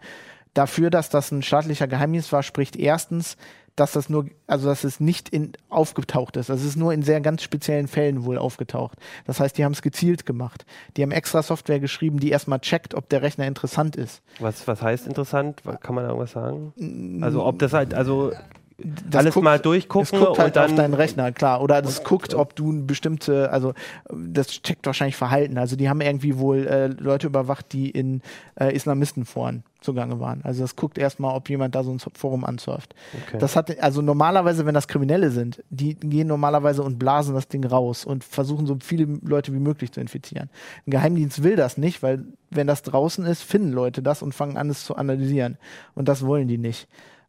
Dafür, 0.55 0.89
dass 0.91 1.11
das 1.11 1.31
ein 1.31 1.43
staatlicher 1.43 1.87
Geheimdienst 1.87 2.33
war, 2.33 2.43
spricht 2.43 2.77
erstens, 2.77 3.37
dass 3.79 3.93
das 3.93 4.09
nur, 4.09 4.27
also 4.47 4.69
dass 4.69 4.85
es 4.85 5.01
nicht 5.01 5.29
in, 5.29 5.53
aufgetaucht 5.69 6.37
ist. 6.37 6.49
Das 6.49 6.65
ist 6.65 6.77
nur 6.77 6.93
in 6.93 7.03
sehr 7.03 7.21
ganz 7.21 7.43
speziellen 7.43 7.89
Fällen 7.89 8.25
wohl 8.25 8.39
aufgetaucht. 8.39 8.99
Das 9.27 9.41
heißt, 9.41 9.57
die 9.57 9.65
haben 9.65 9.73
es 9.73 9.83
gezielt 9.83 10.27
gemacht. 10.27 10.67
Die 10.97 11.03
haben 11.03 11.13
extra 11.13 11.43
Software 11.43 11.81
geschrieben, 11.81 12.19
die 12.21 12.31
erstmal 12.31 12.61
checkt, 12.61 12.95
ob 12.95 13.09
der 13.09 13.23
Rechner 13.23 13.47
interessant 13.47 13.97
ist. 13.97 14.23
Was, 14.41 14.67
was 14.67 14.83
heißt 14.83 15.07
interessant? 15.07 15.63
Kann 15.81 15.95
man 15.95 16.05
da 16.05 16.11
irgendwas 16.11 16.33
sagen? 16.33 17.23
Also 17.23 17.45
ob 17.45 17.59
das 17.59 17.73
halt, 17.73 17.95
also 17.95 18.33
Das 18.81 19.17
alles 19.23 19.35
guckt- 19.35 19.45
mal 19.45 19.59
durchgucken 19.59 20.05
Es 20.05 20.25
guckt 20.25 20.39
halt 20.39 20.49
und 20.51 20.57
dann 20.57 20.71
auf 20.71 20.77
deinen 20.77 20.95
Rechner, 20.95 21.33
klar. 21.33 21.61
Oder 21.63 21.83
das 21.83 22.05
guckt, 22.05 22.35
ob 22.35 22.55
du 22.55 22.71
eine 22.71 22.83
bestimmte, 22.83 23.51
also 23.51 23.75
das 24.15 24.47
checkt 24.63 24.87
wahrscheinlich 24.87 25.17
Verhalten. 25.17 25.59
Also 25.59 25.75
die 25.75 25.89
haben 25.89 26.01
irgendwie 26.01 26.39
wohl 26.39 26.65
äh, 26.69 26.87
Leute 26.87 27.27
überwacht, 27.27 27.73
die 27.73 27.91
in 27.91 28.23
äh, 28.55 28.73
Islamistenforen 28.75 29.65
zugange 29.81 30.21
waren. 30.21 30.43
Also 30.45 30.63
das 30.63 30.77
guckt 30.77 30.97
erstmal, 30.97 31.35
ob 31.35 31.51
jemand 31.51 31.75
da 31.75 31.83
so 31.83 31.91
ein 31.91 31.99
Forum 31.99 32.45
ansurft. 32.45 32.95
Okay. 33.27 33.39
Das 33.39 33.57
hat, 33.57 33.81
also 33.81 34.01
normalerweise, 34.01 34.65
wenn 34.65 34.75
das 34.75 34.87
Kriminelle 34.87 35.31
sind, 35.33 35.63
die 35.71 35.95
gehen 35.95 36.29
normalerweise 36.29 36.85
und 36.85 37.01
blasen 37.01 37.35
das 37.35 37.49
Ding 37.49 37.65
raus 37.65 38.05
und 38.05 38.23
versuchen 38.23 38.67
so 38.67 38.77
viele 38.81 39.19
Leute 39.23 39.53
wie 39.53 39.59
möglich 39.61 39.91
zu 39.91 40.01
infizieren. 40.01 40.51
Ein 40.87 40.93
Geheimdienst 40.93 41.43
will 41.43 41.57
das 41.57 41.79
nicht, 41.79 42.01
weil 42.05 42.25
wenn 42.51 42.69
das 42.69 42.83
draußen 42.83 43.27
ist, 43.27 43.43
finden 43.43 43.73
Leute 43.73 44.03
das 44.03 44.23
und 44.23 44.35
fangen 44.35 44.57
an, 44.57 44.71
es 44.71 44.85
zu 44.85 44.95
analysieren. 44.95 45.59
Und 45.97 46.09
das 46.09 46.25
wollen 46.25 46.47
die 46.47 46.59
nicht. 46.59 46.87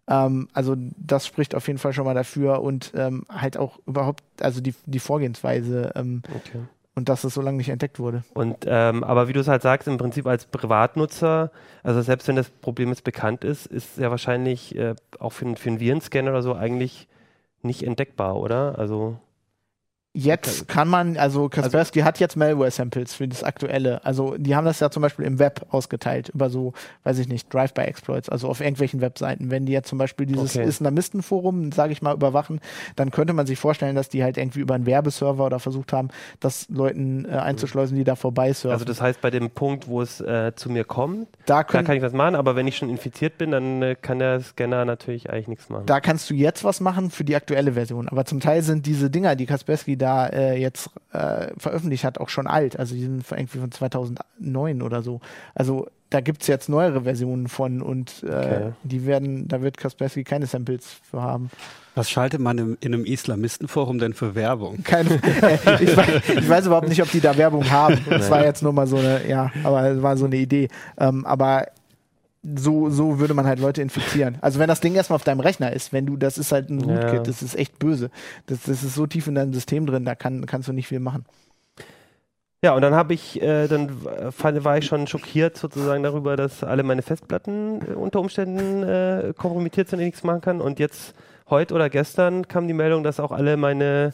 Ähm, 0.09 0.47
also 0.53 0.75
das 0.97 1.27
spricht 1.27 1.53
auf 1.55 1.67
jeden 1.67 1.79
Fall 1.79 1.93
schon 1.93 2.05
mal 2.05 2.15
dafür 2.15 2.61
und 2.61 2.91
ähm, 2.95 3.23
halt 3.29 3.57
auch 3.57 3.79
überhaupt, 3.85 4.23
also 4.41 4.59
die, 4.59 4.73
die 4.85 4.99
Vorgehensweise 4.99 5.91
ähm, 5.95 6.23
okay. 6.35 6.59
und 6.95 7.07
dass 7.09 7.23
es 7.23 7.33
so 7.35 7.41
lange 7.41 7.57
nicht 7.57 7.69
entdeckt 7.69 7.99
wurde. 7.99 8.23
Und 8.33 8.57
ähm, 8.65 9.03
aber 9.03 9.27
wie 9.27 9.33
du 9.33 9.39
es 9.39 9.47
halt 9.47 9.61
sagst, 9.61 9.87
im 9.87 9.97
Prinzip 9.97 10.25
als 10.25 10.45
Privatnutzer, 10.47 11.51
also 11.83 12.01
selbst 12.01 12.27
wenn 12.27 12.35
das 12.35 12.49
Problem 12.49 12.89
jetzt 12.89 13.03
bekannt 13.03 13.43
ist, 13.43 13.67
ist 13.67 13.97
ja 13.97 14.09
wahrscheinlich 14.09 14.75
äh, 14.75 14.95
auch 15.19 15.31
für, 15.31 15.45
einen- 15.45 15.57
für 15.57 15.69
einen 15.69 15.79
Virenscanner 15.79 16.31
oder 16.31 16.41
so 16.41 16.55
eigentlich 16.55 17.07
nicht 17.61 17.83
entdeckbar, 17.83 18.35
oder? 18.37 18.79
Also 18.79 19.17
Jetzt 20.13 20.67
kann 20.67 20.87
man, 20.87 21.17
also 21.17 21.49
Kaspersky 21.49 21.99
hat 21.99 22.19
jetzt 22.19 22.35
Malware-Samples 22.35 23.13
für 23.13 23.27
das 23.27 23.43
aktuelle. 23.43 24.03
Also 24.03 24.35
die 24.37 24.55
haben 24.55 24.65
das 24.65 24.79
ja 24.79 24.89
zum 24.89 25.01
Beispiel 25.01 25.23
im 25.23 25.37
Web 25.37 25.67
ausgeteilt, 25.69 26.29
über 26.29 26.49
so, 26.49 26.73
weiß 27.03 27.19
ich 27.19 27.27
nicht, 27.27 27.53
Drive-by-Exploits, 27.53 28.27
also 28.27 28.47
auf 28.49 28.59
irgendwelchen 28.59 29.01
Webseiten. 29.01 29.51
Wenn 29.51 29.67
die 29.67 29.71
jetzt 29.71 29.87
zum 29.87 29.99
Beispiel 29.99 30.25
dieses 30.25 30.55
Okay. 30.55 30.67
Islamistenforum, 30.67 31.71
sage 31.71 31.93
ich 31.93 32.01
mal, 32.01 32.15
überwachen, 32.15 32.59
dann 32.95 33.11
könnte 33.11 33.33
man 33.33 33.45
sich 33.45 33.59
vorstellen, 33.59 33.95
dass 33.95 34.09
die 34.09 34.23
halt 34.23 34.37
irgendwie 34.37 34.61
über 34.61 34.73
einen 34.73 34.87
Werbeserver 34.87 35.45
oder 35.45 35.59
versucht 35.59 35.93
haben, 35.93 36.09
das 36.39 36.67
Leuten 36.69 37.25
äh, 37.25 37.33
einzuschleusen, 37.33 37.95
die 37.95 38.03
da 38.03 38.15
vorbei 38.15 38.51
surfen. 38.53 38.71
Also 38.71 38.85
das 38.85 39.01
heißt, 39.01 39.21
bei 39.21 39.29
dem 39.29 39.51
Punkt, 39.51 39.87
wo 39.87 40.01
es 40.01 40.19
äh, 40.21 40.53
zu 40.55 40.71
mir 40.71 40.85
kommt, 40.85 41.27
da, 41.45 41.57
da 41.57 41.63
können, 41.63 41.85
kann 41.85 41.95
ich 41.97 42.01
was 42.01 42.13
machen, 42.13 42.33
aber 42.33 42.55
wenn 42.55 42.65
ich 42.65 42.77
schon 42.77 42.89
infiziert 42.89 43.37
bin, 43.37 43.51
dann 43.51 43.83
äh, 43.83 43.95
kann 43.95 44.17
der 44.17 44.39
Scanner 44.41 44.85
natürlich 44.85 45.29
eigentlich 45.29 45.49
nichts 45.49 45.69
machen. 45.69 45.85
da 45.85 45.99
kannst 45.99 46.31
du 46.31 46.33
jetzt 46.33 46.63
was 46.63 46.79
machen 46.79 47.11
für 47.11 47.23
die 47.23 47.35
aktuelle 47.35 47.73
Version. 47.73 48.09
Aber 48.09 48.25
zum 48.25 48.39
Teil 48.39 48.63
sind 48.63 48.87
diese 48.87 49.11
Dinger, 49.11 49.35
die 49.35 49.45
Kaspersky 49.45 49.98
da 49.99 50.27
äh, 50.27 50.59
jetzt 50.59 50.89
äh, 51.13 51.47
veröffentlicht 51.57 52.03
hat, 52.03 52.17
auch 52.19 52.29
schon 52.29 52.47
alt. 52.47 52.79
Also 52.79 52.95
die 52.95 53.01
sind 53.03 53.23
irgendwie 53.29 53.59
von 53.59 53.71
2009 53.71 54.81
oder 54.81 55.03
so. 55.03 55.21
Also 55.53 55.88
da 56.09 56.21
gibt's 56.21 56.47
jetzt 56.47 56.69
neuere 56.69 57.03
Versionen 57.03 57.47
von 57.47 57.83
und 57.83 58.23
äh, 58.23 58.27
Okay. 58.29 58.71
die 58.83 59.05
werden, 59.05 59.47
da 59.47 59.62
wird 59.62 59.77
Kaspersky 59.77 60.23
keine 60.23 60.47
Samples 60.47 60.88
für 61.09 61.21
haben. 61.21 61.51
Was 61.93 62.09
schaltet 62.09 62.39
man 62.39 62.57
im, 62.57 62.77
in 62.81 62.93
einem 62.93 63.05
Islamistenforum 63.05 63.99
denn 63.99 64.13
für 64.13 64.33
Werbung? 64.33 64.83
Keine, 64.83 65.12
äh, 65.21 65.57
ich, 65.83 65.95
weiß, 65.95 66.07
ich 66.39 66.49
weiß 66.49 66.65
überhaupt 66.65 66.88
nicht, 66.89 67.01
ob 67.03 67.12
die 67.12 67.19
da 67.19 67.38
Werbung 67.38 67.69
haben. 67.69 67.99
Das 68.09 68.31
war 68.31 68.43
jetzt 68.43 68.63
nur 68.63 68.73
mal 68.73 68.88
so 68.88 68.97
eine, 68.97 69.27
ja, 69.27 69.51
aber 69.63 69.83
es 69.89 70.01
war 70.01 70.17
so 70.17 70.25
eine 70.25 70.38
Idee. 70.38 70.69
Ähm, 70.97 71.25
aber 71.25 71.67
so, 72.43 72.89
so 72.89 73.19
würde 73.19 73.34
man 73.34 73.45
halt 73.45 73.60
Leute 73.60 73.82
infizieren. 73.82 74.38
Also 74.41 74.60
wenn 74.60 74.67
das 74.67 74.80
Ding 74.80 74.95
erstmal 74.95 75.15
auf 75.15 75.23
deinem 75.23 75.41
Rechner 75.41 75.73
ist, 75.73 75.91
wenn 75.91 76.06
du, 76.06 76.15
das 76.15 76.38
ist 76.38 76.52
halt 76.52 76.69
ein 76.69 76.80
Ja. 76.88 77.02
Rootkit, 77.02 77.28
das 77.28 77.41
ist 77.41 77.56
echt 77.56 77.80
böse. 77.80 78.10
Das, 78.45 78.63
das 78.63 78.84
ist 78.84 78.95
so 78.95 79.08
tief 79.08 79.28
in 79.28 79.36
deinem 79.36 79.54
System 79.54 79.86
drin, 79.86 80.06
da 80.06 80.15
kann, 80.15 80.45
kannst 80.45 80.67
du 80.67 80.73
nicht 80.73 80.88
viel 80.88 80.99
machen. 80.99 81.25
Ja, 82.62 82.73
und 82.73 82.82
dann 82.82 82.93
habe 82.93 83.13
ich, 83.13 83.41
äh, 83.41 83.67
dann 83.67 84.04
war 84.04 84.78
ich 84.78 84.86
schon 84.86 85.08
schockiert 85.08 85.58
sozusagen 85.58 86.04
darüber, 86.04 86.36
dass 86.36 86.62
alle 86.63 86.84
meine 86.84 87.02
Festplatten 87.02 87.82
äh, 87.82 87.93
unter 87.93 88.19
Umständen 88.19 88.84
äh, 88.84 89.34
kompromittiert 89.38 89.88
sind 89.88 89.99
und 89.99 90.04
ich 90.04 90.08
nichts 90.12 90.23
machen 90.23 90.41
kann. 90.41 90.60
Und 90.60 90.78
jetzt, 90.80 91.13
heute 91.49 91.73
oder 91.73 91.89
gestern, 91.89 92.47
kam 92.49 92.67
die 92.67 92.73
Meldung, 92.73 93.04
dass 93.04 93.21
auch 93.21 93.32
alle 93.32 93.56
meine 93.56 94.12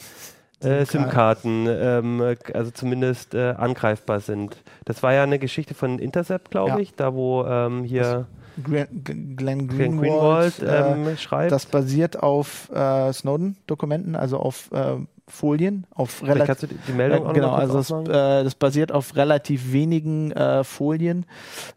äh, 0.65 0.85
SIM-Karten, 0.85 1.67
ähm, 1.69 2.21
äh, 2.21 2.35
also 2.53 2.71
zumindest 2.71 3.33
äh, 3.33 3.53
angreifbar 3.57 4.19
sind. 4.19 4.57
Das 4.85 5.03
war 5.03 5.13
ja 5.13 5.23
eine 5.23 5.39
Geschichte 5.39 5.73
von 5.73 5.99
Intercept, 5.99 6.51
glaube 6.51 6.69
Ja. 6.69 6.79
ich, 6.79 6.95
da 6.95 7.13
wo 7.13 7.43
ähm, 7.45 7.83
hier 7.83 8.27
Glenn, 8.63 8.87
Glenn 9.35 9.67
Greenwald, 9.67 10.59
Greenwald 10.59 10.59
äh, 10.61 10.91
ähm, 11.09 11.17
schreibt. 11.17 11.51
das 11.51 11.65
basiert 11.65 12.21
auf 12.21 12.69
äh, 12.73 13.11
Snowden-Dokumenten, 13.11 14.15
also 14.15 14.37
auf 14.37 14.71
äh, 14.71 14.95
Folien, 15.27 15.87
auf 15.93 16.21
relativ 16.23 16.45
kannst 16.45 16.63
du 16.63 16.67
die, 16.67 16.75
die 16.87 16.93
Meldung 16.93 17.25
Äh, 17.25 17.29
auch 17.29 17.33
genau, 17.33 17.47
noch 17.51 17.57
also 17.57 17.79
aufmachen? 17.79 18.05
äh, 18.07 18.43
das 18.43 18.55
basiert 18.55 18.91
auf 18.91 19.15
relativ 19.15 19.71
wenigen 19.73 20.31
äh, 20.31 20.63
Folien 20.63 21.25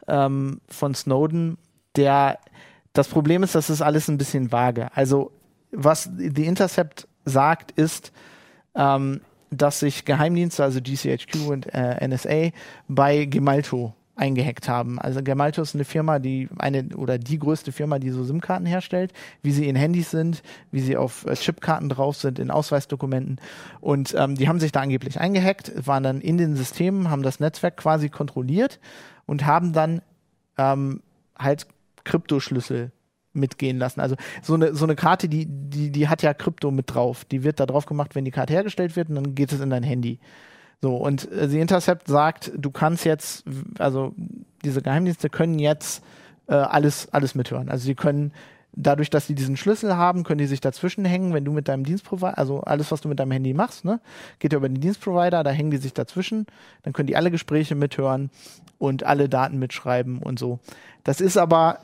ähm, 0.07 0.61
von 0.69 0.95
Snowden. 0.95 1.57
Der 1.97 2.39
das 2.93 3.09
Problem 3.09 3.43
ist, 3.43 3.55
das 3.55 3.71
ist 3.71 3.81
alles 3.83 4.09
ein 4.09 4.19
bisschen 4.19 4.53
vage. 4.53 4.89
Also 4.95 5.31
was 5.73 6.09
The 6.17 6.47
Intercept 6.47 7.07
sagt, 7.25 7.71
ist, 7.73 8.13
ähm, 8.75 9.21
dass 9.51 9.81
sich 9.81 10.05
Geheimdienste, 10.05 10.63
also 10.63 10.81
GCHQ 10.81 11.49
und 11.49 11.75
äh, 11.75 12.07
NSA, 12.07 12.51
bei 12.87 13.25
Gemalto 13.25 13.95
eingehackt 14.19 14.69
haben. 14.69 14.99
Also 14.99 15.23
Gemalto 15.23 15.63
ist 15.63 15.75
eine 15.75 15.85
Firma, 15.85 16.19
die 16.19 16.49
eine 16.59 16.89
oder 16.97 17.19
die 17.19 17.39
größte 17.39 17.73
Firma, 17.73 17.99
die 17.99 18.11
so 18.11 18.25
SIM-Karten 18.25 18.67
herstellt, 18.67 19.13
wie 19.43 19.53
sie 19.53 19.69
in 19.69 19.77
Handys 19.77 20.11
sind, 20.11 20.43
wie 20.73 20.81
sie 20.81 20.97
auf 20.97 21.25
äh, 21.27 21.35
Chipkarten 21.35 21.89
drauf 21.89 22.17
sind, 22.17 22.39
in 22.39 22.51
Ausweisdokumenten. 22.51 23.41
Und 23.81 24.15
ähm, 24.19 24.35
die 24.35 24.49
haben 24.49 24.61
sich 24.61 24.73
da 24.73 24.81
angeblich 24.81 25.21
eingehackt, 25.21 25.87
waren 25.87 26.03
dann 26.03 26.21
in 26.21 26.37
den 26.37 26.57
Systemen, 26.57 27.11
haben 27.11 27.23
das 27.23 27.41
Netzwerk 27.41 27.77
quasi 27.77 28.09
kontrolliert 28.09 28.81
und 29.27 29.47
haben 29.47 29.73
dann 29.73 30.03
ähm, 30.59 31.01
halt 31.39 31.67
Kryptoschlüssel 32.05 32.91
mitgehen 33.39 33.79
lassen. 33.79 34.01
Also 34.01 34.17
so 34.43 34.55
eine, 34.55 34.75
so 34.75 34.85
eine 34.85 34.97
Karte, 34.97 35.29
die, 35.29 35.47
die, 35.47 35.91
die 35.91 36.09
hat 36.09 36.23
ja 36.23 36.35
Krypto 36.35 36.71
mit 36.71 36.95
drauf. 36.95 37.25
Die 37.25 37.45
wird 37.45 37.61
da 37.61 37.67
drauf 37.67 37.87
gemacht, 37.87 38.15
wenn 38.15 38.25
die 38.25 38.31
Karte 38.31 38.53
hergestellt 38.53 38.97
wird 38.97 39.09
und 39.09 39.15
dann 39.15 39.35
geht 39.35 39.53
es 39.53 39.61
in 39.61 39.71
dein 39.71 39.83
Handy. 39.83 40.19
So, 40.81 40.97
und 40.97 41.31
äh, 41.33 41.49
The 41.49 41.61
Intercept 41.61 42.09
sagt, 42.09 42.53
du 42.57 42.71
kannst 42.71 43.05
jetzt, 43.05 43.45
also 43.79 44.15
diese 44.65 44.83
Geheimdienste 44.83 45.31
können 45.31 45.59
jetzt 45.59 46.03
äh, 46.47 46.55
alles, 46.55 47.09
alles 47.13 47.35
mithören. 47.35 47.69
Also 47.69 47.85
sie 47.85 47.95
können 47.95 48.33
dadurch, 48.73 49.11
dass 49.11 49.27
sie 49.27 49.35
diesen 49.35 49.57
Schlüssel 49.57 49.97
haben, 49.97 50.25
können 50.25 50.39
die 50.39 50.47
sich 50.47 50.61
dazwischen 50.61 51.05
hängen, 51.05 51.35
wenn 51.35 51.45
du 51.45 51.53
mit 51.53 51.69
deinem 51.69 51.85
Dienstprovider, 51.85 52.39
also 52.39 52.61
alles, 52.61 52.93
was 52.93 53.01
du 53.01 53.09
mit 53.09 53.19
deinem 53.19 53.33
Handy 53.33 53.55
machst, 53.55 53.85
ne, 53.85 54.01
geht 54.39 54.53
ja 54.53 54.59
über 54.59 54.69
den 54.69 54.81
Dienstprovider, 54.81 55.43
da 55.43 55.51
hängen 55.51 55.71
die 55.71 55.79
sich 55.79 55.95
dazwischen, 55.95 56.47
dann 56.83 56.93
können 56.93 57.09
die 57.09 57.17
alle 57.17 57.31
Gespräche 57.31 57.75
mithören 57.75 58.31
und 58.79 59.05
alle 59.05 59.29
Daten 59.29 59.59
mitschreiben 59.59 60.19
und 60.19 60.39
so. 60.39 60.61
Das 61.03 61.21
ist 61.21 61.37
aber 61.37 61.81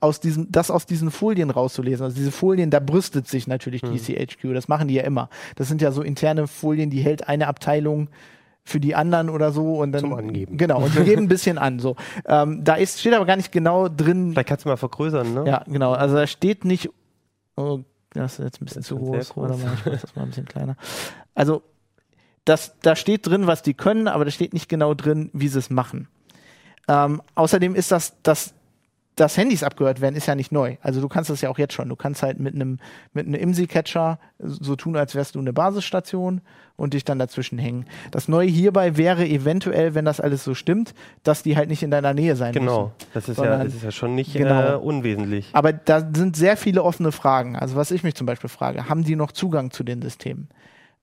aus 0.00 0.20
diesen, 0.20 0.50
das 0.52 0.70
aus 0.70 0.86
diesen 0.86 1.10
Folien 1.10 1.50
rauszulesen. 1.50 2.04
Also 2.04 2.16
diese 2.16 2.30
Folien, 2.32 2.70
da 2.70 2.80
brüstet 2.80 3.26
sich 3.28 3.46
natürlich 3.46 3.82
Hm. 3.82 3.92
DCHQ. 3.96 4.52
Das 4.54 4.68
machen 4.68 4.88
die 4.88 4.94
ja 4.94 5.02
immer. 5.02 5.28
Das 5.56 5.68
sind 5.68 5.80
ja 5.82 5.92
so 5.92 6.02
interne 6.02 6.46
Folien, 6.46 6.90
die 6.90 7.00
hält 7.00 7.28
eine 7.28 7.46
Abteilung 7.48 8.08
für 8.64 8.80
die 8.80 8.94
anderen 8.94 9.30
oder 9.30 9.50
so 9.50 9.76
und 9.80 9.92
dann 9.92 10.02
Zum 10.02 10.12
Angeben. 10.14 10.58
Genau 10.58 10.82
und 10.82 10.94
die 10.94 11.02
geben 11.04 11.22
ein 11.22 11.28
bisschen 11.28 11.56
an. 11.56 11.78
So, 11.78 11.96
ähm, 12.26 12.64
da 12.64 12.74
ist 12.74 13.00
steht 13.00 13.14
aber 13.14 13.24
gar 13.24 13.36
nicht 13.36 13.50
genau 13.50 13.88
drin. 13.88 14.32
Vielleicht 14.32 14.48
kannst 14.48 14.64
du 14.66 14.68
mal 14.68 14.76
vergrößern, 14.76 15.32
ne? 15.32 15.44
Ja, 15.46 15.64
genau. 15.66 15.92
Also 15.92 16.16
da 16.16 16.26
steht 16.26 16.64
nicht. 16.66 16.90
Oh, 17.56 17.80
das 18.12 18.38
ist 18.38 18.44
jetzt 18.44 18.60
ein 18.60 18.66
bisschen 18.66 18.82
Das 18.82 18.88
zu 18.88 18.98
groß. 18.98 19.30
groß. 19.30 19.48
Mal, 19.48 19.56
ich 19.74 19.84
mach 19.86 20.00
das 20.00 20.16
mal 20.16 20.22
ein 20.22 20.28
bisschen 20.28 20.44
kleiner. 20.46 20.76
Also 21.34 21.62
das, 22.44 22.78
da 22.82 22.94
steht 22.96 23.26
drin, 23.26 23.46
was 23.46 23.62
die 23.62 23.74
können, 23.74 24.06
aber 24.08 24.24
da 24.26 24.30
steht 24.30 24.52
nicht 24.52 24.68
genau 24.68 24.92
drin, 24.94 25.30
wie 25.32 25.48
sie 25.48 25.58
es 25.58 25.70
machen. 25.70 26.08
Ähm, 26.88 27.22
außerdem 27.34 27.74
ist 27.74 27.90
das, 27.92 28.14
das, 28.22 28.54
dass 29.20 29.36
Handys 29.36 29.62
abgehört 29.62 30.00
werden, 30.00 30.14
ist 30.16 30.26
ja 30.26 30.34
nicht 30.34 30.52
neu. 30.52 30.76
Also 30.80 31.00
du 31.00 31.08
kannst 31.08 31.30
das 31.30 31.40
ja 31.40 31.50
auch 31.50 31.58
jetzt 31.58 31.74
schon. 31.74 31.88
Du 31.88 31.96
kannst 31.96 32.22
halt 32.22 32.38
mit 32.38 32.54
einem 32.54 32.78
mit 33.12 33.26
einem 33.26 33.34
IMSI-Catcher 33.34 34.18
so 34.38 34.76
tun, 34.76 34.96
als 34.96 35.14
wärst 35.14 35.34
du 35.34 35.40
eine 35.40 35.52
Basisstation 35.52 36.40
und 36.76 36.94
dich 36.94 37.04
dann 37.04 37.18
dazwischen 37.18 37.58
hängen. 37.58 37.86
Das 38.12 38.28
Neue 38.28 38.48
hierbei 38.48 38.96
wäre 38.96 39.26
eventuell, 39.26 39.94
wenn 39.94 40.04
das 40.04 40.20
alles 40.20 40.44
so 40.44 40.54
stimmt, 40.54 40.94
dass 41.24 41.42
die 41.42 41.56
halt 41.56 41.68
nicht 41.68 41.82
in 41.82 41.90
deiner 41.90 42.14
Nähe 42.14 42.36
sein 42.36 42.54
müssen. 42.54 42.66
Genau. 42.66 42.92
Das 43.14 43.28
ist 43.28 43.38
ja, 43.38 43.64
das 43.64 43.74
ist 43.74 43.82
ja 43.82 43.90
schon 43.90 44.14
nicht 44.14 44.32
Genau. 44.34 44.74
äh, 44.74 44.76
unwesentlich. 44.76 45.48
Aber 45.52 45.72
da 45.72 46.00
sind 46.14 46.36
sehr 46.36 46.56
viele 46.56 46.84
offene 46.84 47.10
Fragen. 47.10 47.56
Also 47.56 47.74
was 47.76 47.90
ich 47.90 48.04
mich 48.04 48.14
zum 48.14 48.26
Beispiel 48.26 48.48
frage, 48.48 48.88
haben 48.88 49.02
die 49.02 49.16
noch 49.16 49.32
Zugang 49.32 49.70
zu 49.72 49.82
den 49.82 50.00
Systemen? 50.02 50.48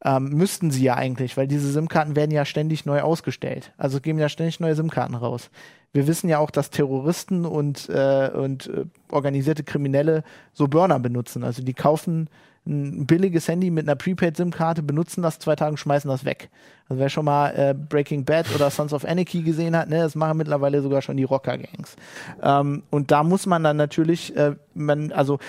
Ähm, 0.06 0.30
müssten 0.30 0.70
sie 0.70 0.84
ja 0.84 0.94
eigentlich, 0.94 1.36
weil 1.36 1.48
diese 1.48 1.72
SIM-Karten 1.72 2.16
werden 2.16 2.30
ja 2.30 2.46
ständig 2.46 2.86
neu 2.86 3.02
ausgestellt. 3.02 3.74
Also 3.76 4.00
geben 4.00 4.20
ja 4.20 4.30
ständig 4.30 4.60
neue 4.60 4.76
SIM-Karten 4.76 5.16
raus. 5.16 5.50
Wir 5.94 6.06
wissen 6.06 6.30
ja 6.30 6.38
auch, 6.38 6.52
dass 6.52 6.70
Terroristen 6.70 7.44
und, 7.44 7.90
äh, 7.90 8.30
und 8.30 8.68
äh, 8.68 8.86
organisierte 9.10 9.64
Kriminelle 9.64 10.24
so 10.54 10.68
Burner 10.68 11.00
benutzen. 11.00 11.44
Also 11.44 11.64
die 11.64 11.74
kaufen 11.74 12.30
ein 12.68 13.06
billiges 13.08 13.48
Handy 13.48 13.72
mit 13.72 13.88
einer 13.88 13.96
Prepaid-SIM-Karte, 13.96 14.84
benutzen 14.84 15.24
das 15.24 15.40
zwei 15.40 15.56
Tage 15.56 15.72
und 15.72 15.78
schmeißen 15.78 16.10
das 16.10 16.24
weg. 16.24 16.50
Also 16.88 17.00
wer 17.00 17.10
schon 17.10 17.26
mal 17.26 17.50
äh, 17.50 17.74
Breaking 17.74 18.26
Bad 18.26 18.54
oder 18.54 18.70
Sons 18.70 18.94
of 18.94 19.06
Anarchy 19.06 19.42
gesehen 19.42 19.76
hat, 19.76 19.90
ne, 19.90 20.00
das 20.00 20.16
machen 20.16 20.38
mittlerweile 20.38 20.82
sogar 20.82 21.02
schon 21.02 21.18
die 21.18 21.24
Rocker-Gangs. 21.24 21.96
Ähm, 22.44 22.84
und 22.92 23.12
da 23.12 23.24
muss 23.24 23.46
man 23.46 23.64
dann 23.64 23.78
natürlich, 23.78 24.36
äh, 24.36 24.56
man, 24.76 25.12
also 25.12 25.40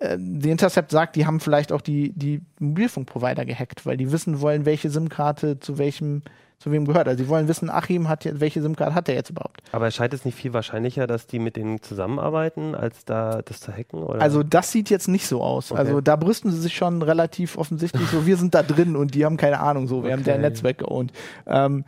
The 0.00 0.50
Intercept 0.50 0.90
sagt, 0.90 1.16
die 1.16 1.24
haben 1.24 1.40
vielleicht 1.40 1.72
auch 1.72 1.80
die, 1.80 2.12
die 2.12 2.42
Mobilfunkprovider 2.58 3.44
gehackt, 3.44 3.86
weil 3.86 3.96
die 3.96 4.10
wissen 4.12 4.40
wollen, 4.40 4.66
welche 4.66 4.90
SIM-Karte 4.90 5.60
zu 5.60 5.78
welchem, 5.78 6.22
zu 6.58 6.72
wem 6.72 6.84
gehört. 6.84 7.06
Also 7.06 7.22
sie 7.22 7.28
wollen 7.30 7.46
wissen, 7.48 7.70
Achim 7.70 8.08
hat 8.08 8.24
jetzt, 8.24 8.40
welche 8.40 8.60
SIM-Karte 8.60 8.94
hat 8.94 9.08
er 9.08 9.14
jetzt 9.14 9.30
überhaupt? 9.30 9.62
Aber 9.72 9.90
scheint 9.90 10.12
es 10.12 10.24
nicht 10.24 10.36
viel 10.36 10.52
wahrscheinlicher, 10.52 11.06
dass 11.06 11.26
die 11.26 11.38
mit 11.38 11.56
denen 11.56 11.80
zusammenarbeiten, 11.80 12.74
als 12.74 13.04
da 13.04 13.40
das 13.42 13.60
zu 13.60 13.72
hacken? 13.72 14.02
Oder? 14.02 14.20
Also 14.20 14.42
das 14.42 14.72
sieht 14.72 14.90
jetzt 14.90 15.08
nicht 15.08 15.26
so 15.26 15.42
aus. 15.42 15.70
Okay. 15.70 15.80
Also 15.80 16.00
da 16.00 16.16
brüsten 16.16 16.50
sie 16.50 16.60
sich 16.60 16.74
schon 16.74 17.00
relativ 17.00 17.56
offensichtlich 17.56 18.08
so, 18.08 18.26
wir 18.26 18.36
sind 18.36 18.54
da 18.54 18.62
drin 18.62 18.96
und 18.96 19.14
die 19.14 19.24
haben 19.24 19.36
keine 19.36 19.60
Ahnung 19.60 19.86
so, 19.86 20.02
wir 20.02 20.12
haben 20.12 20.20
Okay. 20.20 20.30
deren 20.30 20.40
Netzwerk 20.42 20.78
geowned. 20.78 21.12
Ähm, 21.46 21.84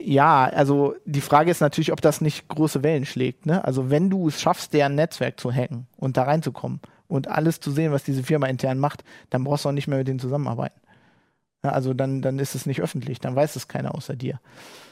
ja, 0.00 0.44
also 0.44 0.94
die 1.04 1.20
Frage 1.20 1.50
ist 1.50 1.60
natürlich, 1.60 1.92
ob 1.92 2.00
das 2.00 2.20
nicht 2.20 2.46
große 2.46 2.84
Wellen 2.84 3.04
schlägt. 3.04 3.46
Ne? 3.46 3.64
Also 3.64 3.90
wenn 3.90 4.08
du 4.08 4.28
es 4.28 4.40
schaffst, 4.40 4.72
deren 4.72 4.94
Netzwerk 4.94 5.40
zu 5.40 5.52
hacken 5.52 5.88
und 5.96 6.16
da 6.16 6.22
reinzukommen 6.22 6.80
und 7.08 7.28
alles 7.28 7.60
zu 7.60 7.70
sehen, 7.70 7.90
was 7.92 8.04
diese 8.04 8.22
Firma 8.22 8.46
intern 8.46 8.78
macht, 8.78 9.02
dann 9.30 9.44
brauchst 9.44 9.64
du 9.64 9.70
auch 9.70 9.72
nicht 9.72 9.88
mehr 9.88 9.98
mit 9.98 10.08
denen 10.08 10.18
zusammenarbeiten. 10.20 10.80
Ja, 11.64 11.70
also 11.72 11.92
dann, 11.94 12.22
dann 12.22 12.38
ist 12.38 12.54
es 12.54 12.66
nicht 12.66 12.80
öffentlich, 12.80 13.18
dann 13.18 13.34
weiß 13.34 13.56
es 13.56 13.66
keiner 13.66 13.94
außer 13.94 14.14
dir. 14.14 14.40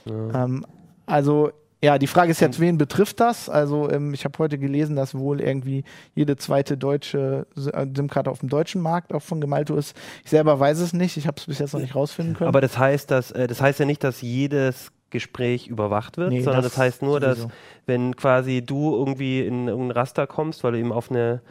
ja. 0.07 0.45
Ähm, 0.45 0.67
also 1.07 1.53
ja, 1.85 1.99
die 1.99 2.07
Frage 2.07 2.31
ist 2.33 2.41
jetzt, 2.41 2.59
wen 2.59 2.79
betrifft 2.79 3.21
das? 3.21 3.49
Also 3.51 3.91
ähm, 3.91 4.15
ich 4.15 4.25
habe 4.25 4.37
heute 4.39 4.59
gelesen, 4.59 4.97
dass 4.97 5.15
wohl 5.15 5.41
irgendwie 5.41 5.85
jede 6.15 6.37
zweite 6.37 6.77
deutsche 6.77 7.47
äh, 7.55 7.87
SIM-Karte 7.95 8.31
auf 8.31 8.41
dem 8.41 8.49
deutschen 8.49 8.81
Markt 8.81 9.13
auch 9.13 9.21
von 9.23 9.41
Gemalto 9.43 9.77
ist. 9.77 9.95
Ich 10.25 10.31
selber 10.31 10.59
weiß 10.59 10.81
es 10.81 10.95
nicht, 10.95 11.17
ich 11.19 11.27
habe 11.27 11.37
es 11.39 11.45
bis 11.47 11.59
jetzt 11.59 11.75
noch 11.75 11.81
nicht 11.81 11.95
rausfinden 11.95 12.35
können. 12.35 12.49
Aber 12.49 12.63
das 12.63 12.79
heißt, 12.79 13.11
dass, 13.11 13.31
äh, 13.31 13.47
das 13.47 13.61
heißt 13.61 13.79
ja 13.79 13.85
nicht, 13.85 14.03
dass 14.03 14.23
jedes 14.23 14.91
Gespräch 15.11 15.69
überwacht 15.69 16.17
wird, 16.17 16.31
Nee, 16.31 16.41
sondern 16.41 16.63
das 16.63 16.73
das, 16.73 16.81
heißt 16.81 17.03
nur, 17.03 17.21
dass 17.21 17.39
sowieso. 17.39 17.55
wenn 17.85 18.17
quasi 18.17 18.63
du 18.63 18.97
irgendwie 18.97 19.47
in 19.47 19.69
irgendein 19.69 19.93
Raster 19.99 20.27
kommst, 20.27 20.65
weil 20.65 20.73
du 20.73 20.79
eben 20.81 20.93
auf 20.93 21.11
eine 21.11 21.43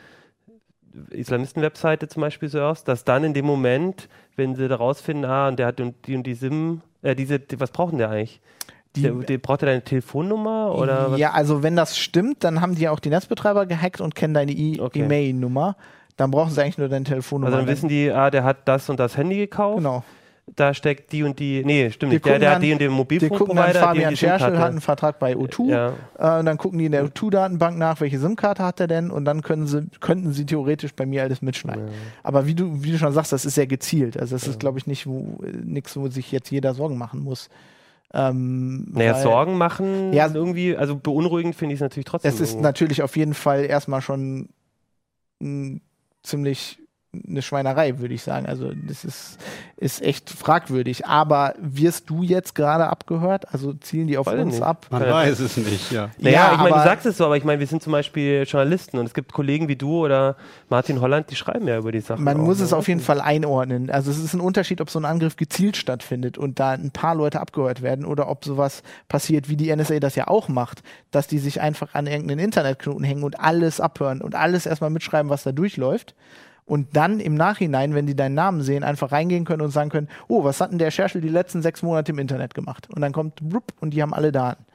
Islamisten-Webseite 1.09 2.07
zum 2.07 2.21
Beispiel 2.21 2.49
surfst, 2.49 2.87
dass 2.87 3.03
dann 3.03 3.23
in 3.23 3.33
dem 3.33 3.45
Moment, 3.45 4.07
wenn 4.35 4.55
sie 4.55 4.67
da 4.67 4.75
rausfinden, 4.75 5.25
ah, 5.29 5.47
und 5.47 5.57
der 5.59 5.67
hat 5.67 5.79
die 5.79 6.15
und 6.15 6.25
die 6.27 6.33
SIM, 6.35 6.81
äh, 7.01 7.15
diese, 7.15 7.39
die, 7.39 7.59
was 7.59 7.71
brauchen 7.71 7.97
der 7.97 8.09
eigentlich? 8.09 8.41
Die- 8.95 9.01
der, 9.01 9.11
der, 9.13 9.37
braucht 9.39 9.61
er 9.61 9.65
deine 9.67 9.83
Telefonnummer 9.83 10.73
oder 10.73 11.11
was? 11.11 11.19
ja, 11.19 11.31
also 11.31 11.63
wenn 11.63 11.75
das 11.75 11.97
stimmt, 11.97 12.43
dann 12.45 12.61
haben 12.61 12.75
die 12.75 12.83
ja 12.83 12.91
auch 12.91 12.99
die 13.01 13.09
Netzbetreiber 13.09 13.65
gehackt 13.65 13.99
und 13.99 14.15
kennen 14.15 14.33
deine 14.33 14.53
E- 14.53 14.79
Okay. 14.79 14.99
E-Mail-Nummer. 15.03 15.75
Dann 16.15 16.31
brauchen 16.31 16.51
sie 16.51 16.61
eigentlich 16.61 16.77
nur 16.77 16.87
deine 16.87 17.03
Telefonnummer. 17.03 17.47
Also 17.47 17.57
dann 17.57 17.67
wissen 17.67 17.89
die, 17.89 18.09
ah, 18.09 18.31
der 18.31 18.45
hat 18.45 18.67
das 18.69 18.89
und 18.89 18.97
das 19.01 19.17
Handy 19.17 19.35
gekauft, 19.35 19.79
Genau. 19.79 20.03
Da 20.55 20.73
steckt 20.75 21.11
die 21.11 21.23
und 21.23 21.39
die, 21.39 21.63
nee, 21.65 21.89
stimmt 21.89 22.11
Die 22.11 22.15
nicht, 22.17 22.25
der, 22.25 22.33
der 22.39 22.49
dann- 22.49 22.55
hat 22.57 22.63
die 22.63 22.71
und 22.71 22.79
den 22.79 22.91
Die 22.91 22.97
gucken 22.97 23.55
dann, 23.55 23.67
Mobilfunkprovider, 23.67 23.79
Fabian 23.79 24.15
Scherschel 24.15 24.57
hat 24.59 24.69
einen 24.69 24.79
Vertrag 24.81 25.17
bei 25.19 25.33
O2. 25.35 25.69
Ja. 25.69 25.93
Äh, 26.19 26.39
und 26.39 26.45
dann 26.45 26.57
gucken 26.57 26.77
die 26.79 26.85
in 26.85 26.91
der 26.91 27.03
O2-Datenbank 27.05 27.77
nach, 27.77 27.99
welche 27.99 28.19
SIM-Karte 28.19 28.63
hat 28.63 28.79
er 28.79 28.87
denn 28.87 29.09
und 29.09 29.25
dann 29.25 29.41
können 29.41 29.65
sie, 29.65 29.87
könnten 29.99 30.31
sie 30.33 30.45
theoretisch 30.45 30.93
bei 30.93 31.05
mir 31.07 31.23
alles 31.23 31.41
mitschneiden. 31.41 31.89
Aber 32.21 32.45
wie 32.45 32.53
du, 32.53 32.83
wie 32.83 32.91
du 32.91 32.97
schon 32.99 33.11
sagst, 33.11 33.31
das 33.33 33.43
ist 33.43 33.55
sehr 33.55 33.65
gezielt. 33.67 34.17
Also 34.19 34.35
das 34.35 34.47
ist, 34.47 34.59
glaube 34.59 34.77
ich, 34.77 34.85
nicht 34.87 35.07
wo, 35.07 35.39
nichts, 35.63 35.97
wo 35.97 36.07
sich 36.09 36.31
jetzt 36.31 36.51
jeder 36.51 36.73
Sorgen 36.75 36.97
machen 36.99 37.21
muss. 37.21 37.49
Ähm, 38.13 38.85
Naja, 38.93 39.15
weil 39.15 39.23
Sorgen 39.23 39.57
machen 39.57 40.13
Ja. 40.13 40.29
irgendwie, 40.31 40.77
also 40.77 40.95
beunruhigend 40.95 41.55
finde 41.55 41.73
ich 41.73 41.79
es 41.79 41.81
natürlich 41.81 42.05
trotzdem. 42.05 42.29
Es 42.29 42.39
ist 42.39 42.51
irgendwo. 42.51 42.63
natürlich 42.67 43.01
auf 43.01 43.17
jeden 43.17 43.33
Fall 43.33 43.65
erstmal 43.65 44.01
schon 44.01 44.47
mh, 45.39 45.79
ziemlich 46.23 46.79
eine 47.27 47.41
Schweinerei, 47.41 47.99
würde 47.99 48.13
ich 48.13 48.21
sagen. 48.23 48.45
Also 48.45 48.71
das 48.73 49.05
ist, 49.05 49.37
ist 49.77 50.01
echt 50.01 50.29
fragwürdig. 50.29 51.05
Aber 51.05 51.53
wirst 51.59 52.09
du 52.09 52.23
jetzt 52.23 52.55
gerade 52.55 52.87
abgehört? 52.87 53.53
Also 53.53 53.73
zielen 53.73 54.07
die 54.07 54.17
auf 54.17 54.27
Weiß 54.27 54.39
uns 54.39 54.53
nicht. 54.55 54.63
ab? 54.63 54.87
Man 54.89 55.03
Ja. 55.03 55.11
weiß 55.13 55.39
es 55.39 55.57
nicht, 55.57 55.91
ja. 55.91 56.09
Naja, 56.17 56.35
Ja, 56.35 56.51
ich 56.53 56.57
meine, 56.59 56.75
du 56.75 56.83
sagst 56.83 57.05
es 57.05 57.17
so, 57.17 57.25
aber 57.25 57.37
ich 57.37 57.43
meine, 57.43 57.59
wir 57.59 57.67
sind 57.67 57.81
zum 57.83 57.91
Beispiel 57.91 58.43
Journalisten 58.47 58.97
und 58.97 59.05
es 59.05 59.13
gibt 59.13 59.33
Kollegen 59.33 59.67
wie 59.67 59.75
du 59.75 60.05
oder 60.05 60.35
Martin 60.69 61.01
Holland, 61.01 61.29
die 61.31 61.35
schreiben 61.35 61.67
ja 61.67 61.77
über 61.77 61.91
die 61.91 61.99
Sachen. 62.01 62.23
Man 62.23 62.37
auch, 62.39 62.43
muss 62.43 62.59
ne? 62.59 62.65
es 62.65 62.73
auf 62.73 62.87
jeden 62.87 63.01
Fall 63.01 63.21
einordnen. 63.21 63.89
Also 63.89 64.11
es 64.11 64.17
ist 64.17 64.33
ein 64.33 64.41
Unterschied, 64.41 64.81
ob 64.81 64.89
so 64.89 64.99
ein 64.99 65.05
Angriff 65.05 65.35
gezielt 65.35 65.77
stattfindet 65.77 66.37
und 66.37 66.59
da 66.59 66.71
ein 66.71 66.91
paar 66.91 67.15
Leute 67.15 67.39
abgehört 67.39 67.81
werden 67.81 68.05
oder 68.05 68.29
ob 68.29 68.45
sowas 68.45 68.83
passiert, 69.07 69.49
wie 69.49 69.55
die 69.55 69.75
NSA 69.75 69.99
das 69.99 70.15
ja 70.15 70.27
auch 70.27 70.47
macht, 70.47 70.83
dass 71.11 71.27
die 71.27 71.39
sich 71.39 71.61
einfach 71.61 71.93
an 71.93 72.07
irgendeinen 72.07 72.39
Internetknoten 72.39 73.03
hängen 73.03 73.23
und 73.23 73.39
alles 73.39 73.79
abhören 73.79 74.21
und 74.21 74.35
alles 74.35 74.65
erstmal 74.65 74.89
mitschreiben, 74.89 75.29
was 75.29 75.43
da 75.43 75.51
durchläuft. 75.51 76.15
Und 76.65 76.95
dann 76.95 77.19
im 77.19 77.35
Nachhinein, 77.35 77.93
wenn 77.93 78.07
die 78.07 78.15
deinen 78.15 78.33
Namen 78.33 78.61
sehen, 78.61 78.83
einfach 78.83 79.11
reingehen 79.11 79.45
können 79.45 79.61
und 79.61 79.69
sagen 79.69 79.91
können, 79.91 80.09
oh, 80.27 80.43
was 80.43 80.59
hat 80.61 80.71
denn 80.71 80.79
der 80.79 80.89
Scherschel 80.89 81.21
die 81.21 81.29
letzten 81.29 81.61
sechs 81.61 81.83
Monate 81.83 82.11
im 82.11 82.19
Internet 82.19 82.55
gemacht? 82.55 82.89
Und 82.89 83.01
dann 83.01 83.13
kommt 83.13 83.35
brupp, 83.47 83.71
und 83.81 83.91
die 83.91 84.01
haben 84.01 84.13
alle 84.13 84.31
Daten. 84.31 84.65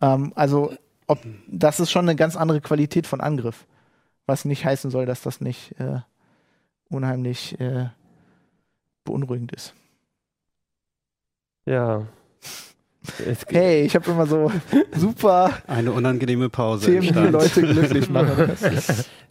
Ähm, 0.00 0.32
also 0.34 0.72
ob, 1.06 1.20
das 1.46 1.78
ist 1.78 1.90
schon 1.90 2.08
eine 2.08 2.16
ganz 2.16 2.36
andere 2.36 2.60
Qualität 2.60 3.06
von 3.06 3.20
Angriff. 3.20 3.66
Was 4.26 4.44
nicht 4.44 4.64
heißen 4.64 4.90
soll, 4.90 5.06
dass 5.06 5.22
das 5.22 5.40
nicht 5.40 5.78
äh, 5.80 6.00
unheimlich 6.88 7.58
äh, 7.60 7.88
beunruhigend 9.04 9.52
ist. 9.52 9.74
Ja. 11.64 12.06
Hey, 13.48 13.82
ich 13.82 13.94
habe 13.94 14.10
immer 14.10 14.26
so 14.26 14.52
super 14.94 15.50
Eine 15.66 15.92
unangenehme 15.92 16.50
Pause 16.50 16.86
Themen, 16.86 17.14
die. 17.14 17.30
Leute 17.30 17.62
glücklich 17.62 18.10
machen. 18.10 18.50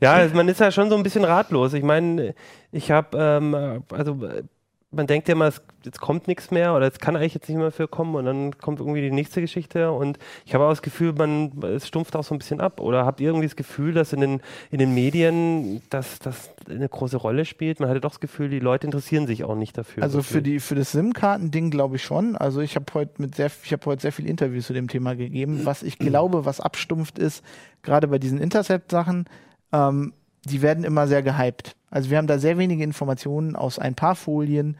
Ja, 0.02 0.28
man 0.34 0.48
ist 0.48 0.60
ja 0.60 0.72
schon 0.72 0.90
so 0.90 0.96
ein 0.96 1.04
bisschen 1.04 1.24
ratlos. 1.24 1.74
Ich 1.74 1.84
meine, 1.84 2.34
ich 2.72 2.90
habe, 2.90 3.18
ähm, 3.18 3.84
also 3.92 4.26
äh, 4.26 4.44
man 4.92 5.06
denkt 5.06 5.28
ja 5.28 5.34
immer, 5.34 5.46
es, 5.46 5.62
jetzt 5.84 6.02
kommt 6.02 6.28
nichts 6.28 6.50
mehr 6.50 6.76
oder 6.76 6.88
es 6.88 6.98
kann 6.98 7.16
eigentlich 7.16 7.36
jetzt 7.36 7.48
nicht 7.48 7.58
mehr 7.58 7.72
für 7.72 7.88
kommen 7.88 8.16
und 8.16 8.26
dann 8.26 8.58
kommt 8.58 8.80
irgendwie 8.80 9.02
die 9.02 9.12
nächste 9.12 9.40
Geschichte 9.40 9.92
und 9.92 10.18
ich 10.46 10.56
habe 10.56 10.66
auch 10.66 10.70
das 10.70 10.82
Gefühl, 10.82 11.14
man 11.14 11.52
es 11.64 11.88
stumpft 11.88 12.16
auch 12.16 12.24
so 12.24 12.34
ein 12.34 12.40
bisschen 12.40 12.60
ab. 12.60 12.80
Oder 12.80 13.06
habt 13.06 13.20
ihr 13.22 13.28
irgendwie 13.28 13.46
das 13.46 13.56
Gefühl, 13.56 13.94
dass 13.94 14.14
in 14.14 14.22
den, 14.22 14.42
in 14.72 14.80
den 14.80 14.94
Medien 14.96 15.82
das, 15.90 16.18
das 16.20 16.52
eine 16.68 16.90
große 16.90 17.18
Rolle 17.18 17.46
spielt? 17.46 17.80
Man 17.80 17.90
hatte 17.90 18.02
doch 18.02 18.12
das 18.12 18.20
Gefühl, 18.20 18.50
die 18.50 18.60
Leute 18.60 18.88
interessieren 18.88 19.28
sich 19.28 19.44
auch 19.44 19.56
nicht 19.56 19.78
dafür. 19.78 20.02
also 20.02 20.24
für 20.24 20.42
die 20.42 20.60
für 20.60 20.76
das 20.76 20.92
SIM-Karten-Ding 20.92 21.70
glaube 21.70 21.98
ich 21.98 22.04
schon. 22.04 22.36
Also 22.36 22.62
ich 22.62 22.76
habe 22.76 22.86
heute 22.96 23.22
mit 23.22 23.36
sehr 23.36 23.52
ich 23.64 23.72
habe 23.72 23.86
heute 23.86 24.02
sehr 24.02 24.12
viele 24.12 24.30
Interviews 24.30 24.66
zu 24.66 24.74
dem 24.74 24.88
Thema 24.88 25.16
gegeben. 25.16 25.62
Was 25.66 25.84
ich 25.84 26.00
glaube, 26.00 26.46
was 26.46 26.60
abstumpft 26.60 27.20
ist, 27.20 27.44
gerade 27.84 28.08
bei 28.08 28.18
diesen 28.18 28.40
Intercept-Sachen, 28.40 29.26
ähm, 29.72 30.14
die 30.46 30.62
werden 30.62 30.84
immer 30.84 31.08
sehr 31.08 31.24
gehypt. 31.24 31.76
Also 31.90 32.10
wir 32.10 32.18
haben 32.18 32.28
da 32.28 32.40
sehr 32.40 32.58
wenige 32.58 32.84
Informationen 32.84 33.56
aus 33.56 33.80
ein 33.80 33.96
paar 33.96 34.16
Folien 34.16 34.78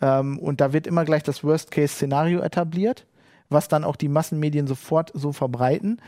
ähm, 0.00 0.38
und 0.38 0.60
da 0.60 0.72
wird 0.72 0.86
immer 0.86 1.04
gleich 1.04 1.22
das 1.22 1.44
Worst-Case-Szenario 1.44 2.40
etabliert, 2.40 3.06
was 3.48 3.68
dann 3.68 3.84
auch 3.84 3.96
die 3.96 4.08
Massenmedien 4.08 4.66
sofort 4.66 5.10
so 5.14 5.32
verbreiten. 5.32 6.00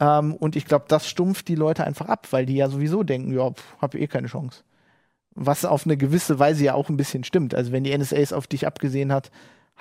Ähm, 0.00 0.34
und 0.34 0.56
ich 0.56 0.66
glaube, 0.66 0.86
das 0.88 1.08
stumpft 1.08 1.48
die 1.48 1.54
Leute 1.54 1.84
einfach 1.84 2.08
ab, 2.08 2.28
weil 2.30 2.46
die 2.46 2.56
ja 2.56 2.68
sowieso 2.68 3.02
denken, 3.02 3.32
ja, 3.32 3.50
pff, 3.50 3.76
hab 3.80 3.94
eh 3.94 4.06
keine 4.06 4.28
Chance. 4.28 4.62
Was 5.34 5.64
auf 5.64 5.86
eine 5.86 5.96
gewisse 5.96 6.38
Weise 6.38 6.64
ja 6.64 6.74
auch 6.74 6.88
ein 6.88 6.96
bisschen 6.96 7.24
stimmt. 7.24 7.54
Also 7.54 7.72
wenn 7.72 7.84
die 7.84 7.96
NSA 7.96 8.16
es 8.16 8.32
auf 8.32 8.46
dich 8.46 8.66
abgesehen 8.66 9.12
hat, 9.12 9.30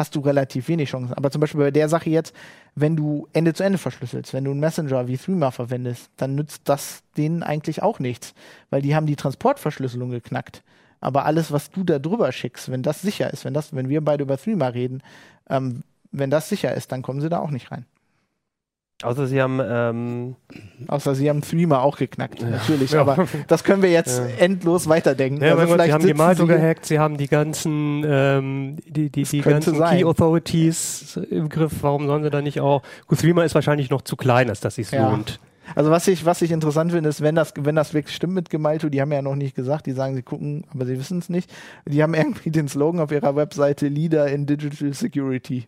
hast 0.02 0.16
du 0.16 0.20
relativ 0.20 0.68
wenig 0.68 0.90
Chancen. 0.90 1.14
Aber 1.14 1.30
zum 1.30 1.40
Beispiel 1.40 1.62
bei 1.62 1.72
der 1.72 1.88
Sache 1.88 2.10
jetzt, 2.10 2.36
wenn 2.76 2.96
du 2.96 3.28
Ende 3.34 3.54
zu 3.54 3.64
Ende 3.64 3.78
verschlüsselst, 3.78 4.34
wenn 4.34 4.44
du 4.44 4.52
einen 4.52 4.60
Messenger 4.60 5.08
wie 5.08 5.18
Threema 5.18 5.52
verwendest, 5.52 6.10
dann 6.18 6.36
nützt 6.36 6.64
das 6.66 7.04
denen 7.18 7.44
eigentlich 7.44 7.84
auch 7.84 8.00
nichts, 8.00 8.34
weil 8.72 8.82
die 8.82 8.96
haben 8.96 9.06
die 9.06 9.16
Transportverschlüsselung 9.16 10.10
geknackt. 10.10 10.64
Aber 11.00 11.26
alles, 11.26 11.52
was 11.52 11.70
du 11.70 11.84
da 11.84 12.00
drüber 12.00 12.32
schickst, 12.32 12.72
wenn 12.72 12.84
das 12.84 13.02
sicher 13.02 13.32
ist, 13.32 13.46
wenn 13.46 13.54
das, 13.54 13.76
wenn 13.76 13.90
wir 13.90 14.02
beide 14.02 14.24
über 14.24 14.38
Threema 14.38 14.68
reden, 14.68 15.04
ähm, 15.50 15.84
wenn 16.12 16.30
das 16.30 16.50
sicher 16.50 16.74
ist, 16.74 16.92
dann 16.92 17.04
kommen 17.04 17.22
sie 17.22 17.30
da 17.30 17.40
auch 17.40 17.52
nicht 17.52 17.72
rein. 17.72 17.86
Außer 19.04 19.28
sie 19.28 19.42
haben 19.42 19.60
ähm, 19.64 20.36
Außer 20.88 21.16
sie 21.16 21.30
haben 21.30 21.42
Threema 21.42 21.82
auch 21.82 21.98
geknackt, 21.98 22.42
natürlich. 22.42 22.96
Aber 22.98 23.26
das 23.48 23.64
können 23.64 23.82
wir 23.82 23.92
jetzt 23.92 24.20
Ja. 24.20 24.26
endlos 24.46 24.88
weiterdenken. 24.90 25.44
Ja, 25.44 25.56
Also 25.56 25.76
Gott, 25.76 25.86
sie 25.86 25.94
haben 25.94 26.06
die 26.06 26.14
Malto 26.14 26.48
gehackt, 26.48 26.86
sie 26.86 27.00
haben 27.00 27.18
die 27.18 27.28
ganzen, 27.28 28.04
ähm, 28.06 28.78
die, 28.88 29.10
die, 29.10 29.24
die 29.24 29.42
ganzen 29.42 29.76
sein. 29.76 29.98
Key 30.00 30.06
Authorities 30.06 31.20
im 31.30 31.50
Griff. 31.50 31.72
Warum 31.82 32.08
sollen 32.08 32.24
sie 32.24 32.30
da 32.30 32.42
nicht 32.42 32.60
auch? 32.62 32.82
Gut, 33.08 33.20
Threema 33.20 33.44
ist 33.44 33.56
wahrscheinlich 33.56 33.90
noch 33.90 34.02
zu 34.02 34.16
klein, 34.16 34.50
als 34.50 34.60
dass 34.60 34.78
es 34.78 34.92
Ja. 34.92 35.10
lohnt. 35.10 35.40
Also 35.76 35.92
was 35.92 36.08
ich, 36.08 36.26
was 36.26 36.42
ich 36.42 36.52
interessant 36.52 36.92
finde, 36.92 37.10
ist, 37.10 37.22
wenn 37.22 37.36
das, 37.36 37.54
wenn 37.58 37.76
das 37.76 37.94
wirklich 37.94 38.16
stimmt 38.16 38.34
mit 38.34 38.50
Gemalto, 38.50 38.90
die 38.90 39.02
haben 39.02 39.12
ja 39.12 39.22
noch 39.22 39.36
nicht 39.36 39.56
gesagt, 39.56 39.86
die 39.86 39.92
sagen, 39.92 40.16
sie 40.16 40.24
gucken, 40.24 40.66
aber 40.74 40.86
sie 40.86 40.98
wissen 40.98 41.20
es 41.20 41.30
nicht. 41.30 41.52
Die 41.86 42.02
haben 42.02 42.14
irgendwie 42.14 42.52
den 42.52 42.68
Slogan 42.68 43.02
auf 43.02 43.12
ihrer 43.12 43.36
Webseite 43.36 43.88
Leader 43.88 44.28
in 44.28 44.46
Digital 44.46 44.94
Security. 44.94 45.68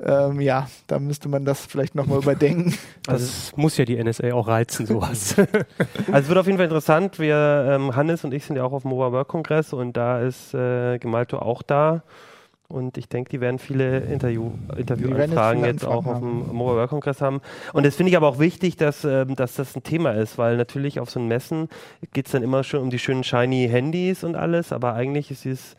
Ähm, 0.00 0.40
ja, 0.40 0.68
da 0.86 0.98
müsste 0.98 1.28
man 1.28 1.44
das 1.44 1.60
vielleicht 1.66 1.94
nochmal 1.94 2.18
überdenken. 2.18 2.74
Das 3.06 3.52
muss 3.56 3.76
ja 3.76 3.84
die 3.84 4.02
NSA 4.02 4.32
auch 4.32 4.48
reizen, 4.48 4.86
sowas. 4.86 5.36
Also 6.06 6.20
es 6.20 6.28
wird 6.28 6.38
auf 6.38 6.46
jeden 6.46 6.56
Fall 6.56 6.64
interessant. 6.64 7.18
Wir, 7.18 7.66
ähm, 7.70 7.94
Hannes 7.94 8.24
und 8.24 8.32
ich 8.32 8.44
sind 8.44 8.56
ja 8.56 8.64
auch 8.64 8.72
auf 8.72 8.82
dem 8.82 8.90
Mobile 8.90 9.12
World 9.12 9.28
Kongress 9.28 9.72
und 9.72 9.96
da 9.96 10.20
ist 10.20 10.54
äh, 10.54 10.98
Gemalto 10.98 11.38
auch 11.38 11.62
da. 11.62 12.02
Und 12.68 12.96
ich 12.96 13.08
denke, 13.08 13.30
die 13.30 13.40
werden 13.40 13.58
viele 13.58 14.00
Interview, 14.00 14.52
jetzt 14.68 14.78
Interviewanfragen 14.80 15.60
viele 15.60 15.72
jetzt, 15.72 15.84
auch 15.84 16.06
auf 16.06 16.16
Anfragen 16.16 16.46
dem 16.46 16.56
Mobile 16.56 16.76
World 16.76 16.90
Kongress 16.90 17.20
haben. 17.20 17.40
Und 17.72 17.84
das 17.84 17.94
finde 17.94 18.10
ich 18.10 18.16
aber 18.16 18.28
auch 18.28 18.38
wichtig, 18.38 18.76
dass, 18.76 19.04
ähm, 19.04 19.36
dass 19.36 19.54
das 19.56 19.76
ein 19.76 19.82
Thema 19.82 20.12
ist, 20.12 20.38
weil 20.38 20.56
natürlich 20.56 20.98
auf 20.98 21.10
so 21.10 21.20
einem 21.20 21.28
Messen 21.28 21.68
geht 22.12 22.26
es 22.26 22.32
dann 22.32 22.42
immer 22.42 22.64
schon 22.64 22.80
um 22.80 22.90
die 22.90 22.98
schönen 22.98 23.22
shiny 23.22 23.68
Handys 23.68 24.24
und 24.24 24.34
alles, 24.34 24.72
aber 24.72 24.94
eigentlich 24.94 25.30
ist 25.30 25.44
dieses 25.44 25.76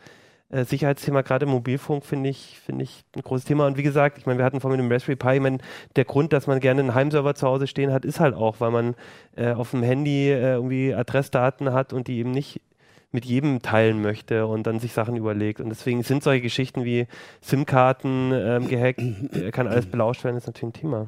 äh, 0.50 0.64
Sicherheitsthema 0.64 1.22
gerade 1.22 1.46
im 1.46 1.52
Mobilfunk 1.52 2.06
finde 2.06 2.30
ich, 2.30 2.60
finde 2.64 2.84
ich 2.84 3.04
ein 3.16 3.22
großes 3.22 3.46
Thema. 3.46 3.66
Und 3.66 3.78
wie 3.78 3.84
gesagt, 3.84 4.20
ich 4.20 4.26
meine, 4.28 4.38
wir 4.38 4.46
hatten 4.46 4.62
vorhin 4.62 4.80
mit 4.80 4.90
dem 4.90 4.94
Raspberry 4.94 5.16
Pi, 5.16 5.36
ich 5.36 5.42
meine, 5.42 5.58
der 5.96 6.06
Grund, 6.06 6.34
dass 6.34 6.46
man 6.46 6.60
gerne 6.60 6.82
einen 6.82 6.94
Heimserver 6.94 7.34
zu 7.34 7.48
Hause 7.48 7.66
stehen 7.66 7.92
hat, 7.92 8.06
ist 8.06 8.20
halt 8.20 8.36
auch, 8.36 8.60
weil 8.60 8.72
man 8.72 8.96
äh, 9.36 9.54
auf 9.54 9.72
dem 9.72 9.82
Handy 9.82 10.30
äh, 10.30 10.54
irgendwie 10.54 10.94
Adressdaten 10.94 11.74
hat 11.74 11.94
und 11.94 12.08
die 12.08 12.20
eben 12.20 12.32
nicht 12.32 12.62
mit 13.16 13.26
jedem 13.26 13.64
teilen 13.64 14.02
möchte 14.02 14.46
und 14.46 14.68
dann 14.68 14.80
sich 14.80 14.94
Sachen 14.94 15.16
überlegt. 15.16 15.60
Und 15.60 15.70
deswegen 15.70 16.04
sind 16.04 16.22
solche 16.22 16.42
Geschichten 16.42 16.84
wie 16.86 17.08
SIM-Karten 17.42 18.32
ähm, 18.34 18.68
gehackt, 18.68 19.02
äh, 19.34 19.50
kann 19.52 19.68
alles 19.68 19.88
belauscht 19.88 20.24
werden, 20.24 20.38
ist 20.38 20.46
natürlich 20.46 20.76
ein 20.76 20.82
Thema. 20.82 21.08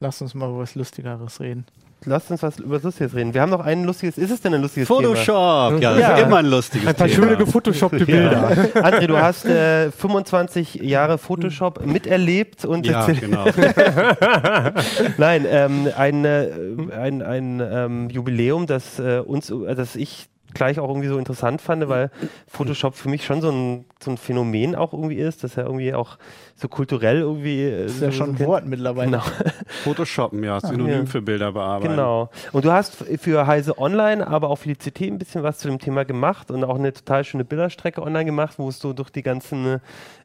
Lass 0.00 0.20
uns 0.20 0.34
mal 0.34 0.50
über 0.50 0.58
was 0.58 0.74
Lustigeres 0.74 1.40
reden. 1.40 1.64
Lasst 2.06 2.30
uns 2.30 2.42
was 2.42 2.58
über 2.58 2.78
Lustiges 2.80 3.14
reden. 3.14 3.32
Wir 3.32 3.40
haben 3.40 3.48
noch 3.50 3.64
ein 3.64 3.84
lustiges, 3.84 4.18
ist 4.18 4.30
es 4.30 4.42
denn 4.42 4.52
ein 4.52 4.60
lustiges 4.60 4.88
Thema? 4.88 5.00
Photoshop, 5.00 5.80
ja, 5.80 5.92
das 5.94 6.00
Ja. 6.00 6.16
ist 6.18 6.26
immer 6.26 6.36
ein 6.36 6.46
lustiges 6.46 6.86
Ein 6.86 6.94
paar 6.94 7.06
Thema. 7.06 7.16
schöne 7.28 7.36
gefotoshoppte 7.38 8.04
Bilder. 8.04 8.50
André, 8.74 9.06
du 9.06 9.16
hast 9.16 9.46
äh, 9.46 9.90
25 9.90 10.74
Jahre 10.74 11.16
Photoshop 11.16 11.86
miterlebt 11.86 12.66
und 12.66 12.84
Ja, 12.86 13.06
genau. 13.06 13.46
Nein, 15.16 15.46
ähm, 15.48 15.88
ein, 15.96 16.24
äh, 16.26 16.50
ein, 16.94 17.22
ein 17.22 17.62
ähm, 17.64 18.10
Jubiläum, 18.10 18.66
das 18.66 18.98
äh, 18.98 19.20
uns, 19.24 19.48
äh, 19.50 19.74
das 19.74 19.96
ich 19.96 20.26
gleich 20.54 20.78
auch 20.78 20.88
irgendwie 20.88 21.08
so 21.08 21.18
interessant 21.18 21.60
fand, 21.60 21.88
weil 21.88 22.10
Photoshop 22.48 22.94
für 22.94 23.08
mich 23.08 23.24
schon 23.24 23.40
so 23.42 23.50
ein, 23.50 23.84
so 24.02 24.10
ein 24.10 24.16
Phänomen 24.16 24.74
auch 24.74 24.92
irgendwie 24.92 25.16
ist, 25.16 25.44
dass 25.44 25.56
er 25.56 25.64
irgendwie 25.64 25.92
auch 25.92 26.16
so 26.56 26.68
kulturell 26.68 27.18
irgendwie. 27.20 27.62
äh, 27.64 27.82
Das 27.84 27.92
ist 27.96 28.00
ja 28.00 28.10
so- 28.10 28.16
schon 28.18 28.30
ein 28.30 28.38
Wort 28.46 28.66
mittlerweile. 28.66 29.10
Genau. 29.10 29.22
Photoshoppen, 29.84 30.42
ja, 30.44 30.60
Synonym 30.60 31.00
ja. 31.00 31.06
für 31.06 31.20
Bilder 31.22 31.52
bearbeiten. 31.52 31.90
Genau. 31.94 32.30
Und 32.52 32.64
du 32.64 32.72
hast 32.72 32.94
für 33.18 33.46
Heise 33.46 33.78
Online, 33.78 34.26
aber 34.26 34.48
auch 34.50 34.56
für 34.56 34.72
die 34.72 34.76
CT 34.76 35.02
ein 35.02 35.18
bisschen 35.18 35.42
was 35.42 35.58
zu 35.58 35.68
dem 35.68 35.78
Thema 35.78 36.04
gemacht 36.04 36.50
und 36.50 36.64
auch 36.64 36.76
eine 36.78 36.92
total 36.92 37.24
schöne 37.24 37.44
Bilderstrecke 37.44 38.00
online 38.02 38.24
gemacht, 38.24 38.54
wo 38.58 38.68
es 38.68 38.78
so 38.78 38.92
durch 38.92 39.10
die 39.10 39.22
ganzen 39.22 39.80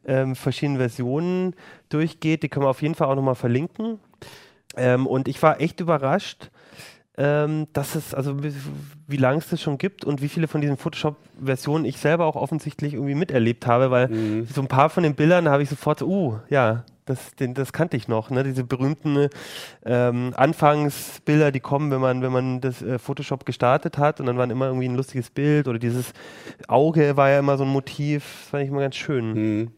ähm, 0.06 0.36
verschiedenen 0.36 0.78
Versionen 0.78 1.54
durchgeht. 1.88 2.42
Die 2.42 2.48
können 2.48 2.64
wir 2.64 2.70
auf 2.70 2.82
jeden 2.82 2.94
Fall 2.94 3.08
auch 3.08 3.14
nochmal 3.16 3.34
verlinken. 3.34 3.98
Ähm, 4.76 5.06
und 5.06 5.26
ich 5.26 5.42
war 5.42 5.60
echt 5.60 5.80
überrascht, 5.80 6.50
ähm, 7.22 7.66
dass 7.74 7.96
es, 7.96 8.14
also 8.14 8.36
wie, 8.42 9.16
lange 9.18 9.40
es 9.40 9.48
das 9.50 9.60
schon 9.60 9.76
gibt 9.76 10.06
und 10.06 10.22
wie 10.22 10.28
viele 10.28 10.48
von 10.48 10.62
diesen 10.62 10.78
Photoshop-Versionen 10.78 11.84
ich 11.84 11.98
selber 11.98 12.24
auch 12.24 12.34
offensichtlich 12.34 12.94
irgendwie 12.94 13.14
miterlebt 13.14 13.66
habe, 13.66 13.90
weil 13.90 14.08
Mhm. 14.08 14.46
so 14.46 14.62
ein 14.62 14.68
paar 14.68 14.88
von 14.88 15.02
den 15.02 15.14
Bildern 15.14 15.46
habe 15.46 15.62
ich 15.62 15.68
sofort 15.68 15.98
so, 15.98 16.06
uh, 16.06 16.38
ja, 16.48 16.84
das, 17.04 17.34
den, 17.34 17.52
das 17.52 17.74
kannte 17.74 17.98
ich 17.98 18.08
noch, 18.08 18.30
ne? 18.30 18.42
Diese 18.42 18.64
berühmten 18.64 19.28
ähm, 19.84 20.32
Anfangsbilder, 20.34 21.52
die 21.52 21.60
kommen, 21.60 21.90
wenn 21.90 22.00
man, 22.00 22.22
wenn 22.22 22.32
man 22.32 22.62
das 22.62 22.80
äh, 22.80 22.98
Photoshop 22.98 23.44
gestartet 23.44 23.98
hat 23.98 24.20
und 24.20 24.26
dann 24.26 24.38
war 24.38 24.50
immer 24.50 24.66
irgendwie 24.66 24.88
ein 24.88 24.94
lustiges 24.94 25.28
Bild 25.28 25.68
oder 25.68 25.78
dieses 25.78 26.14
Auge 26.68 27.18
war 27.18 27.28
ja 27.28 27.40
immer 27.40 27.58
so 27.58 27.64
ein 27.64 27.70
Motiv, 27.70 28.24
das 28.40 28.50
fand 28.50 28.62
ich 28.62 28.70
immer 28.70 28.80
ganz 28.80 28.96
schön. 28.96 29.32
Mhm. 29.32 29.70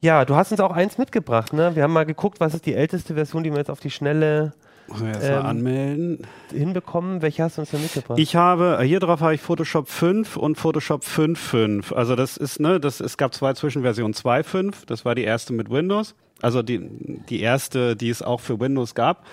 Ja, 0.00 0.24
du 0.24 0.34
hast 0.34 0.50
uns 0.50 0.60
auch 0.60 0.72
eins 0.72 0.98
mitgebracht, 0.98 1.52
ne? 1.52 1.76
Wir 1.76 1.84
haben 1.84 1.92
mal 1.92 2.06
geguckt, 2.06 2.40
was 2.40 2.54
ist 2.54 2.66
die 2.66 2.74
älteste 2.74 3.14
Version, 3.14 3.44
die 3.44 3.52
wir 3.52 3.58
jetzt 3.58 3.70
auf 3.70 3.78
die 3.78 3.90
Schnelle 3.90 4.52
Muss 4.92 5.00
ich 5.00 5.08
erst 5.08 5.22
Ähm, 5.28 5.46
anmelden. 5.46 6.18
hinbekommen. 6.52 7.22
Welche 7.22 7.42
hast 7.42 7.56
du 7.56 7.62
uns 7.62 7.70
denn 7.70 7.82
mitgebracht? 7.82 8.18
Ich 8.18 8.36
habe, 8.36 8.80
hier 8.82 9.00
drauf 9.00 9.20
habe 9.20 9.34
ich 9.34 9.40
Photoshop 9.40 9.88
5 9.88 10.36
und 10.36 10.56
Photoshop 10.56 11.02
5.5. 11.02 11.92
Also 11.94 12.14
das 12.16 12.36
ist, 12.36 12.60
ne, 12.60 12.78
das, 12.80 13.00
es 13.00 13.16
gab 13.16 13.34
zwei 13.34 13.52
Zwischenversionen 13.54 14.14
2.5, 14.14 14.86
das 14.86 15.04
war 15.04 15.14
die 15.14 15.24
erste 15.24 15.52
mit 15.52 15.70
Windows. 15.70 16.14
Also 16.40 16.62
die, 16.62 16.80
die 17.28 17.40
erste, 17.40 17.94
die 17.96 18.08
es 18.10 18.22
auch 18.22 18.40
für 18.40 18.58
Windows 18.60 18.94
gab. 18.94 19.24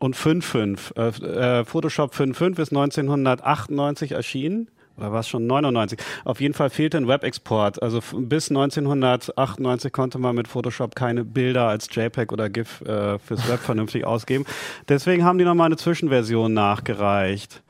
Und 0.00 0.16
5.5. 0.16 0.96
Äh, 1.22 1.60
äh, 1.60 1.64
Photoshop 1.64 2.12
5.5 2.14 2.60
ist 2.60 2.72
1998 2.72 4.12
erschienen. 4.12 4.68
Oder 4.96 5.12
war 5.12 5.20
es 5.20 5.28
schon 5.28 5.46
99? 5.46 5.98
Auf 6.24 6.40
jeden 6.40 6.54
Fall 6.54 6.70
fehlte 6.70 6.96
ein 6.96 7.08
Webexport. 7.08 7.82
Also 7.82 8.00
bis 8.16 8.50
1998 8.50 9.92
konnte 9.92 10.18
man 10.18 10.34
mit 10.36 10.48
Photoshop 10.48 10.94
keine 10.94 11.24
Bilder 11.24 11.68
als 11.68 11.88
JPEG 11.90 12.32
oder 12.32 12.48
GIF 12.48 12.80
äh, 12.82 13.18
fürs 13.18 13.48
Web 13.48 13.60
vernünftig 13.62 14.04
ausgeben. 14.04 14.44
Deswegen 14.88 15.24
haben 15.24 15.38
die 15.38 15.44
nochmal 15.44 15.66
eine 15.66 15.76
Zwischenversion 15.76 16.52
nachgereicht. 16.52 17.62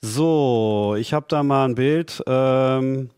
So, 0.00 0.96
ich 0.98 1.14
habe 1.14 1.26
da 1.28 1.42
mal 1.42 1.66
ein 1.66 1.74
Bild. 1.74 2.22
Ähm, 2.26 3.10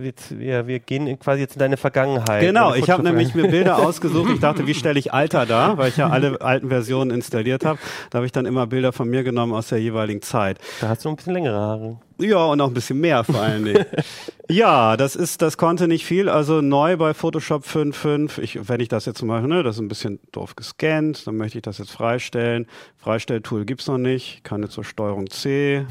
Jetzt, 0.00 0.30
ja, 0.38 0.66
wir 0.66 0.78
gehen 0.78 1.18
quasi 1.18 1.40
jetzt 1.40 1.54
in 1.54 1.58
deine 1.58 1.76
Vergangenheit. 1.76 2.40
genau, 2.40 2.74
ich 2.74 2.88
habe 2.88 3.02
nämlich 3.02 3.34
mir 3.34 3.48
Bilder 3.48 3.78
ausgesucht. 3.78 4.30
Ich 4.32 4.40
dachte, 4.40 4.66
wie 4.66 4.74
stelle 4.74 4.98
ich 4.98 5.12
Alter 5.12 5.44
dar, 5.44 5.76
weil 5.76 5.88
ich 5.88 5.96
ja 5.96 6.08
alle 6.08 6.40
alten 6.40 6.68
Versionen 6.68 7.10
installiert 7.10 7.64
habe. 7.64 7.78
Da 8.10 8.18
habe 8.18 8.26
ich 8.26 8.32
dann 8.32 8.46
immer 8.46 8.66
Bilder 8.66 8.92
von 8.92 9.08
mir 9.08 9.24
genommen 9.24 9.52
aus 9.52 9.68
der 9.68 9.78
jeweiligen 9.78 10.22
Zeit. 10.22 10.58
Da 10.80 10.88
hast 10.88 11.04
du 11.04 11.08
ein 11.08 11.16
bisschen 11.16 11.32
längere 11.32 11.58
Haare. 11.58 11.98
Ja, 12.22 12.44
und 12.46 12.60
auch 12.60 12.68
ein 12.68 12.74
bisschen 12.74 13.00
mehr 13.00 13.24
vor 13.24 13.40
allen 13.40 13.64
Dingen. 13.64 13.84
ja, 14.48 14.96
das 14.96 15.16
ist, 15.16 15.42
das 15.42 15.56
konnte 15.56 15.88
nicht 15.88 16.04
viel. 16.06 16.28
Also 16.28 16.60
neu 16.60 16.96
bei 16.96 17.14
Photoshop 17.14 17.64
5.5. 17.64 18.38
Ich, 18.40 18.68
wenn 18.68 18.80
ich 18.80 18.88
das 18.88 19.04
jetzt 19.06 19.22
mache, 19.22 19.48
ne, 19.48 19.62
das 19.62 19.76
ist 19.76 19.82
ein 19.82 19.88
bisschen 19.88 20.20
doof 20.32 20.56
gescannt, 20.56 21.26
dann 21.26 21.36
möchte 21.36 21.58
ich 21.58 21.62
das 21.62 21.78
jetzt 21.78 21.90
freistellen. 21.90 22.66
Freistelltool 22.96 23.64
gibt's 23.64 23.86
noch 23.88 23.98
nicht. 23.98 24.36
Ich 24.36 24.42
kann 24.42 24.62
jetzt 24.62 24.72
zur 24.72 24.84
Steuerung 24.84 25.28
C. 25.30 25.84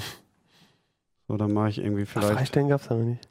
So, 1.27 1.37
dann 1.37 1.53
mache 1.53 1.69
ich 1.69 1.77
irgendwie 1.79 2.03
Ach, 2.07 2.11
vielleicht 2.13 2.33
Freistellen 2.33 2.69
gab 2.69 2.81
es 2.81 2.89
noch 2.89 2.97
nicht. 2.97 3.27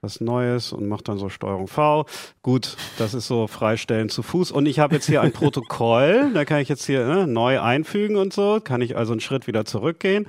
was 0.00 0.20
Neues 0.20 0.72
und 0.72 0.86
mache 0.86 1.02
dann 1.02 1.18
so 1.18 1.28
Steuerung 1.28 1.66
V. 1.66 2.06
Gut, 2.42 2.76
das 2.98 3.14
ist 3.14 3.26
so 3.26 3.46
Freistellen 3.46 4.08
zu 4.10 4.22
Fuß. 4.22 4.52
Und 4.52 4.66
ich 4.66 4.78
habe 4.78 4.94
jetzt 4.94 5.06
hier 5.06 5.22
ein 5.22 5.32
Protokoll, 5.32 6.30
da 6.34 6.44
kann 6.44 6.60
ich 6.60 6.68
jetzt 6.68 6.84
hier 6.86 7.06
ne, 7.06 7.26
neu 7.26 7.60
einfügen 7.60 8.16
und 8.16 8.32
so, 8.32 8.60
kann 8.62 8.80
ich 8.80 8.96
also 8.96 9.12
einen 9.12 9.20
Schritt 9.20 9.46
wieder 9.46 9.64
zurückgehen. 9.64 10.26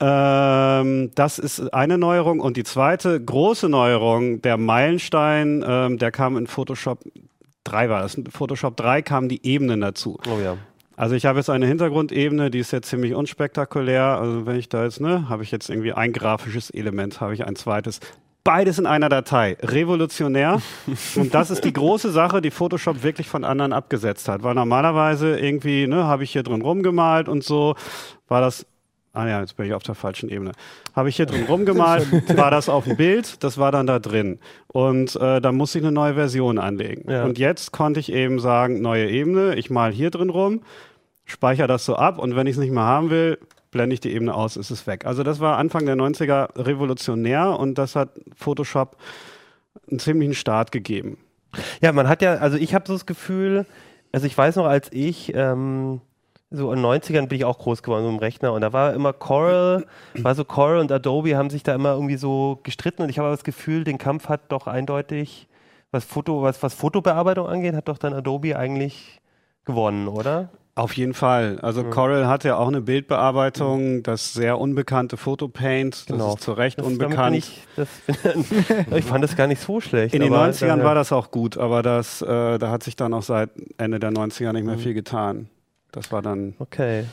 Ähm, 0.00 1.10
das 1.14 1.38
ist 1.38 1.72
eine 1.74 1.98
Neuerung. 1.98 2.40
Und 2.40 2.56
die 2.56 2.64
zweite 2.64 3.20
große 3.20 3.68
Neuerung, 3.68 4.42
der 4.42 4.56
Meilenstein, 4.56 5.64
ähm, 5.66 5.98
der 5.98 6.10
kam 6.12 6.36
in 6.36 6.46
Photoshop 6.46 7.00
3 7.64 7.88
war 7.90 8.02
das. 8.02 8.14
In 8.14 8.26
Photoshop 8.26 8.76
3 8.76 9.02
kamen 9.02 9.28
die 9.28 9.44
Ebenen 9.46 9.80
dazu. 9.80 10.18
Oh 10.26 10.38
ja. 10.42 10.56
Also 10.96 11.14
ich 11.14 11.26
habe 11.26 11.38
jetzt 11.38 11.50
eine 11.50 11.66
Hintergrundebene, 11.66 12.50
die 12.50 12.58
ist 12.58 12.72
jetzt 12.72 12.88
ziemlich 12.88 13.14
unspektakulär. 13.14 14.18
Also 14.18 14.46
wenn 14.46 14.56
ich 14.56 14.68
da 14.68 14.84
jetzt, 14.84 15.00
ne, 15.00 15.28
habe 15.28 15.42
ich 15.44 15.50
jetzt 15.50 15.70
irgendwie 15.70 15.92
ein 15.92 16.12
grafisches 16.12 16.70
Element, 16.70 17.20
habe 17.20 17.34
ich 17.34 17.46
ein 17.46 17.54
zweites. 17.54 18.00
Beides 18.42 18.78
in 18.78 18.86
einer 18.86 19.08
Datei. 19.08 19.56
Revolutionär. 19.60 20.60
Und 21.16 21.34
das 21.34 21.50
ist 21.50 21.64
die 21.64 21.72
große 21.72 22.10
Sache, 22.10 22.40
die 22.40 22.50
Photoshop 22.50 23.02
wirklich 23.02 23.28
von 23.28 23.44
anderen 23.44 23.72
abgesetzt 23.72 24.28
hat. 24.28 24.42
Weil 24.42 24.54
normalerweise 24.54 25.38
irgendwie, 25.38 25.86
ne, 25.86 26.04
habe 26.04 26.24
ich 26.24 26.32
hier 26.32 26.42
drin 26.42 26.62
rumgemalt 26.62 27.28
und 27.28 27.44
so, 27.44 27.76
war 28.26 28.40
das 28.40 28.66
ah 29.18 29.26
ja, 29.26 29.40
jetzt 29.40 29.56
bin 29.56 29.66
ich 29.66 29.74
auf 29.74 29.82
der 29.82 29.96
falschen 29.96 30.28
Ebene. 30.28 30.52
Habe 30.94 31.08
ich 31.08 31.16
hier 31.16 31.26
drin 31.26 31.44
rumgemalt, 31.48 32.06
war 32.36 32.52
das 32.52 32.68
auf 32.68 32.84
dem 32.84 32.96
Bild, 32.96 33.42
das 33.42 33.58
war 33.58 33.72
dann 33.72 33.86
da 33.86 33.98
drin. 33.98 34.38
Und 34.68 35.16
äh, 35.16 35.40
da 35.40 35.50
musste 35.50 35.78
ich 35.78 35.84
eine 35.84 35.92
neue 35.92 36.14
Version 36.14 36.58
anlegen. 36.58 37.10
Ja. 37.10 37.24
Und 37.24 37.36
jetzt 37.36 37.72
konnte 37.72 37.98
ich 37.98 38.12
eben 38.12 38.38
sagen, 38.38 38.80
neue 38.80 39.10
Ebene, 39.10 39.56
ich 39.56 39.70
mal 39.70 39.90
hier 39.90 40.10
drin 40.10 40.30
rum, 40.30 40.62
speichere 41.24 41.66
das 41.66 41.84
so 41.84 41.96
ab 41.96 42.18
und 42.18 42.36
wenn 42.36 42.46
ich 42.46 42.52
es 42.52 42.58
nicht 42.58 42.72
mehr 42.72 42.84
haben 42.84 43.10
will, 43.10 43.38
blende 43.72 43.94
ich 43.94 44.00
die 44.00 44.12
Ebene 44.12 44.34
aus, 44.34 44.56
ist 44.56 44.70
es 44.70 44.86
weg. 44.86 45.04
Also 45.04 45.24
das 45.24 45.40
war 45.40 45.58
Anfang 45.58 45.84
der 45.84 45.96
90er 45.96 46.56
revolutionär 46.56 47.58
und 47.58 47.76
das 47.76 47.96
hat 47.96 48.10
Photoshop 48.36 48.96
einen 49.90 49.98
ziemlichen 49.98 50.34
Start 50.34 50.70
gegeben. 50.70 51.18
Ja, 51.80 51.92
man 51.92 52.08
hat 52.08 52.22
ja, 52.22 52.34
also 52.34 52.56
ich 52.56 52.72
habe 52.72 52.86
so 52.86 52.92
das 52.92 53.04
Gefühl, 53.04 53.66
also 54.12 54.26
ich 54.26 54.38
weiß 54.38 54.56
noch, 54.56 54.66
als 54.66 54.92
ich 54.92 55.32
ähm, 55.34 56.00
so 56.50 56.72
in 56.72 56.82
den 56.82 56.86
90ern 56.86 57.26
bin 57.28 57.36
ich 57.38 57.44
auch 57.44 57.58
groß 57.58 57.82
geworden, 57.82 58.04
so 58.04 58.08
im 58.10 58.18
Rechner 58.18 58.52
und 58.52 58.62
da 58.62 58.72
war 58.72 58.94
immer 58.94 59.12
Coral, 59.12 59.84
war 60.14 60.34
so 60.34 60.44
Coral 60.44 60.78
und 60.78 60.90
Adobe 60.90 61.36
haben 61.36 61.50
sich 61.50 61.62
da 61.62 61.74
immer 61.74 61.92
irgendwie 61.92 62.16
so 62.16 62.58
gestritten 62.62 63.02
und 63.02 63.10
ich 63.10 63.18
habe 63.18 63.28
aber 63.28 63.36
das 63.36 63.44
Gefühl, 63.44 63.84
den 63.84 63.98
Kampf 63.98 64.28
hat 64.28 64.40
doch 64.50 64.66
eindeutig, 64.66 65.46
was 65.90 66.04
Foto, 66.04 66.42
was, 66.42 66.62
was 66.62 66.74
Fotobearbeitung 66.74 67.46
angeht, 67.46 67.74
hat 67.74 67.88
doch 67.88 67.98
dann 67.98 68.14
Adobe 68.14 68.56
eigentlich 68.58 69.20
gewonnen, 69.64 70.08
oder? 70.08 70.48
Auf 70.74 70.96
jeden 70.96 71.12
Fall. 71.12 71.58
Also 71.60 71.82
Mhm. 71.82 71.90
Coral 71.90 72.26
hat 72.28 72.44
ja 72.44 72.56
auch 72.56 72.68
eine 72.68 72.80
Bildbearbeitung, 72.80 74.02
das 74.04 74.32
sehr 74.32 74.58
unbekannte 74.58 75.16
Photopaint, 75.16 75.94
das 75.94 76.06
Genau. 76.06 76.34
ist 76.34 76.42
zu 76.42 76.52
Recht 76.52 76.78
Das- 76.78 76.86
unbekannt. 76.86 77.36
Ich, 77.36 77.66
das, 77.76 77.88
ich 78.94 79.04
fand 79.04 79.24
das 79.24 79.36
gar 79.36 79.48
nicht 79.48 79.60
so 79.60 79.80
schlecht. 79.80 80.14
In 80.14 80.22
den 80.22 80.32
aber, 80.32 80.44
90ern 80.46 80.80
äh, 80.80 80.84
war 80.84 80.94
das 80.94 81.12
auch 81.12 81.30
gut, 81.30 81.58
aber 81.58 81.82
das, 81.82 82.22
äh, 82.22 82.58
da 82.58 82.70
hat 82.70 82.84
sich 82.84 82.96
dann 82.96 83.12
auch 83.12 83.22
seit 83.22 83.50
Ende 83.76 83.98
der 83.98 84.12
90er 84.12 84.52
nicht 84.52 84.64
mehr 84.64 84.76
Mhm. 84.76 84.80
viel 84.80 84.94
getan. 84.94 85.48
Das 85.92 86.12
war 86.12 86.22
dann 86.22 86.54
Okay. 86.58 87.04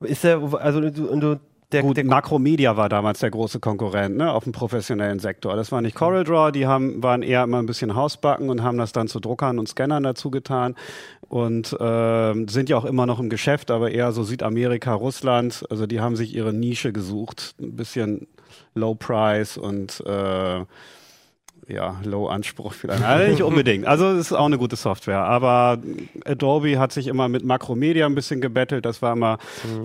Ist 0.00 0.24
der, 0.24 0.42
also 0.60 0.80
du, 0.80 0.90
du 0.90 1.40
der, 1.72 1.82
gut. 1.82 1.96
der 1.96 2.04
Macromedia 2.04 2.76
war 2.76 2.88
damals 2.88 3.18
der 3.20 3.30
große 3.30 3.58
Konkurrent 3.58 4.16
ne, 4.16 4.30
auf 4.30 4.44
dem 4.44 4.52
professionellen 4.52 5.18
Sektor. 5.18 5.56
Das 5.56 5.72
war 5.72 5.80
nicht 5.80 5.96
CorelDRAW, 5.96 6.52
die 6.52 6.66
haben, 6.66 7.02
waren 7.02 7.22
eher 7.22 7.42
immer 7.42 7.58
ein 7.58 7.66
bisschen 7.66 7.96
Hausbacken 7.96 8.50
und 8.50 8.62
haben 8.62 8.78
das 8.78 8.92
dann 8.92 9.08
zu 9.08 9.18
Druckern 9.18 9.58
und 9.58 9.68
Scannern 9.68 10.04
dazu 10.04 10.30
getan 10.30 10.76
und 11.28 11.76
ähm, 11.80 12.46
sind 12.46 12.68
ja 12.68 12.76
auch 12.76 12.84
immer 12.84 13.06
noch 13.06 13.18
im 13.18 13.30
Geschäft, 13.30 13.72
aber 13.72 13.90
eher 13.90 14.12
so 14.12 14.22
Südamerika, 14.22 14.94
Russland. 14.94 15.64
Also 15.68 15.88
die 15.88 16.00
haben 16.00 16.14
sich 16.14 16.34
ihre 16.34 16.52
Nische 16.52 16.92
gesucht, 16.92 17.56
ein 17.60 17.74
bisschen 17.74 18.28
Low 18.74 18.94
Price 18.94 19.56
und 19.56 20.04
äh, 20.06 20.64
ja, 21.68 22.00
Low-Anspruch 22.04 22.74
vielleicht. 22.74 23.02
Also 23.02 23.30
nicht 23.30 23.42
unbedingt. 23.42 23.86
Also 23.86 24.10
es 24.10 24.26
ist 24.26 24.32
auch 24.32 24.46
eine 24.46 24.58
gute 24.58 24.76
Software. 24.76 25.22
Aber 25.22 25.78
Adobe 26.24 26.78
hat 26.78 26.92
sich 26.92 27.08
immer 27.08 27.28
mit 27.28 27.44
Macromedia 27.44 28.06
ein 28.06 28.14
bisschen 28.14 28.40
gebettelt. 28.40 28.84
Das 28.84 29.02
war 29.02 29.12
immer 29.14 29.38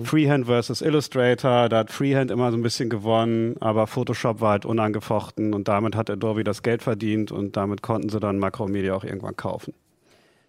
Freehand 0.04 0.46
versus 0.46 0.80
Illustrator. 0.80 1.68
Da 1.68 1.78
hat 1.78 1.90
Freehand 1.90 2.30
immer 2.30 2.52
so 2.52 2.56
ein 2.56 2.62
bisschen 2.62 2.88
gewonnen. 2.88 3.56
Aber 3.60 3.88
Photoshop 3.88 4.40
war 4.40 4.52
halt 4.52 4.64
unangefochten. 4.64 5.54
Und 5.54 5.66
damit 5.66 5.96
hat 5.96 6.08
Adobe 6.08 6.44
das 6.44 6.62
Geld 6.62 6.82
verdient. 6.82 7.32
Und 7.32 7.56
damit 7.56 7.82
konnten 7.82 8.10
sie 8.10 8.20
dann 8.20 8.38
Macromedia 8.38 8.94
auch 8.94 9.04
irgendwann 9.04 9.36
kaufen. 9.36 9.74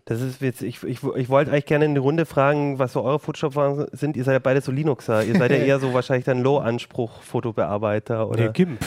Das 0.06 0.22
ist 0.22 0.42
jetzt, 0.42 0.62
ich, 0.62 0.84
ich, 0.84 1.00
ich 1.02 1.30
wollte 1.30 1.52
eigentlich 1.52 1.66
gerne 1.66 1.86
in 1.86 1.96
die 1.96 2.00
Runde 2.00 2.26
fragen, 2.26 2.78
was 2.78 2.92
so 2.94 3.02
eure 3.04 3.20
Photoshop 3.20 3.88
sind. 3.94 4.18
Ihr 4.18 4.26
seid 4.26 4.34
ja 4.34 4.40
beide 4.40 4.60
so 4.62 4.72
Linuxer. 4.72 5.24
Ihr 5.24 5.36
seid 5.36 5.50
ja 5.52 5.58
eher 5.66 5.80
so 5.80 5.94
wahrscheinlich 5.94 6.26
dann 6.26 6.44
Low-Anspruch-Fotobearbeiter, 6.44 8.30
oder? 8.30 8.48
Nee, 8.48 8.52
GIMP. 8.54 8.80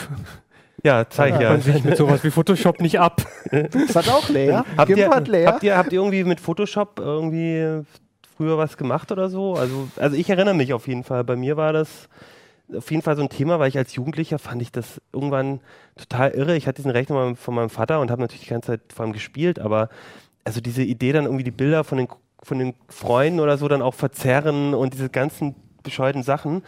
Ja, 0.87 1.05
zeig 1.09 1.40
ja. 1.40 1.51
man 1.51 1.61
sich 1.61 1.83
mit 1.83 1.96
sowas 1.96 2.22
wie 2.22 2.31
Photoshop 2.31 2.81
nicht 2.81 3.01
ab. 3.01 3.22
Das 3.51 3.96
hat 3.96 4.09
auch 4.09 4.29
leer. 4.29 4.64
Habt 4.77 4.90
ihr, 4.90 5.11
hat 5.11 5.27
leer. 5.27 5.49
habt, 5.49 5.62
ihr, 5.64 5.77
habt 5.77 5.92
ihr 5.92 5.99
irgendwie 5.99 6.22
mit 6.22 6.40
Photoshop 6.40 7.01
irgendwie 7.01 7.83
früher 8.37 8.57
was 8.57 8.77
gemacht 8.77 9.11
oder 9.11 9.29
so? 9.29 9.55
Also, 9.55 9.88
also 9.96 10.16
ich 10.16 10.31
erinnere 10.31 10.55
mich 10.55 10.72
auf 10.72 10.87
jeden 10.87 11.03
Fall. 11.03 11.25
Bei 11.25 11.35
mir 11.35 11.57
war 11.57 11.72
das 11.72 12.09
auf 12.72 12.88
jeden 12.90 13.03
Fall 13.03 13.16
so 13.16 13.22
ein 13.22 13.29
Thema, 13.29 13.59
weil 13.59 13.68
ich 13.68 13.79
als 13.79 13.94
Jugendlicher 13.96 14.38
fand 14.38 14.62
ich 14.62 14.70
das 14.70 15.01
irgendwann 15.12 15.61
total 15.96 16.31
irre. 16.31 16.57
Ich 16.57 16.68
hatte 16.68 16.77
diesen 16.77 16.92
Rechner 16.92 17.16
mal 17.16 17.35
von 17.35 17.55
meinem 17.55 17.70
Vater 17.70 18.01
und 18.01 18.12
habe 18.12 18.22
natürlich 18.22 18.44
die 18.44 18.51
ganze 18.51 18.72
Zeit 18.72 18.81
vor 18.94 19.05
allem 19.05 19.12
gespielt, 19.12 19.59
aber 19.59 19.88
also 20.44 20.61
diese 20.61 20.85
Idee 20.85 21.11
dann 21.11 21.25
irgendwie 21.25 21.44
die 21.44 21.51
Bilder 21.51 21.83
von 21.83 21.99
den, 21.99 22.09
von 22.42 22.61
den 22.61 22.75
Freunden 22.88 23.40
oder 23.40 23.59
so 23.59 23.66
dann 23.66 23.83
auch 23.83 23.94
verzerren 23.94 24.75
und 24.75 24.94
diese 24.94 25.09
ganzen 25.09 25.57
bescheuerten 25.83 26.22
Sachen. 26.22 26.62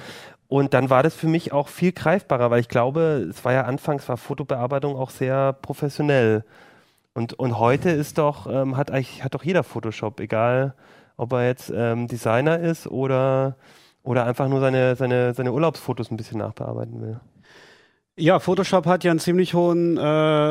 Und 0.48 0.72
dann 0.72 0.88
war 0.88 1.02
das 1.02 1.14
für 1.14 1.28
mich 1.28 1.52
auch 1.52 1.68
viel 1.68 1.92
greifbarer, 1.92 2.50
weil 2.50 2.60
ich 2.60 2.68
glaube, 2.68 3.26
es 3.28 3.44
war 3.44 3.52
ja 3.52 3.64
anfangs, 3.64 4.08
war 4.08 4.16
Fotobearbeitung 4.16 4.96
auch 4.96 5.10
sehr 5.10 5.52
professionell. 5.52 6.42
Und, 7.12 7.34
und 7.34 7.58
heute 7.58 7.90
ist 7.90 8.16
doch, 8.16 8.46
ähm, 8.46 8.76
hat 8.76 8.90
eigentlich, 8.90 9.22
hat 9.22 9.34
doch 9.34 9.44
jeder 9.44 9.62
Photoshop, 9.62 10.20
egal 10.20 10.74
ob 11.18 11.32
er 11.32 11.46
jetzt 11.46 11.70
ähm, 11.74 12.08
Designer 12.08 12.60
ist 12.60 12.86
oder, 12.86 13.56
oder 14.02 14.24
einfach 14.24 14.48
nur 14.48 14.60
seine, 14.60 14.96
seine, 14.96 15.34
seine 15.34 15.52
Urlaubsfotos 15.52 16.10
ein 16.10 16.16
bisschen 16.16 16.38
nachbearbeiten 16.38 17.02
will. 17.02 17.20
Ja, 18.16 18.40
Photoshop 18.40 18.86
hat 18.86 19.04
ja 19.04 19.10
einen 19.10 19.20
ziemlich 19.20 19.54
hohen, 19.54 19.96
äh, 19.96 20.00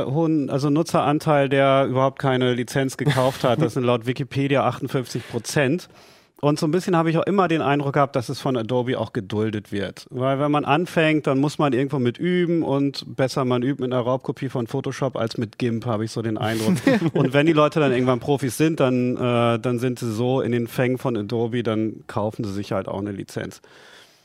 hohen 0.05 0.49
also 0.49 0.69
Nutzeranteil, 0.69 1.49
der 1.49 1.85
überhaupt 1.85 2.19
keine 2.19 2.53
Lizenz 2.53 2.97
gekauft 2.97 3.43
hat. 3.43 3.61
Das 3.61 3.73
sind 3.73 3.83
laut 3.83 4.05
Wikipedia 4.05 4.65
58 4.65 5.27
Prozent. 5.27 5.89
Und 6.39 6.59
so 6.59 6.67
ein 6.67 6.71
bisschen 6.71 6.95
habe 6.95 7.09
ich 7.09 7.17
auch 7.17 7.25
immer 7.25 7.47
den 7.47 7.61
Eindruck 7.61 7.93
gehabt, 7.93 8.15
dass 8.15 8.29
es 8.29 8.39
von 8.39 8.55
Adobe 8.55 8.99
auch 8.99 9.11
geduldet 9.11 9.71
wird. 9.71 10.05
Weil 10.11 10.39
wenn 10.39 10.51
man 10.51 10.65
anfängt, 10.65 11.25
dann 11.25 11.39
muss 11.39 11.57
man 11.57 11.73
irgendwo 11.73 11.97
mit 11.97 12.19
üben 12.19 12.61
und 12.61 13.15
besser 13.15 13.43
man 13.43 13.63
übt 13.63 13.81
mit 13.81 13.91
einer 13.91 14.01
Raubkopie 14.01 14.49
von 14.49 14.67
Photoshop 14.67 15.15
als 15.15 15.39
mit 15.39 15.57
GIMP, 15.57 15.87
habe 15.87 16.05
ich 16.05 16.11
so 16.11 16.21
den 16.21 16.37
Eindruck. 16.37 16.75
und 17.13 17.33
wenn 17.33 17.47
die 17.47 17.53
Leute 17.53 17.79
dann 17.79 17.91
irgendwann 17.91 18.19
Profis 18.19 18.55
sind, 18.55 18.79
dann, 18.79 19.17
äh, 19.17 19.59
dann 19.59 19.79
sind 19.79 19.97
sie 19.97 20.11
so 20.11 20.41
in 20.41 20.51
den 20.51 20.67
Fängen 20.67 20.99
von 20.99 21.17
Adobe, 21.17 21.63
dann 21.63 22.03
kaufen 22.05 22.43
sie 22.43 22.53
sich 22.53 22.71
halt 22.71 22.87
auch 22.87 22.99
eine 22.99 23.11
Lizenz. 23.11 23.61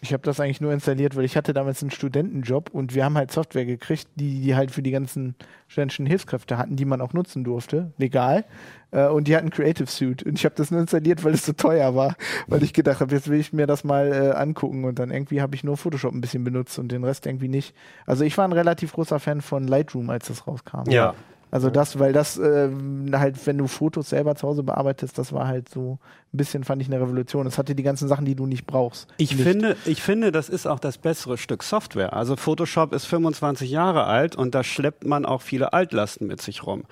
Ich 0.05 0.13
habe 0.13 0.25
das 0.25 0.41
eigentlich 0.41 0.61
nur 0.61 0.73
installiert, 0.73 1.15
weil 1.15 1.25
ich 1.25 1.37
hatte 1.37 1.53
damals 1.53 1.81
einen 1.81 1.93
Studentenjob 1.93 2.71
und 2.71 2.93
wir 2.93 3.05
haben 3.05 3.17
halt 3.17 3.31
Software 3.31 3.65
gekriegt, 3.65 4.09
die, 4.17 4.41
die 4.41 4.57
halt 4.57 4.73
für 4.73 4.83
die 4.83 4.91
ganzen 4.91 5.37
studentischen 5.69 6.07
Hilfskräfte 6.07 6.59
hatten, 6.59 6.75
die 6.75 6.85
man 6.85 7.01
auch 7.01 7.13
nutzen 7.13 7.45
durfte, 7.45 7.93
legal. 7.99 8.45
Äh, 8.91 9.07
und 9.07 9.29
die 9.29 9.37
hatten 9.37 9.51
Creative 9.51 9.87
Suite. 9.87 10.25
Und 10.25 10.37
ich 10.37 10.45
habe 10.45 10.57
das 10.57 10.73
nur 10.73 10.81
installiert, 10.81 11.23
weil 11.23 11.35
es 11.35 11.47
so 11.47 11.53
teuer 11.53 11.95
war, 11.95 12.17
weil 12.49 12.65
ich 12.65 12.73
gedacht 12.73 13.01
habe, 13.01 13.15
jetzt 13.15 13.29
will 13.29 13.39
ich 13.39 13.53
mir 13.53 13.69
das 13.69 13.85
mal 13.85 14.13
äh, 14.13 14.31
angucken. 14.33 14.85
Und 14.85 14.99
dann 14.99 15.13
irgendwie 15.13 15.41
habe 15.41 15.55
ich 15.55 15.63
nur 15.63 15.77
Photoshop 15.77 16.13
ein 16.13 16.21
bisschen 16.21 16.43
benutzt 16.43 16.81
und 16.81 16.91
den 16.91 17.05
Rest 17.05 17.27
irgendwie 17.27 17.47
nicht. 17.47 17.73
Also 18.05 18.25
ich 18.25 18.37
war 18.37 18.45
ein 18.45 18.53
relativ 18.53 18.95
großer 18.95 19.21
Fan 19.21 19.41
von 19.41 19.69
Lightroom, 19.69 20.11
als 20.11 20.27
das 20.27 20.49
rauskam. 20.49 20.91
Ja. 20.91 21.15
Also 21.53 21.69
das, 21.69 21.99
weil 21.99 22.15
das 22.15 22.39
ähm, 22.39 23.11
halt, 23.13 23.47
wenn 23.47 23.59
du 23.59 23.67
Fotos 23.67 24.09
selber 24.09 24.35
zu 24.35 24.49
Hause 24.49 24.63
bearbeitest, 24.63 25.19
das 25.19 25.35
war 25.35 25.47
halt 25.47 25.69
so 25.69 25.99
ein 26.33 26.37
bisschen, 26.39 26.65
fand 26.65 26.81
ich, 26.81 26.89
eine 26.89 26.99
Revolution. 26.99 27.47
Es 27.47 27.59
hatte 27.59 27.75
die 27.75 27.83
ganzen 27.83 28.09
Sachen, 28.09 28.25
die 28.25 28.35
du 28.35 28.47
nicht 28.47 28.67
brauchst. 28.67 29.07
Ich 29.19 29.37
nicht. 29.37 29.43
finde, 29.43 29.77
ich 29.85 30.03
finde, 30.03 30.33
das 30.33 30.49
ist 30.49 30.67
auch 30.67 30.81
das 30.81 30.97
bessere 30.97 31.37
Stück 31.37 31.63
Software. 31.63 32.15
Also 32.15 32.37
Photoshop 32.37 32.95
ist 32.95 33.05
25 33.05 33.71
Jahre 33.71 34.05
alt 34.05 34.35
und 34.35 34.55
da 34.55 34.65
schleppt 34.65 35.05
man 35.05 35.27
auch 35.27 35.43
viele 35.43 35.75
Altlasten 35.75 36.27
mit 36.27 36.41
sich 36.41 36.67
rum. 36.67 36.85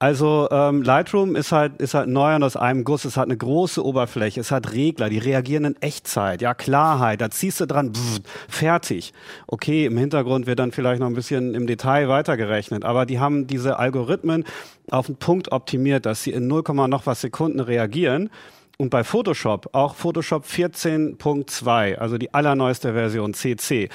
Also 0.00 0.46
ähm, 0.52 0.82
Lightroom 0.82 1.34
ist 1.34 1.50
halt 1.50 1.82
ist 1.82 1.94
halt 1.94 2.08
neu 2.08 2.36
und 2.36 2.44
aus 2.44 2.56
einem 2.56 2.84
Guss. 2.84 3.04
Es 3.04 3.16
hat 3.16 3.24
eine 3.24 3.36
große 3.36 3.84
Oberfläche, 3.84 4.38
es 4.40 4.52
hat 4.52 4.72
Regler, 4.72 5.08
die 5.08 5.18
reagieren 5.18 5.64
in 5.64 5.82
Echtzeit, 5.82 6.40
ja 6.40 6.54
Klarheit. 6.54 7.20
Da 7.20 7.30
ziehst 7.30 7.60
du 7.60 7.66
dran, 7.66 7.92
pff, 7.92 8.20
fertig. 8.48 9.12
Okay, 9.48 9.86
im 9.86 9.98
Hintergrund 9.98 10.46
wird 10.46 10.60
dann 10.60 10.70
vielleicht 10.70 11.00
noch 11.00 11.08
ein 11.08 11.14
bisschen 11.14 11.52
im 11.54 11.66
Detail 11.66 12.08
weitergerechnet, 12.08 12.84
aber 12.84 13.06
die 13.06 13.18
haben 13.18 13.48
diese 13.48 13.80
Algorithmen 13.80 14.44
auf 14.88 15.06
den 15.06 15.16
Punkt 15.16 15.50
optimiert, 15.50 16.06
dass 16.06 16.22
sie 16.22 16.30
in 16.30 16.46
0, 16.46 16.62
noch 16.86 17.06
was 17.06 17.20
Sekunden 17.20 17.58
reagieren. 17.58 18.30
Und 18.80 18.90
bei 18.90 19.02
Photoshop, 19.02 19.70
auch 19.72 19.96
Photoshop 19.96 20.44
14.2, 20.44 21.96
also 21.96 22.16
die 22.16 22.32
allerneueste 22.32 22.92
Version 22.92 23.34
CC, 23.34 23.88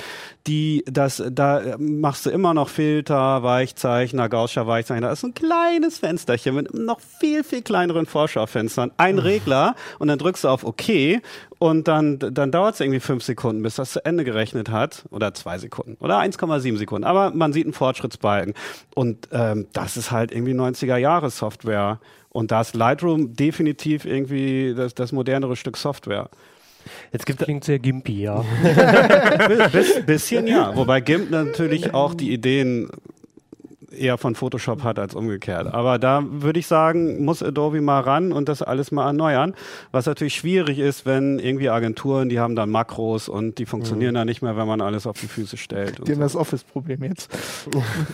die, 0.45 0.83
das, 0.85 1.23
da 1.31 1.77
machst 1.77 2.25
du 2.25 2.29
immer 2.29 2.53
noch 2.53 2.67
Filter, 2.67 3.43
Weichzeichner, 3.43 4.27
Gaußscher 4.27 4.67
Weichzeichner. 4.67 5.07
Da 5.07 5.13
ist 5.13 5.23
ein 5.23 5.33
kleines 5.33 5.99
Fensterchen 5.99 6.55
mit 6.55 6.73
noch 6.73 6.99
viel, 6.99 7.45
viel 7.45 7.61
kleineren 7.61 8.05
Vorschaufenstern. 8.05 8.91
Ein 8.97 9.19
Regler 9.19 9.75
und 9.99 10.09
dann 10.09 10.19
drückst 10.19 10.43
du 10.43 10.49
auf 10.49 10.65
OK 10.65 11.21
und 11.63 11.87
dann, 11.87 12.19
dann 12.19 12.51
dauert 12.51 12.73
es 12.73 12.81
irgendwie 12.81 12.99
fünf 12.99 13.23
Sekunden, 13.23 13.63
bis 13.63 13.75
das 13.75 13.93
zu 13.93 14.05
Ende 14.05 14.25
gerechnet 14.25 14.69
hat. 14.69 15.05
Oder 15.11 15.33
zwei 15.33 15.59
Sekunden. 15.59 15.95
Oder 16.01 16.19
1,7 16.19 16.75
Sekunden. 16.75 17.05
Aber 17.05 17.31
man 17.31 17.53
sieht 17.53 17.63
einen 17.63 17.71
Fortschrittsbalken. 17.71 18.53
Und 18.95 19.29
ähm, 19.31 19.67
das 19.71 19.95
ist 19.95 20.11
halt 20.11 20.33
irgendwie 20.33 20.51
90er 20.51 20.97
Jahre 20.97 21.29
Software. 21.29 22.01
Und 22.33 22.51
da 22.51 22.61
ist 22.61 22.75
Lightroom 22.75 23.35
definitiv 23.35 24.05
irgendwie 24.05 24.73
das, 24.75 24.93
das 24.93 25.11
modernere 25.13 25.55
Stück 25.55 25.77
Software. 25.77 26.29
Jetzt 27.13 27.25
gibt 27.25 27.39
Klingt 27.39 27.63
sehr 27.63 27.79
gimpy, 27.79 28.23
ja. 28.23 28.43
Bis, 29.71 30.05
bisschen 30.05 30.47
ja. 30.47 30.75
Wobei 30.75 30.99
GIMP 30.99 31.31
natürlich 31.31 31.93
auch 31.93 32.13
die 32.13 32.33
Ideen 32.33 32.89
eher 33.93 34.17
von 34.17 34.35
Photoshop 34.35 34.83
hat 34.83 34.99
als 34.99 35.15
umgekehrt. 35.15 35.73
Aber 35.73 35.99
da 35.99 36.23
würde 36.25 36.59
ich 36.59 36.67
sagen, 36.67 37.23
muss 37.23 37.43
Adobe 37.43 37.81
mal 37.81 38.01
ran 38.01 38.31
und 38.31 38.49
das 38.49 38.61
alles 38.61 38.91
mal 38.91 39.07
erneuern. 39.07 39.53
Was 39.91 40.05
natürlich 40.05 40.35
schwierig 40.35 40.79
ist, 40.79 41.05
wenn 41.05 41.39
irgendwie 41.39 41.69
Agenturen, 41.69 42.29
die 42.29 42.39
haben 42.39 42.55
dann 42.55 42.69
Makros 42.69 43.29
und 43.29 43.57
die 43.57 43.65
funktionieren 43.65 44.15
dann 44.15 44.27
nicht 44.27 44.41
mehr, 44.41 44.57
wenn 44.57 44.67
man 44.67 44.81
alles 44.81 45.07
auf 45.07 45.19
die 45.19 45.27
Füße 45.27 45.57
stellt. 45.57 45.99
und 45.99 46.07
Die 46.07 46.11
haben 46.13 46.19
so. 46.19 46.23
das 46.23 46.35
Office-Problem 46.35 47.03
jetzt. 47.03 47.31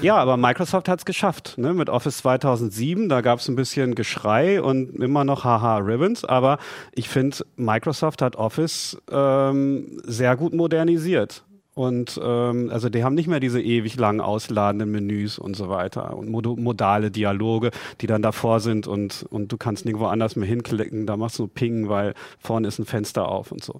Ja, 0.01 0.17
aber 0.17 0.37
Microsoft 0.37 0.87
hat 0.87 0.99
es 0.99 1.05
geschafft. 1.05 1.57
Ne? 1.57 1.73
Mit 1.73 1.89
Office 1.89 2.17
2007, 2.17 3.09
da 3.09 3.21
gab 3.21 3.39
es 3.39 3.47
ein 3.47 3.55
bisschen 3.55 3.95
Geschrei 3.95 4.61
und 4.61 4.95
immer 5.01 5.23
noch 5.23 5.43
haha 5.43 5.77
Ribbons. 5.77 6.25
Aber 6.25 6.57
ich 6.93 7.09
finde, 7.09 7.37
Microsoft 7.55 8.21
hat 8.21 8.35
Office 8.35 8.97
ähm, 9.11 9.99
sehr 10.05 10.35
gut 10.35 10.53
modernisiert. 10.53 11.43
Und 11.79 12.19
ähm, 12.21 12.69
also 12.73 12.89
die 12.89 13.05
haben 13.05 13.15
nicht 13.15 13.29
mehr 13.29 13.39
diese 13.39 13.61
ewig 13.61 13.95
lang 13.95 14.19
ausladenden 14.19 14.91
Menüs 14.91 15.39
und 15.39 15.55
so 15.55 15.69
weiter 15.69 16.17
und 16.17 16.29
modale 16.29 17.09
Dialoge, 17.09 17.71
die 18.01 18.05
dann 18.05 18.21
davor 18.21 18.59
sind 18.59 18.85
und, 18.85 19.25
und 19.29 19.49
du 19.49 19.55
kannst 19.55 19.85
nirgendwo 19.85 20.07
anders 20.07 20.35
mehr 20.35 20.45
hinklicken, 20.45 21.05
da 21.05 21.15
machst 21.15 21.39
du 21.39 21.47
Ping, 21.47 21.87
weil 21.87 22.15
vorne 22.37 22.67
ist 22.67 22.79
ein 22.79 22.85
Fenster 22.85 23.29
auf 23.29 23.53
und 23.53 23.63
so. 23.63 23.79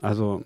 Also 0.00 0.42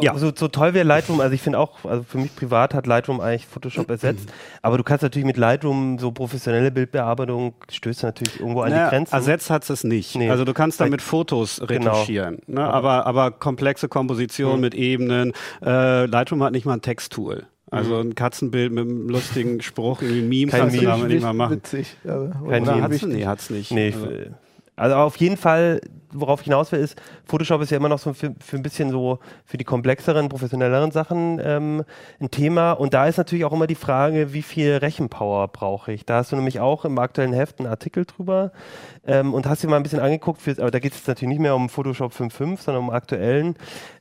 Ja. 0.00 0.16
So, 0.16 0.30
so 0.34 0.46
toll 0.46 0.74
wäre 0.74 0.86
Lightroom, 0.86 1.20
also 1.20 1.32
ich 1.34 1.42
finde 1.42 1.58
auch, 1.58 1.84
also 1.84 2.04
für 2.04 2.18
mich 2.18 2.34
privat 2.36 2.72
hat 2.72 2.86
Lightroom 2.86 3.20
eigentlich 3.20 3.46
Photoshop 3.46 3.90
ersetzt, 3.90 4.28
aber 4.62 4.76
du 4.78 4.84
kannst 4.84 5.02
natürlich 5.02 5.26
mit 5.26 5.36
Lightroom 5.36 5.98
so 5.98 6.12
professionelle 6.12 6.70
Bildbearbeitung 6.70 7.54
stößt 7.68 8.04
natürlich 8.04 8.38
irgendwo 8.38 8.60
an 8.60 8.70
Naja, 8.70 8.84
die 8.84 8.90
Grenzen. 8.90 9.14
Ersetzt 9.14 9.50
hat 9.50 9.68
es 9.68 9.82
nicht. 9.82 10.14
Nee. 10.14 10.30
Also 10.30 10.44
du 10.44 10.54
kannst 10.54 10.80
damit 10.80 11.00
Vielleicht- 11.00 11.10
Fotos 11.10 11.60
Genau. 11.66 11.90
retuschieren, 11.92 12.38
ne? 12.46 12.62
aber, 12.62 13.06
aber 13.06 13.32
komplexe 13.32 13.88
Kompositionen 13.88 14.56
Mhm. 14.56 14.60
mit 14.60 14.74
Ebenen. 14.76 15.32
Äh, 15.64 16.04
Lightroom 16.06 16.44
hat 16.44 16.52
nicht 16.52 16.64
mal 16.66 16.74
ein 16.74 16.82
Texttool. 16.82 17.46
Also 17.70 17.94
Mhm. 17.96 18.10
ein 18.10 18.14
Katzenbild 18.14 18.72
mit 18.72 18.84
einem 18.84 19.08
lustigen 19.08 19.60
Spruch, 19.62 20.00
irgendwie 20.02 20.20
ein 20.22 20.28
Meme 20.28 20.50
Kein 20.52 20.60
kannst 20.60 20.76
du 20.76 20.80
Meme. 20.80 20.92
damit 20.92 21.08
nicht 21.08 21.22
mal 21.22 21.32
machen. 21.34 21.56
Witzig. 21.56 21.96
Aber, 22.04 22.28
Kein 22.48 22.62
oder 22.62 22.72
Meme. 22.76 22.82
Hat's, 22.84 23.02
nee, 23.02 23.26
hat's 23.26 23.50
nicht. 23.50 23.72
Nee, 23.72 23.88
ich, 23.88 23.94
also, 23.96 24.06
äh, 24.10 24.30
also 24.78 24.96
auf 24.96 25.16
jeden 25.16 25.36
Fall, 25.36 25.80
worauf 26.12 26.40
ich 26.40 26.44
hinaus 26.44 26.72
will, 26.72 26.80
ist, 26.80 27.00
Photoshop 27.24 27.60
ist 27.62 27.70
ja 27.70 27.76
immer 27.76 27.88
noch 27.88 27.98
so 27.98 28.12
für, 28.12 28.34
für 28.40 28.56
ein 28.56 28.62
bisschen 28.62 28.90
so 28.90 29.18
für 29.44 29.58
die 29.58 29.64
komplexeren, 29.64 30.28
professionelleren 30.28 30.90
Sachen 30.90 31.40
ähm, 31.42 31.84
ein 32.20 32.30
Thema. 32.30 32.72
Und 32.72 32.94
da 32.94 33.06
ist 33.06 33.18
natürlich 33.18 33.44
auch 33.44 33.52
immer 33.52 33.66
die 33.66 33.74
Frage, 33.74 34.32
wie 34.32 34.42
viel 34.42 34.76
Rechenpower 34.76 35.48
brauche 35.48 35.92
ich? 35.92 36.06
Da 36.06 36.16
hast 36.16 36.32
du 36.32 36.36
nämlich 36.36 36.60
auch 36.60 36.84
im 36.84 36.98
aktuellen 36.98 37.32
Heft 37.32 37.58
einen 37.58 37.68
Artikel 37.68 38.04
drüber 38.04 38.52
ähm, 39.06 39.34
und 39.34 39.46
hast 39.46 39.62
dir 39.62 39.68
mal 39.68 39.76
ein 39.76 39.82
bisschen 39.82 40.00
angeguckt, 40.00 40.40
für, 40.40 40.52
aber 40.52 40.70
da 40.70 40.78
geht 40.78 40.92
es 40.92 41.06
natürlich 41.06 41.30
nicht 41.30 41.42
mehr 41.42 41.54
um 41.54 41.68
Photoshop 41.68 42.12
5.5, 42.12 42.60
sondern 42.62 42.84
um 42.84 42.90
aktuellen. 42.90 43.56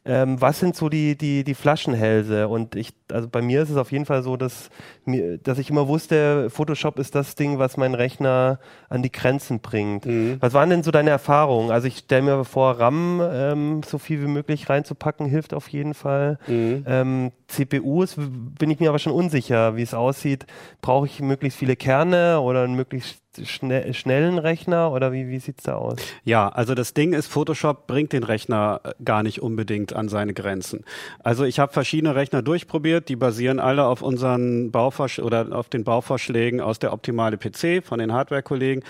Ähm, 0.07 0.39
was 0.41 0.59
sind 0.59 0.75
so 0.75 0.89
die, 0.89 1.17
die, 1.17 1.43
die 1.43 1.53
Flaschenhälse? 1.53 2.47
Und 2.47 2.75
ich, 2.75 2.93
also 3.11 3.27
bei 3.27 3.41
mir 3.41 3.61
ist 3.61 3.69
es 3.69 3.77
auf 3.77 3.91
jeden 3.91 4.05
Fall 4.05 4.23
so, 4.23 4.37
dass, 4.37 4.69
mir, 5.05 5.37
dass 5.37 5.59
ich 5.59 5.69
immer 5.69 5.87
wusste, 5.87 6.49
Photoshop 6.49 6.97
ist 6.97 7.13
das 7.13 7.35
Ding, 7.35 7.59
was 7.59 7.77
meinen 7.77 7.95
Rechner 7.95 8.59
an 8.89 9.03
die 9.03 9.11
Grenzen 9.11 9.59
bringt. 9.59 10.05
Mhm. 10.05 10.37
Was 10.39 10.53
waren 10.53 10.69
denn 10.69 10.83
so 10.83 10.91
deine 10.91 11.09
Erfahrungen? 11.09 11.71
Also 11.71 11.87
ich 11.87 11.97
stelle 11.97 12.21
mir 12.21 12.45
vor, 12.45 12.79
RAM 12.79 13.21
ähm, 13.21 13.81
so 13.85 13.97
viel 13.97 14.21
wie 14.21 14.27
möglich 14.27 14.69
reinzupacken, 14.69 15.27
hilft 15.27 15.53
auf 15.53 15.67
jeden 15.67 15.93
Fall. 15.93 16.39
Mhm. 16.47 16.85
Ähm, 16.87 17.31
CPUs 17.47 18.15
bin 18.17 18.71
ich 18.71 18.79
mir 18.79 18.89
aber 18.89 18.99
schon 18.99 19.13
unsicher, 19.13 19.75
wie 19.75 19.81
es 19.81 19.93
aussieht. 19.93 20.45
Brauche 20.81 21.07
ich 21.07 21.21
möglichst 21.21 21.59
viele 21.59 21.75
Kerne 21.75 22.39
oder 22.39 22.67
möglichst 22.67 23.21
schne 23.45 23.93
schnellen 23.93 24.37
Rechner 24.37 24.91
oder 24.91 25.11
wie, 25.11 25.27
wie 25.27 25.39
sieht 25.39 25.59
es 25.59 25.63
da 25.63 25.75
aus? 25.75 25.97
Ja, 26.23 26.49
also 26.49 26.75
das 26.75 26.93
Ding 26.93 27.13
ist, 27.13 27.27
Photoshop 27.27 27.87
bringt 27.87 28.13
den 28.13 28.23
Rechner 28.23 28.81
gar 29.03 29.23
nicht 29.23 29.41
unbedingt 29.41 29.93
an 29.93 30.09
seine 30.09 30.33
Grenzen. 30.33 30.83
Also 31.23 31.43
ich 31.43 31.59
habe 31.59 31.73
verschiedene 31.73 32.15
Rechner 32.15 32.41
durchprobiert, 32.41 33.09
die 33.09 33.15
basieren 33.15 33.59
alle 33.59 33.85
auf 33.85 34.01
unseren 34.01 34.71
Bauvorsch 34.71 35.19
oder 35.19 35.55
auf 35.55 35.69
den 35.69 35.83
Bauvorschlägen 35.83 36.61
aus 36.61 36.79
der 36.79 36.93
optimale 36.93 37.37
PC 37.37 37.83
von 37.83 37.99
den 37.99 38.13
Hardware-Kollegen. 38.13 38.83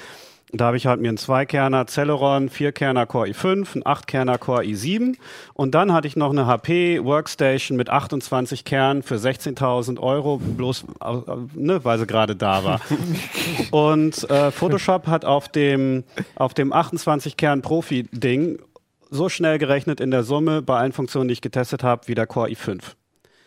Da 0.54 0.68
habe 0.68 0.78
ich 0.78 0.88
halt 0.88 1.02
mir 1.02 1.10
einen 1.10 1.18
Zweikerner 1.18 1.88
Celeron, 1.88 2.48
Vierkerner 2.48 3.06
Core 3.06 3.28
i5, 3.28 3.74
einen 3.74 3.86
Achtkerner 3.86 4.38
Core 4.38 4.64
i7 4.64 5.18
und 5.54 5.76
dann 5.76 5.91
hatte 5.91 6.08
ich 6.08 6.16
noch 6.16 6.30
eine 6.30 6.45
HP 6.45 7.04
Workstation 7.04 7.78
mit 7.78 7.89
28 7.89 8.64
Kernen 8.64 9.04
für 9.04 9.16
16.000 9.16 10.00
Euro, 10.00 10.38
bloß 10.38 10.86
äh, 11.04 11.16
ne, 11.54 11.84
weil 11.84 12.00
sie 12.00 12.08
gerade 12.08 12.38
da 12.38 12.64
war. 12.64 12.80
Und 13.72 14.30
äh, 14.30 14.52
Photoshop 14.52 15.08
hat 15.08 15.26
auf 15.26 15.50
dem, 15.50 16.06
auf 16.36 16.54
dem 16.54 16.72
28-Kern-Profi-Ding 16.72 18.60
so 19.10 19.30
schnell 19.30 19.58
gerechnet 19.58 20.00
in 20.00 20.12
der 20.12 20.24
Summe 20.24 20.62
bei 20.62 20.78
allen 20.78 20.93
Funktionen, 20.93 21.28
die 21.28 21.34
ich 21.34 21.41
getestet 21.41 21.84
habe, 21.84 22.08
wie 22.08 22.16
der 22.16 22.28
Core 22.28 22.50
i5. 22.50 22.82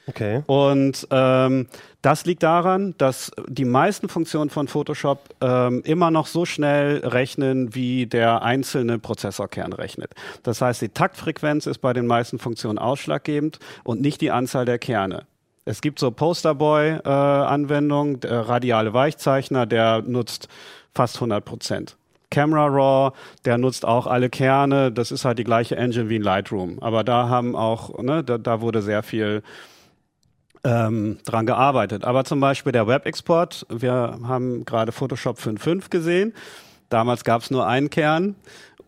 Okay. 0.06 0.42
Und 0.46 1.06
ähm, 1.10 1.68
das 2.02 2.24
liegt 2.24 2.42
daran, 2.42 2.94
dass 2.98 3.30
die 3.48 3.64
meisten 3.64 4.08
Funktionen 4.08 4.50
von 4.50 4.66
Photoshop 4.66 5.28
ähm, 5.40 5.82
immer 5.84 6.10
noch 6.10 6.26
so 6.26 6.44
schnell 6.44 7.06
rechnen, 7.06 7.74
wie 7.74 8.06
der 8.06 8.42
einzelne 8.42 8.98
Prozessorkern 8.98 9.72
rechnet. 9.72 10.12
Das 10.42 10.62
heißt, 10.62 10.82
die 10.82 10.88
Taktfrequenz 10.88 11.66
ist 11.66 11.78
bei 11.78 11.92
den 11.92 12.06
meisten 12.06 12.38
Funktionen 12.38 12.78
ausschlaggebend 12.78 13.58
und 13.84 14.00
nicht 14.00 14.20
die 14.20 14.30
Anzahl 14.30 14.64
der 14.64 14.78
Kerne. 14.78 15.26
Es 15.64 15.82
gibt 15.82 15.98
so 15.98 16.10
Posterboy-Anwendungen, 16.10 18.20
der 18.20 18.48
radiale 18.48 18.94
Weichzeichner, 18.94 19.66
der 19.66 20.02
nutzt 20.02 20.48
fast 20.94 21.16
100 21.16 21.44
Prozent. 21.44 21.96
Camera 22.30 22.66
Raw, 22.66 23.14
der 23.44 23.58
nutzt 23.58 23.84
auch 23.84 24.06
alle 24.06 24.30
Kerne. 24.30 24.90
Das 24.90 25.12
ist 25.12 25.24
halt 25.24 25.38
die 25.38 25.44
gleiche 25.44 25.76
Engine 25.76 26.08
wie 26.08 26.16
in 26.16 26.22
Lightroom. 26.22 26.78
Aber 26.80 27.04
da 27.04 27.28
haben 27.28 27.56
auch, 27.56 28.02
ne, 28.02 28.24
da, 28.24 28.38
da 28.38 28.60
wurde 28.60 28.82
sehr 28.82 29.02
viel 29.02 29.42
ähm, 30.64 31.18
dran 31.24 31.46
gearbeitet. 31.46 32.04
Aber 32.04 32.24
zum 32.24 32.40
Beispiel 32.40 32.72
der 32.72 32.86
Web-Export, 32.86 33.66
wir 33.68 34.18
haben 34.22 34.64
gerade 34.64 34.92
Photoshop 34.92 35.38
5.5 35.38 35.90
gesehen. 35.90 36.34
Damals 36.88 37.24
gab 37.24 37.42
es 37.42 37.50
nur 37.50 37.66
einen 37.66 37.90
Kern. 37.90 38.34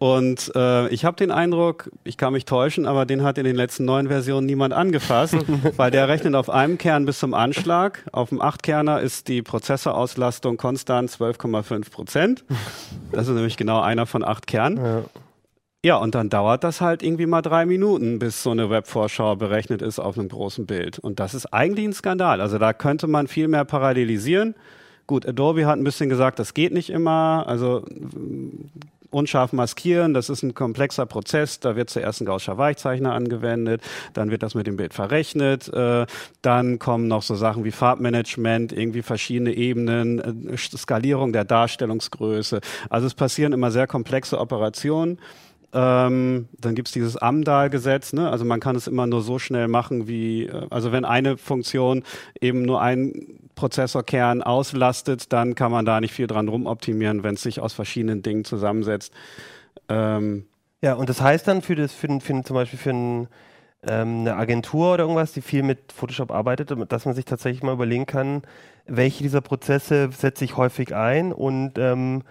Und 0.03 0.51
äh, 0.57 0.89
ich 0.89 1.05
habe 1.05 1.16
den 1.16 1.31
Eindruck, 1.31 1.89
ich 2.03 2.16
kann 2.16 2.33
mich 2.33 2.45
täuschen, 2.45 2.87
aber 2.87 3.07
den 3.07 3.23
hat 3.23 3.39
in 3.39 3.45
den 3.45 3.55
letzten 3.55 3.85
neun 3.85 4.09
Versionen 4.09 4.47
niemand 4.47 4.75
angefasst, 4.75 5.37
weil 5.77 5.93
der 5.93 6.09
rechnet 6.09 6.35
auf 6.35 6.51
einem 6.51 6.77
Kern 6.77 7.07
bis 7.07 7.20
zum 7.20 7.35
Anschlag. 7.35 8.05
Auf 8.11 8.31
dem 8.31 8.41
Achtkerner 8.41 9.01
ist 9.01 9.29
die 9.29 9.43
Prozessorauslastung 9.43 10.57
konstant 10.57 11.09
12,5 11.09 11.93
Prozent. 11.93 12.45
Das 13.12 13.29
ist 13.29 13.35
nämlich 13.35 13.57
genau 13.57 13.81
einer 13.81 14.07
von 14.07 14.25
acht 14.25 14.49
Kernen. 14.49 14.85
Ja. 14.85 15.03
Ja, 15.85 15.97
und 15.97 16.14
dann 16.14 16.28
dauert 16.28 16.62
das 16.62 16.80
halt 16.80 17.03
irgendwie 17.03 17.26
mal 17.26 17.43
drei 17.43 17.66
Minuten, 17.66 18.20
bis 18.20 18.45
so 18.45 18.53
eine 18.53 18.70
Webvorschau 18.70 19.35
berechnet 19.35 19.83
ist 19.83 19.99
auf 19.99 20.16
einem 20.16 20.28
großen 20.28 20.64
Bild. 20.64 21.01
Und 21.01 21.18
das 21.18 21.35
ist 21.35 21.47
eigentlich 21.47 21.87
ein 21.87 21.93
Skandal. 21.93 22.41
Also 22.41 22.59
da 22.59 22.72
könnte 22.72 23.09
man 23.09 23.26
viel 23.26 23.49
mehr 23.49 23.64
parallelisieren. 23.64 24.55
Gut, 25.09 25.26
Adobe 25.26 25.66
hat 25.66 25.78
ein 25.78 25.85
bisschen 25.85 26.09
gesagt, 26.09 26.39
das 26.39 26.55
geht 26.55 26.72
nicht 26.72 26.89
immer. 26.89 27.47
Also 27.49 27.85
mm, 27.91 28.70
unscharf 29.11 29.53
maskieren, 29.53 30.14
das 30.14 30.30
ist 30.30 30.45
ein 30.45 30.55
komplexer 30.55 31.05
Prozess. 31.05 31.59
Da 31.59 31.74
wird 31.74 31.91
zuerst 31.91 32.20
ein 32.20 32.26
Gaußscher 32.26 32.59
Weichzeichner 32.59 33.12
angewendet, 33.12 33.83
dann 34.14 34.30
wird 34.30 34.45
das 34.45 34.55
mit 34.55 34.68
dem 34.68 34.76
Bild 34.76 34.95
verrechnet, 34.95 35.68
äh, 35.68 36.07
dann 36.43 36.78
kommen 36.78 37.09
noch 37.09 37.22
so 37.22 37.35
Sachen 37.35 37.64
wie 37.64 37.72
Farbmanagement, 37.72 38.72
irgendwie 38.72 39.03
verschiedene 39.03 39.53
Ebenen, 39.53 40.49
äh, 40.49 40.57
Skalierung 40.57 41.33
der 41.33 41.45
Darstellungsgröße. 41.45 42.61
Also 42.89 43.07
es 43.09 43.14
passieren 43.14 43.53
immer 43.53 43.70
sehr 43.70 43.89
komplexe 43.89 44.39
Operationen. 44.39 45.18
Ähm, 45.75 46.49
dann 46.59 46.75
gibt's 46.75 46.93
dieses 46.93 47.16
Amdahl-Gesetz, 47.16 48.12
ne? 48.12 48.29
also 48.31 48.45
man 48.45 48.61
kann 48.61 48.77
es 48.77 48.87
immer 48.87 49.07
nur 49.07 49.23
so 49.23 49.39
schnell 49.39 49.68
machen, 49.68 50.07
wie, 50.07 50.45
äh, 50.47 50.66
also 50.70 50.93
wenn 50.93 51.07
eine 51.07 51.39
Funktion 51.39 52.03
eben 52.41 52.62
nur 52.62 52.83
einen 52.83 53.39
Prozessorkern 53.55 54.43
auslastet, 54.43 55.33
dann 55.33 55.55
kann 55.55 55.73
man 55.73 55.87
da 55.87 56.01
nicht 56.01 56.12
viel 56.12 56.27
dran 56.27 56.49
rumoptimieren, 56.49 57.23
wenn 57.23 57.35
es 57.37 57.43
sich 57.43 57.61
aus 57.61 57.73
verschiedenen 57.73 58.23
Dingen 58.23 58.45
zusammensetzt. 58.45 59.12
Ähm, 59.89 60.47
Ja, 60.85 60.95
und 60.95 61.09
das 61.09 61.20
heißt 61.20 61.47
dann 61.47 61.62
für 61.62 61.77
das, 61.77 61.93
für, 61.95 62.09
den- 62.09 62.20
für 62.20 62.33
den- 62.33 62.45
zum 62.45 62.55
Beispiel 62.55 62.79
für 62.79 62.91
ein, 62.91 63.29
ähm, 63.85 64.20
eine 64.20 64.37
Agentur 64.37 64.95
oder 64.95 65.05
irgendwas, 65.05 65.33
die 65.33 65.43
viel 65.43 65.62
mit 65.62 65.93
Photoshop 65.93 66.33
arbeitet, 66.33 66.73
dass 66.93 67.05
man 67.07 67.14
sich 67.14 67.25
tatsächlich 67.25 67.62
mal 67.62 67.73
überlegen 67.75 68.07
kann, 68.07 68.43
welche 68.87 69.23
dieser 69.23 69.41
Prozesse 69.43 70.11
setze 70.12 70.45
ich 70.45 70.57
häufig 70.57 70.95
ein 70.95 71.33
und 71.33 71.75
ähm, 71.79 72.23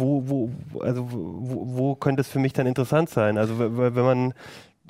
wo, 0.00 0.28
wo, 0.72 0.80
also 0.80 1.06
wo, 1.10 1.76
wo 1.76 1.94
könnte 1.94 2.22
es 2.22 2.28
für 2.28 2.38
mich 2.40 2.52
dann 2.52 2.66
interessant 2.66 3.10
sein? 3.10 3.38
Also 3.38 3.54
wenn 3.58 4.04
man 4.04 4.34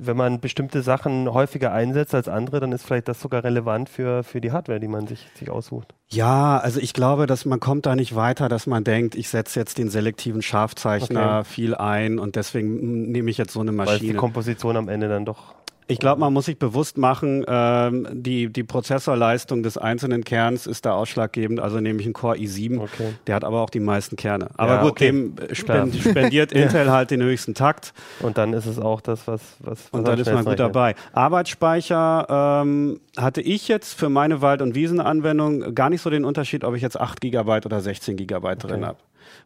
wenn 0.03 0.17
man 0.17 0.41
bestimmte 0.41 0.83
Sachen 0.83 1.33
häufiger 1.33 1.73
einsetzt 1.73 2.15
als 2.15 2.29
andere, 2.29 2.61
dann 2.61 2.73
ist 2.73 2.85
vielleicht 2.85 3.09
das 3.09 3.21
sogar 3.21 3.45
relevant 3.45 3.89
für, 3.89 4.23
für 4.25 4.41
die 4.41 4.51
Hardware, 4.51 4.81
die 4.81 4.89
man 4.89 5.07
sich, 5.07 5.27
sich 5.35 5.51
aussucht. 5.51 5.95
Ja, 6.09 6.59
also 6.59 6.81
ich 6.81 6.95
glaube, 6.95 7.27
dass 7.27 7.45
man 7.45 7.61
kommt 7.61 7.87
da 7.87 7.95
nicht 7.95 8.15
weiter, 8.17 8.49
dass 8.49 8.67
man 8.67 8.83
denkt, 8.83 9.15
ich 9.15 9.29
setze 9.29 9.61
jetzt 9.61 9.79
den 9.79 9.91
selektiven 9.91 10.43
Scharfzeichner 10.43 11.41
Okay. 11.41 11.45
viel 11.45 11.75
ein 11.75 12.19
und 12.19 12.37
deswegen 12.37 13.11
nehme 13.11 13.31
ich 13.31 13.37
jetzt 13.39 13.53
so 13.53 13.61
eine 13.61 13.77
Weil 13.77 13.87
es 13.89 13.93
die 13.99 14.07
Maschine. 14.07 14.19
Komposition 14.19 14.77
am 14.77 14.89
Ende 14.89 15.09
dann 15.09 15.25
doch 15.27 15.55
Ich 15.91 15.99
glaube, 15.99 16.20
man 16.20 16.32
muss 16.32 16.47
sich 16.47 16.59
bewusst 16.59 16.97
machen, 16.99 17.45
ähm, 17.49 18.07
die, 18.12 18.49
die 18.53 18.62
Prozessorleistung 18.64 19.62
des 19.62 19.76
einzelnen 19.76 20.24
Kerns 20.24 20.66
ist 20.66 20.86
da 20.86 20.93
ausschlaggebend, 20.93 21.61
also 21.61 21.80
nämlich 21.80 22.07
ein 22.07 22.12
Core 22.12 22.36
i7, 22.36 22.80
Okay. 22.80 23.14
der 23.26 23.34
hat 23.34 23.45
aber 23.45 23.61
auch 23.61 23.70
die 23.70 23.80
meisten 23.80 24.16
Kerne. 24.16 24.49
Aber 24.57 24.74
Ja, 24.74 24.82
gut, 24.82 24.91
okay. 24.93 25.07
dem 25.07 25.34
spend, 25.53 25.95
spendiert 25.97 26.53
Intel 26.53 26.91
halt 26.91 27.11
den 27.11 27.22
höchsten 27.22 27.55
Takt 27.55 27.93
Und 28.20 28.38
dann 28.38 28.53
ist 28.53 28.66
es 28.66 28.78
auch 28.78 29.01
das, 29.01 29.26
was. 29.26 29.57
was, 29.61 29.84
was 29.84 29.91
und 29.91 30.07
dann 30.07 30.18
ist 30.18 30.26
man 30.28 30.38
gut 30.45 30.53
rechnet. 30.53 30.61
dabei. 30.61 30.95
Arbeitsspeicher 31.12 32.26
ähm, 32.62 33.01
hatte 33.16 33.41
ich 33.41 33.68
jetzt 33.68 33.95
für 33.99 34.09
meine 34.09 34.41
Wald- 34.43 34.62
und 34.62 34.74
Wiesenanwendung 34.74 35.74
gar 35.74 35.91
nicht 35.91 36.03
so 36.03 36.11
den 36.11 36.24
Unterschied, 36.24 36.64
ob 36.64 36.74
ich 36.74 36.82
jetzt 36.82 36.99
8 37.01 37.20
GB 37.20 37.61
oder 37.64 37.80
16 37.80 38.16
GB 38.16 38.55
drin 38.57 38.76
Okay. 38.76 38.84
habe. 38.84 38.99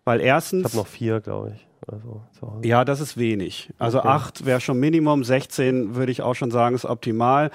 Weil 0.04 0.20
erstens. 0.20 0.60
Ich 0.66 0.72
habe 0.72 0.76
noch 0.76 0.86
vier, 0.86 1.20
glaube 1.20 1.52
ich. 1.56 1.66
Oder 1.86 1.98
so, 2.00 2.22
zu 2.38 2.46
Hause. 2.50 2.66
Ja, 2.66 2.84
das 2.84 3.00
ist 3.00 3.16
wenig. 3.16 3.72
Also 3.78 3.98
Okay. 3.98 4.08
8 4.08 4.46
wäre 4.46 4.60
schon 4.60 4.80
Minimum, 4.80 5.24
16 5.24 5.94
würde 5.94 6.12
ich 6.12 6.22
auch 6.22 6.34
schon 6.34 6.50
sagen, 6.50 6.74
ist 6.74 6.84
optimal. 6.84 7.50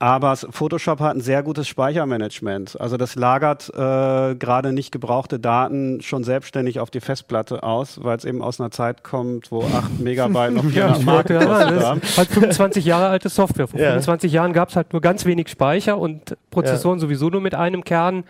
Aber 0.00 0.36
Photoshop 0.36 1.00
hat 1.00 1.16
ein 1.16 1.20
sehr 1.20 1.42
gutes 1.42 1.66
Speichermanagement. 1.66 2.80
Also 2.80 2.96
das 2.96 3.16
lagert 3.16 3.68
äh, 3.74 4.34
gerade 4.36 4.72
nicht 4.72 4.92
gebrauchte 4.92 5.38
Daten 5.40 6.00
schon 6.02 6.22
selbstständig 6.24 6.78
auf 6.80 6.90
die 6.90 7.00
Festplatte 7.00 7.62
aus, 7.62 7.98
weil 8.02 8.16
es 8.16 8.24
eben 8.24 8.40
aus 8.42 8.60
einer 8.60 8.70
Zeit 8.70 9.02
kommt, 9.02 9.50
wo 9.50 9.62
8 9.64 9.98
Megabyte 9.98 10.52
noch 10.52 10.64
400 10.64 10.98
ich 11.00 11.04
Mark 11.04 11.30
ja 11.30 11.40
haben. 11.48 12.00
ist 12.00 12.16
halt 12.18 12.28
25 12.28 12.84
Jahre 12.84 13.08
alte 13.08 13.28
Software. 13.28 13.66
Vor 13.66 13.80
Ja. 13.80 13.88
25 13.90 14.32
Jahren 14.32 14.52
gab 14.52 14.68
es 14.68 14.76
halt 14.76 14.92
nur 14.92 15.02
ganz 15.02 15.24
wenig 15.24 15.48
Speicher 15.48 15.98
und 15.98 16.36
Prozessoren 16.50 16.98
sowieso 17.00 17.28
nur 17.28 17.40
mit 17.40 17.54
einem 17.54 17.82
Kern. 17.84 18.24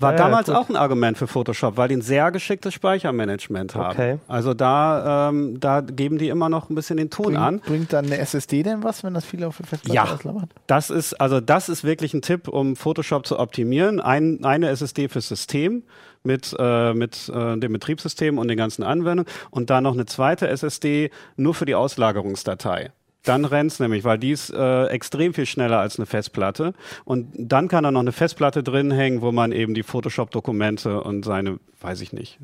War 0.00 0.12
Ja, 0.12 0.18
ja, 0.18 0.24
damals 0.24 0.46
gut. 0.48 0.56
auch 0.56 0.68
ein 0.68 0.76
Argument 0.76 1.16
für 1.16 1.26
Photoshop, 1.26 1.76
weil 1.78 1.88
die 1.88 1.96
ein 1.96 2.02
sehr 2.02 2.30
geschicktes 2.30 2.74
Speichermanagement 2.74 3.74
haben. 3.74 3.90
Okay. 3.92 4.18
Also 4.28 4.52
da, 4.54 5.28
ähm, 5.30 5.58
da 5.60 5.80
geben 5.80 6.18
die 6.18 6.28
immer 6.28 6.48
noch 6.50 6.68
ein 6.68 6.74
bisschen 6.74 6.98
den 6.98 7.08
Ton 7.10 7.36
an. 7.36 7.58
Bringt, 7.60 7.66
bringt 7.66 7.92
dann 7.94 8.04
eine 8.06 8.18
SSD 8.18 8.62
denn 8.62 8.82
was, 8.82 9.02
wenn 9.02 9.14
das 9.14 9.24
viel 9.24 9.42
auf 9.44 9.56
der 9.56 9.66
Festplatte 9.66 9.94
Ja. 9.96 10.14
auslabert? 10.14 10.50
Das 10.66 10.90
ist, 10.92 11.14
also 11.14 11.40
das 11.40 11.68
ist 11.68 11.82
wirklich 11.82 12.14
ein 12.14 12.22
Tipp, 12.22 12.46
um 12.48 12.76
Photoshop 12.76 13.26
zu 13.26 13.38
optimieren. 13.38 14.00
Ein, 14.00 14.44
eine 14.44 14.68
SSD 14.68 15.08
fürs 15.08 15.26
System 15.28 15.82
mit, 16.22 16.54
äh, 16.58 16.94
mit 16.94 17.28
äh, 17.34 17.56
dem 17.58 17.72
Betriebssystem 17.72 18.38
und 18.38 18.46
den 18.48 18.56
ganzen 18.56 18.82
Anwendungen 18.84 19.30
und 19.50 19.70
dann 19.70 19.82
noch 19.84 19.94
eine 19.94 20.06
zweite 20.06 20.46
SSD 20.48 21.10
nur 21.36 21.54
für 21.54 21.64
die 21.66 21.74
Auslagerungsdatei. 21.74 22.92
Dann 23.24 23.44
rennt's 23.44 23.78
nämlich, 23.78 24.02
weil 24.04 24.18
die 24.18 24.32
ist 24.32 24.50
äh, 24.50 24.86
extrem 24.86 25.32
viel 25.32 25.46
schneller 25.46 25.78
als 25.78 25.96
eine 25.98 26.06
Festplatte. 26.06 26.74
Und 27.04 27.28
dann 27.36 27.68
kann 27.68 27.84
da 27.84 27.90
noch 27.92 28.00
eine 28.00 28.10
Festplatte 28.12 28.62
drin 28.64 28.90
hängen, 28.90 29.20
wo 29.22 29.30
man 29.30 29.52
eben 29.52 29.74
die 29.74 29.84
Photoshop-Dokumente 29.84 31.00
und 31.02 31.24
seine, 31.24 31.58
weiß 31.80 32.00
ich 32.00 32.12
nicht, 32.12 32.38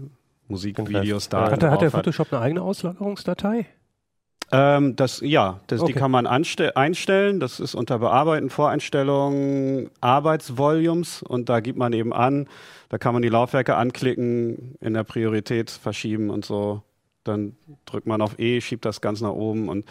Musikvideos 0.47 1.29
da 1.29 1.51
Hat, 1.51 1.63
der- 1.63 1.71
hat 1.73 1.83
der. 1.83 1.91
Photoshop 1.91 2.33
eine 2.33 2.41
eigene 2.43 2.63
Auslagerungsdatei? 2.63 3.67
Ähm, 4.51 4.97
das, 4.97 5.21
ja, 5.21 5.61
das, 5.67 5.81
die 5.81 5.85
Okay. 5.93 5.99
kann 5.99 6.11
man 6.11 6.27
einstellen. 6.27 7.41
Das 7.41 7.61
ist 7.61 7.75
unter 7.75 7.99
Bearbeiten, 7.99 8.49
Voreinstellungen, 8.51 9.91
Arbeitsvolumes 10.01 11.23
und 11.23 11.49
da 11.49 11.61
gibt 11.61 11.79
man 11.79 11.93
eben 11.93 12.13
an, 12.13 12.49
da 12.89 12.99
kann 12.99 13.13
man 13.13 13.23
die 13.23 13.29
Laufwerke 13.29 13.77
anklicken, 13.77 14.75
in 14.81 14.95
der 14.95 15.05
Priorität 15.05 15.71
verschieben 15.71 16.31
und 16.31 16.45
so. 16.45 16.83
Dann 17.25 17.57
drückt 17.85 18.07
man 18.07 18.23
auf 18.23 18.39
E, 18.39 18.61
schiebt 18.63 18.87
das 18.87 19.03
ganz 19.03 19.21
nach 19.21 19.33
oben 19.33 19.69
und 19.69 19.85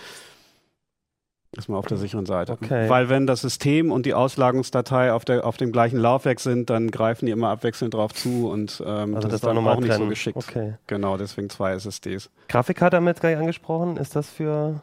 ist 1.56 1.70
man 1.70 1.78
auf 1.78 1.86
der 1.86 1.98
sicheren 1.98 2.26
Seite. 2.26 2.54
Okay. 2.54 2.90
Weil 2.90 3.10
wenn 3.10 3.26
das 3.26 3.42
System 3.42 3.92
und 3.92 4.06
die 4.06 4.14
Auslagungsdatei 4.14 5.14
auf, 5.14 5.26
der, 5.26 5.46
auf 5.46 5.58
dem 5.58 5.72
gleichen 5.72 5.98
Laufwerk 5.98 6.40
sind, 6.40 6.70
dann 6.70 6.92
greifen 6.92 7.26
die 7.26 7.32
immer 7.32 7.50
abwechselnd 7.50 7.94
drauf 7.94 8.14
zu 8.14 8.50
und 8.50 8.84
ähm, 8.86 9.16
Also 9.16 9.22
das, 9.22 9.22
das, 9.22 9.34
ist 9.34 9.44
auch 9.44 9.48
dann 9.48 9.56
nochmal 9.56 9.76
auch 9.76 9.80
nicht 9.80 9.94
so 9.94 10.08
geschickt. 10.08 10.38
Okay. 10.38 10.76
Genau, 10.88 11.18
deswegen 11.18 11.50
zwei 11.50 11.74
SSDs. 11.74 12.30
Grafikkarte 12.50 12.98
haben 12.98 13.06
wir 13.06 13.12
jetzt 13.12 13.22
gar 13.22 13.30
nicht 13.30 13.40
angesprochen. 13.40 13.98
Ist 13.98 14.16
das 14.16 14.30
für 14.30 14.82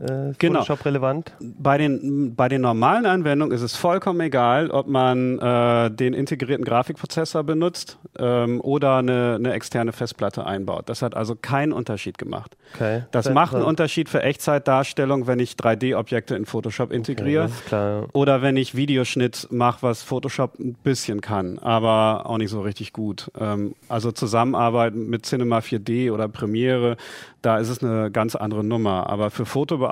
äh, 0.00 0.32
Genau. 0.38 0.60
Photoshop 0.60 0.84
relevant? 0.84 1.32
Bei 1.40 1.78
den, 1.78 2.34
bei 2.34 2.48
den 2.48 2.60
normalen 2.62 3.06
Anwendungen 3.06 3.54
ist 3.54 3.62
es 3.62 3.76
vollkommen 3.76 4.20
egal, 4.20 4.70
ob 4.70 4.86
man 4.86 5.38
äh, 5.38 5.90
den 5.90 6.14
integrierten 6.14 6.64
Grafikprozessor 6.64 7.42
benutzt 7.44 7.98
ähm, 8.18 8.60
oder 8.60 8.96
eine, 8.96 9.36
eine 9.36 9.52
externe 9.52 9.92
Festplatte 9.92 10.46
einbaut. 10.46 10.88
Das 10.88 11.02
hat 11.02 11.16
also 11.16 11.34
keinen 11.36 11.72
Unterschied 11.72 12.18
gemacht. 12.18 12.56
Okay. 12.74 13.04
Das 13.10 13.26
Sehr 13.26 13.34
macht 13.34 13.54
einen. 13.54 13.64
Unterschied 13.64 14.08
für 14.08 14.22
Echtzeitdarstellung, 14.22 15.26
wenn 15.26 15.38
ich 15.38 15.52
3D-Objekte 15.52 16.34
in 16.34 16.46
Photoshop 16.46 16.88
Okay, 16.88 16.96
integriere. 16.96 17.50
klar. 17.66 18.06
Oder 18.12 18.42
wenn 18.42 18.56
ich 18.56 18.74
Videoschnitt 18.74 19.48
mache, 19.50 19.82
was 19.82 20.02
Photoshop 20.02 20.58
ein 20.58 20.74
bisschen 20.82 21.20
kann, 21.20 21.58
aber 21.58 22.26
auch 22.26 22.38
nicht 22.38 22.50
so 22.50 22.60
richtig 22.62 22.92
gut. 22.92 23.30
Ähm, 23.38 23.74
also 23.88 24.12
Zusammenarbeiten 24.12 25.08
mit 25.08 25.26
Cinema 25.26 25.58
4D 25.58 26.10
oder 26.12 26.28
Premiere, 26.28 26.96
da 27.42 27.58
ist 27.58 27.68
es 27.68 27.82
eine 27.82 28.10
ganz 28.10 28.34
andere 28.34 28.64
Nummer. 28.64 29.08
Aber 29.08 29.30
für 29.30 29.46
Fotobearbeitung, 29.46 29.89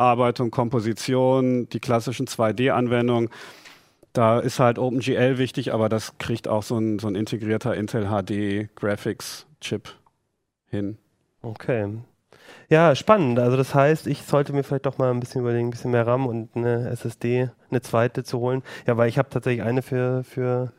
Komposition, 0.50 1.68
die 1.68 1.80
klassischen 1.80 2.26
2D-Anwendungen, 2.26 3.30
da 4.12 4.38
ist 4.40 4.58
halt 4.58 4.78
OpenGL 4.78 5.38
wichtig, 5.38 5.72
aber 5.72 5.88
das 5.88 6.18
kriegt 6.18 6.48
auch 6.48 6.62
so 6.62 6.78
ein, 6.78 6.98
so 6.98 7.08
ein 7.08 7.14
integrierter 7.14 7.74
Intel 7.74 8.06
HD 8.06 8.74
Graphics 8.74 9.46
Chip 9.60 9.90
hin. 10.66 10.98
Okay. 11.42 11.98
Ja, 12.68 12.94
spannend. 12.94 13.38
Also 13.38 13.56
das 13.56 13.74
heißt, 13.74 14.06
ich 14.06 14.22
sollte 14.22 14.52
mir 14.52 14.62
vielleicht 14.62 14.86
doch 14.86 14.98
mal 14.98 15.10
ein 15.10 15.20
bisschen 15.20 15.42
überlegen, 15.42 15.68
ein 15.68 15.70
bisschen 15.70 15.90
mehr 15.90 16.06
RAM 16.06 16.26
und 16.26 16.50
eine 16.54 16.88
SSD, 16.88 17.50
eine 17.70 17.80
zweite 17.80 18.24
zu 18.24 18.40
holen. 18.40 18.62
Ja, 18.86 18.96
weil 18.96 19.08
ich 19.08 19.18
habe 19.18 19.30
tatsächlich 19.30 19.62
eine 19.62 19.82
für 19.82 20.24
für 20.24 20.72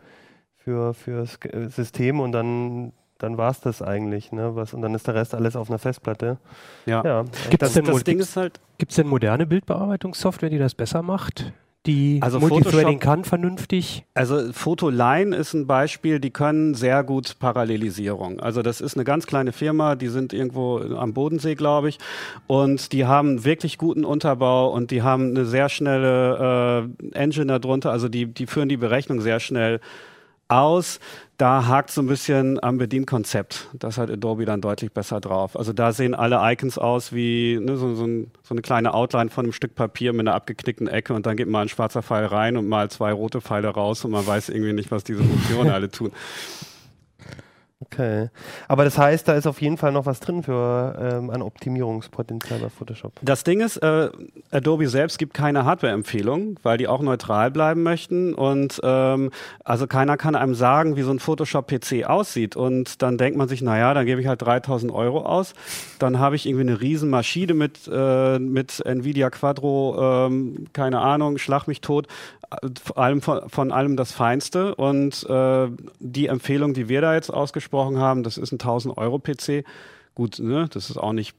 für 0.94 0.94
äh, 1.24 1.68
System 1.70 2.20
und 2.20 2.32
dann 2.32 2.94
dann 3.20 3.38
war 3.38 3.52
es 3.52 3.60
das 3.62 3.82
eigentlich, 3.82 4.32
ne? 4.32 4.56
Was 4.56 4.74
und 4.74 4.82
dann 4.82 4.96
ist 4.96 5.06
der 5.08 5.14
Rest 5.16 5.36
alles 5.36 5.56
auf 5.56 5.70
einer 5.70 5.78
Festplatte. 5.80 6.38
Ja. 6.86 7.04
Ja. 7.06 7.24
Gibt's 7.50 7.58
Das, 7.60 7.74
denn 7.74 7.86
das 7.86 8.04
Ding 8.04 8.18
gibt's- 8.18 8.32
ist 8.32 8.38
halt, 8.38 8.60
Gibt 8.80 8.92
es 8.92 8.96
denn 8.96 9.08
moderne 9.08 9.46
Bildbearbeitungssoftware, 9.46 10.50
die 10.50 10.58
das 10.58 10.74
besser 10.74 11.02
macht? 11.04 11.52
Die 11.86 12.20
Also 12.22 12.40
Multithreading 12.42 12.98
Photoshop- 12.98 13.00
kann 13.00 13.24
vernünftig? 13.24 14.04
Also 14.14 14.52
Photoline 14.52 15.34
ist 15.34 15.54
ein 15.54 15.66
Beispiel, 15.66 16.20
die 16.20 16.30
können 16.30 16.76
sehr 16.76 17.04
gut 17.06 17.38
Parallelisierung. 17.40 18.42
Also 18.42 18.62
das 18.62 18.82
ist 18.82 18.96
eine 18.96 19.06
ganz 19.06 19.28
kleine 19.28 19.54
Firma, 19.54 19.96
die 19.96 20.10
sind 20.10 20.34
irgendwo 20.34 20.80
am 20.80 21.14
Bodensee, 21.14 21.56
glaube 21.56 21.88
ich, 21.90 21.98
und 22.48 22.92
die 22.92 23.06
haben 23.06 23.46
wirklich 23.46 23.78
guten 23.78 24.04
Unterbau 24.04 24.70
und 24.74 24.92
die 24.92 25.04
haben 25.04 25.30
eine 25.30 25.46
sehr 25.46 25.70
schnelle 25.70 26.90
äh, 27.14 27.18
Engine 27.18 27.58
darunter, 27.60 27.92
also 27.92 28.10
die, 28.10 28.26
die 28.26 28.46
führen 28.46 28.68
die 28.68 28.78
Berechnung 28.78 29.22
sehr 29.22 29.40
schnell 29.40 29.80
aus. 30.50 31.00
Da 31.38 31.68
hakt 31.68 31.90
so 31.90 32.02
ein 32.02 32.08
bisschen 32.08 32.62
am 32.62 32.78
Bedienkonzept. 32.78 33.70
Das 33.74 33.98
hat 33.98 34.12
Adobe 34.12 34.44
dann 34.44 34.60
deutlich 34.60 34.92
besser 34.92 35.22
drauf. 35.22 35.58
Also 35.58 35.72
da 35.72 35.94
sehen 35.94 36.14
alle 36.14 36.40
Icons 36.52 36.78
aus 36.78 37.14
wie 37.14 37.58
ne, 37.62 37.78
so, 37.78 37.96
so, 37.96 38.04
ein, 38.04 38.32
so 38.44 38.54
eine 38.54 38.62
kleine 38.62 38.94
Outline 38.94 39.30
von 39.30 39.46
einem 39.46 39.54
Stück 39.54 39.74
Papier 39.74 40.12
mit 40.12 40.22
einer 40.22 40.36
abgeknickten 40.36 40.90
Ecke 40.90 41.14
und 41.14 41.26
dann 41.26 41.38
geht 41.38 41.48
mal 41.48 41.62
ein 41.62 41.70
schwarzer 41.70 42.04
Pfeil 42.04 42.26
rein 42.26 42.58
und 42.58 42.68
mal 42.68 42.92
zwei 42.92 43.14
rote 43.14 43.40
Pfeile 43.40 43.70
raus 43.70 44.04
und 44.04 44.12
man 44.12 44.28
weiß 44.28 44.50
irgendwie 44.50 44.74
nicht, 44.74 44.92
was 44.92 45.06
diese 45.06 45.24
Funktionen 45.24 45.70
alle 45.72 45.90
tun. 45.90 46.12
Okay. 47.82 48.30
Aber 48.68 48.84
das 48.84 48.98
heißt, 48.98 49.26
da 49.26 49.36
ist 49.36 49.48
auf 49.48 49.62
jeden 49.62 49.78
Fall 49.78 49.94
noch 49.94 50.06
was 50.06 50.20
drin 50.20 50.44
für 50.44 50.98
ähm, 51.00 51.30
an 51.30 51.42
Optimierungspotenzial 51.42 52.60
bei 52.60 52.70
Photoshop. 52.70 53.14
Das 53.22 53.46
Ding 53.46 53.62
ist, 53.62 53.78
äh, 53.78 54.10
Adobe 54.52 54.90
selbst 54.90 55.18
gibt 55.18 55.34
keine 55.34 55.64
Hardware-Empfehlung, 55.64 56.60
weil 56.62 56.78
die 56.78 56.90
auch 56.90 57.02
neutral 57.02 57.52
bleiben 57.52 57.82
möchten 57.84 58.34
und 58.34 58.82
ähm, 58.84 59.32
also 59.64 59.88
keiner 59.88 60.18
kann 60.18 60.36
einem 60.36 60.56
sagen, 60.56 60.98
wie 60.98 61.04
so 61.04 61.12
ein 61.12 61.20
Photoshop-PC 61.20 62.04
aussieht 62.04 62.58
und 62.58 63.02
dann 63.02 63.18
denkt 63.18 63.38
man 63.38 63.48
sich, 63.48 63.62
naja, 63.62 63.94
dann 63.94 64.06
gebe 64.06 64.20
ich 64.20 64.28
halt 64.28 64.42
3000 64.42 64.92
Euro 64.92 65.22
aus, 65.22 65.54
dann 66.00 66.20
habe 66.20 66.36
ich 66.36 66.48
irgendwie 66.48 66.68
eine 66.68 66.82
riesen 66.82 67.10
Maschine 67.10 67.54
mit, 67.54 67.90
äh, 67.90 68.40
mit 68.40 68.86
Nvidia 68.86 69.30
Quadro, 69.30 70.28
ähm, 70.28 70.66
keine 70.74 71.00
Ahnung, 71.00 71.38
schlag 71.38 71.66
mich 71.66 71.80
tot, 71.80 72.08
vor 72.84 72.98
allem 72.98 73.22
von, 73.22 73.50
von 73.50 73.72
allem 73.72 73.96
das 73.96 74.12
Feinste 74.12 74.76
und 74.76 75.24
äh, 75.30 75.68
die 76.00 76.28
Empfehlung, 76.28 76.74
die 76.74 76.90
wir 76.90 77.02
da 77.02 77.14
jetzt 77.14 77.30
ausgesprochen 77.32 77.98
haben, 78.00 78.24
das 78.24 78.38
ist 78.38 78.52
ein 78.52 78.56
1000 78.60 78.98
Euro 78.98 79.20
PC. 79.20 79.64
Gut, 80.16 80.40
ne, 80.40 80.68
das 80.72 80.90
ist 80.90 80.98
auch 80.98 81.14
nicht 81.14 81.36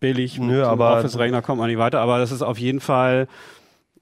billig. 0.00 0.38
Nö, 0.38 0.64
aber- 0.64 0.98
Office-Rechner 0.98 1.42
kommt 1.42 1.58
man 1.58 1.68
nicht 1.68 1.78
weiter, 1.78 2.00
aber 2.00 2.18
das 2.18 2.32
ist 2.32 2.42
auf 2.42 2.58
jeden 2.58 2.80
Fall 2.80 3.28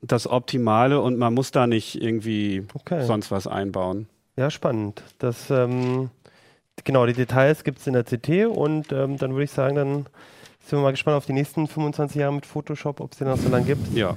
das 0.02 0.26
Optimale 0.26 1.00
und 1.00 1.18
man 1.18 1.34
muss 1.34 1.50
da 1.50 1.66
nicht 1.66 2.00
irgendwie 2.00 2.66
Okay. 2.74 3.04
sonst 3.04 3.30
was 3.30 3.46
einbauen. 3.46 4.06
Ja, 4.36 4.50
spannend. 4.50 5.02
Das, 5.18 5.50
ähm, 5.50 6.08
genau, 6.84 7.04
die 7.06 7.12
Details 7.12 7.64
gibt 7.64 7.78
es 7.80 7.86
in 7.86 7.92
der 7.92 8.04
CT 8.04 8.46
und 8.46 8.92
ähm, 8.92 9.18
dann 9.18 9.32
würde 9.32 9.44
ich 9.44 9.50
sagen, 9.50 9.74
dann 9.76 9.92
sind 10.62 10.78
wir 10.78 10.82
mal 10.82 10.92
gespannt 10.92 11.16
auf 11.16 11.26
die 11.26 11.32
nächsten 11.34 11.66
25 11.66 12.16
Jahre 12.16 12.32
mit 12.32 12.46
Photoshop, 12.46 13.00
ob 13.00 13.12
es 13.12 13.18
den 13.18 13.28
noch 13.28 13.36
so 13.36 13.48
lange 13.50 13.66
gibt. 13.66 13.92
Ja. 13.94 14.16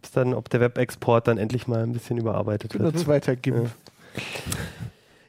Ob's 0.00 0.12
dann, 0.12 0.32
ob 0.32 0.48
der 0.48 0.60
Webexport 0.60 1.28
dann 1.28 1.36
endlich 1.36 1.68
mal 1.68 1.82
ein 1.82 1.92
bisschen 1.92 2.16
überarbeitet 2.16 2.78
wird. 2.78 2.98
zweiter 2.98 3.36
GIMP. 3.36 3.70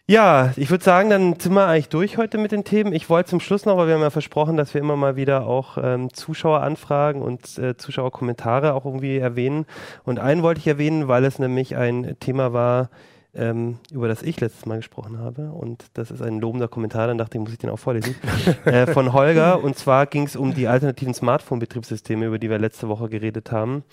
Ja, 0.08 0.54
ich 0.56 0.70
würde 0.70 0.84
sagen, 0.84 1.10
dann 1.10 1.40
sind 1.40 1.54
wir 1.54 1.68
eigentlich 1.68 1.90
durch 1.90 2.18
heute 2.18 2.38
mit 2.38 2.52
den 2.52 2.64
Themen. 2.64 2.94
Ich 2.94 3.10
wollte 3.10 3.30
zum 3.30 3.40
Schluss 3.42 3.66
noch, 3.66 3.78
weil 3.78 3.88
wir 3.88 3.96
haben 3.96 4.02
ja 4.02 4.10
versprochen, 4.10 4.58
dass 4.58 4.74
wir 4.74 4.82
immer 4.82 4.96
mal 4.96 5.16
wieder 5.18 5.46
auch 5.46 5.78
ähm, 5.82 6.14
Zuschaueranfragen 6.14 7.22
und 7.22 7.58
äh, 7.58 7.76
Zuschauerkommentare 7.76 8.74
auch 8.74 8.86
irgendwie 8.86 9.18
erwähnen. 9.18 9.66
Und 10.04 10.20
einen 10.20 10.42
wollte 10.42 10.60
ich 10.60 10.68
erwähnen, 10.68 11.08
weil 11.10 11.26
es 11.26 11.38
nämlich 11.38 11.76
ein 11.76 12.16
Thema 12.20 12.54
war, 12.54 12.90
ähm, 13.34 13.78
über 13.92 14.08
das 14.08 14.24
ich 14.24 14.40
letztes 14.40 14.66
Mal 14.66 14.78
gesprochen 14.78 15.20
habe. 15.20 15.52
Und 15.52 15.86
das 15.94 16.12
ist 16.12 16.22
ein 16.22 16.40
lobender 16.40 16.68
Kommentar, 16.68 17.08
dann 17.08 17.18
dachte 17.18 17.38
ich, 17.38 17.44
muss 17.44 17.54
ich 17.54 17.60
den 17.60 17.70
auch 17.70 17.80
vorlesen. 17.80 18.16
äh, 18.66 18.88
von 18.88 19.14
Holger. 19.14 19.64
Und 19.64 19.78
zwar 19.78 20.06
ging 20.06 20.24
es 20.24 20.36
um 20.36 20.54
die 20.54 20.68
alternativen 20.68 21.14
Smartphone-Betriebssysteme, 21.14 22.26
über 22.26 22.40
die 22.40 22.50
wir 22.50 22.60
letzte 22.60 22.88
Woche 22.90 23.10
geredet 23.10 23.52
haben. 23.52 23.84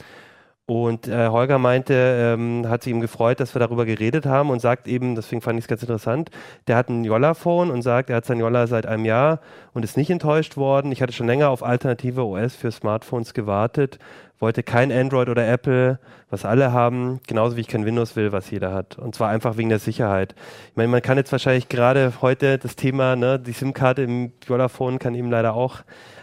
Und 0.70 1.08
äh, 1.08 1.28
Holger 1.28 1.58
meinte, 1.58 1.94
ähm, 1.94 2.68
hat 2.68 2.82
sich 2.82 2.92
ihm 2.92 3.00
gefreut, 3.00 3.40
dass 3.40 3.54
wir 3.54 3.58
darüber 3.58 3.86
geredet 3.86 4.26
haben 4.26 4.50
und 4.50 4.60
sagt 4.60 4.86
eben, 4.86 5.14
deswegen 5.14 5.40
fand 5.40 5.58
ich 5.58 5.64
es 5.64 5.68
ganz 5.68 5.80
interessant, 5.80 6.30
der 6.66 6.76
hat 6.76 6.90
ein 6.90 7.04
Yolla-Phone 7.04 7.70
und 7.70 7.80
sagt, 7.80 8.10
er 8.10 8.16
hat 8.16 8.26
sein 8.26 8.38
Yolla 8.38 8.66
seit 8.66 8.84
einem 8.84 9.06
Jahr 9.06 9.40
und 9.72 9.82
ist 9.82 9.96
nicht 9.96 10.10
enttäuscht 10.10 10.58
worden. 10.58 10.92
Ich 10.92 11.00
hatte 11.00 11.14
schon 11.14 11.26
länger 11.26 11.48
auf 11.48 11.62
alternative 11.62 12.22
OS 12.22 12.54
für 12.54 12.70
Smartphones 12.70 13.32
gewartet, 13.32 13.98
wollte 14.40 14.62
kein 14.62 14.92
Android 14.92 15.30
oder 15.30 15.48
Apple, 15.48 16.00
was 16.28 16.44
alle 16.44 16.70
haben, 16.70 17.20
genauso 17.26 17.56
wie 17.56 17.62
ich 17.62 17.68
kein 17.68 17.86
Windows 17.86 18.14
will, 18.14 18.32
was 18.32 18.50
jeder 18.50 18.74
hat. 18.74 18.98
Und 18.98 19.14
zwar 19.14 19.30
einfach 19.30 19.56
wegen 19.56 19.70
der 19.70 19.78
Sicherheit. 19.78 20.34
Ich 20.68 20.76
meine, 20.76 20.88
man 20.88 21.00
kann 21.00 21.16
jetzt 21.16 21.32
wahrscheinlich 21.32 21.70
gerade 21.70 22.12
heute 22.20 22.58
das 22.58 22.76
Thema, 22.76 23.16
ne, 23.16 23.38
die 23.38 23.52
SIM-Karte 23.52 24.02
im 24.02 24.32
Yolla-Phone 24.46 24.98
kann 24.98 25.14
eben 25.14 25.30
leider 25.30 25.54
auch 25.54 25.76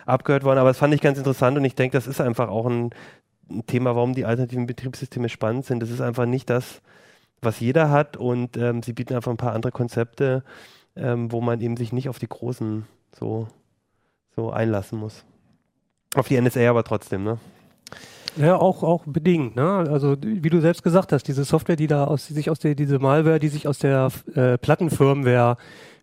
abgehört 0.05 0.43
worden, 0.43 0.59
aber 0.59 0.69
das 0.69 0.77
fand 0.77 0.93
ich 0.93 1.01
ganz 1.01 1.17
interessant 1.17 1.57
und 1.57 1.65
ich 1.65 1.73
denke, 1.73 1.97
das 1.97 2.05
ist 2.05 2.21
einfach 2.21 2.49
auch 2.49 2.67
ein 2.67 2.91
ein 3.49 3.65
Thema, 3.65 3.95
warum 3.95 4.13
die 4.13 4.25
alternativen 4.25 4.65
Betriebssysteme 4.65 5.29
spannend 5.29 5.65
sind. 5.65 5.81
Das 5.81 5.89
ist 5.89 6.01
einfach 6.01 6.25
nicht 6.25 6.49
das, 6.49 6.81
was 7.41 7.59
jeder 7.59 7.89
hat 7.89 8.17
und 8.17 8.57
ähm, 8.57 8.81
sie 8.81 8.93
bieten 8.93 9.15
einfach 9.15 9.31
ein 9.31 9.37
paar 9.37 9.53
andere 9.53 9.71
Konzepte, 9.71 10.43
ähm, 10.95 11.31
wo 11.31 11.41
man 11.41 11.61
eben 11.61 11.77
sich 11.77 11.93
nicht 11.93 12.09
auf 12.09 12.19
die 12.19 12.27
großen 12.27 12.85
so, 13.11 13.47
so 14.35 14.51
einlassen 14.51 14.99
muss. 14.99 15.23
Auf 16.15 16.27
die 16.27 16.39
NSA 16.39 16.69
aber 16.69 16.83
trotzdem, 16.83 17.23
ne? 17.23 17.37
Ja, 18.37 18.57
auch, 18.57 18.83
auch 18.83 19.03
bedingt. 19.05 19.55
Ne? 19.55 19.65
Also 19.89 20.17
wie 20.19 20.49
du 20.49 20.59
selbst 20.59 20.83
gesagt 20.83 21.13
hast, 21.13 21.23
diese 21.23 21.45
Software, 21.45 21.77
die 21.77 21.87
da 21.87 22.05
aus, 22.05 22.27
sich 22.27 22.49
aus 22.49 22.59
der, 22.59 22.75
diese 22.75 22.99
Malware, 22.99 23.39
die 23.39 23.47
sich 23.47 23.67
aus 23.67 23.79
der 23.79 24.11
äh, 24.33 24.57
Plattenfirmware 24.57 25.55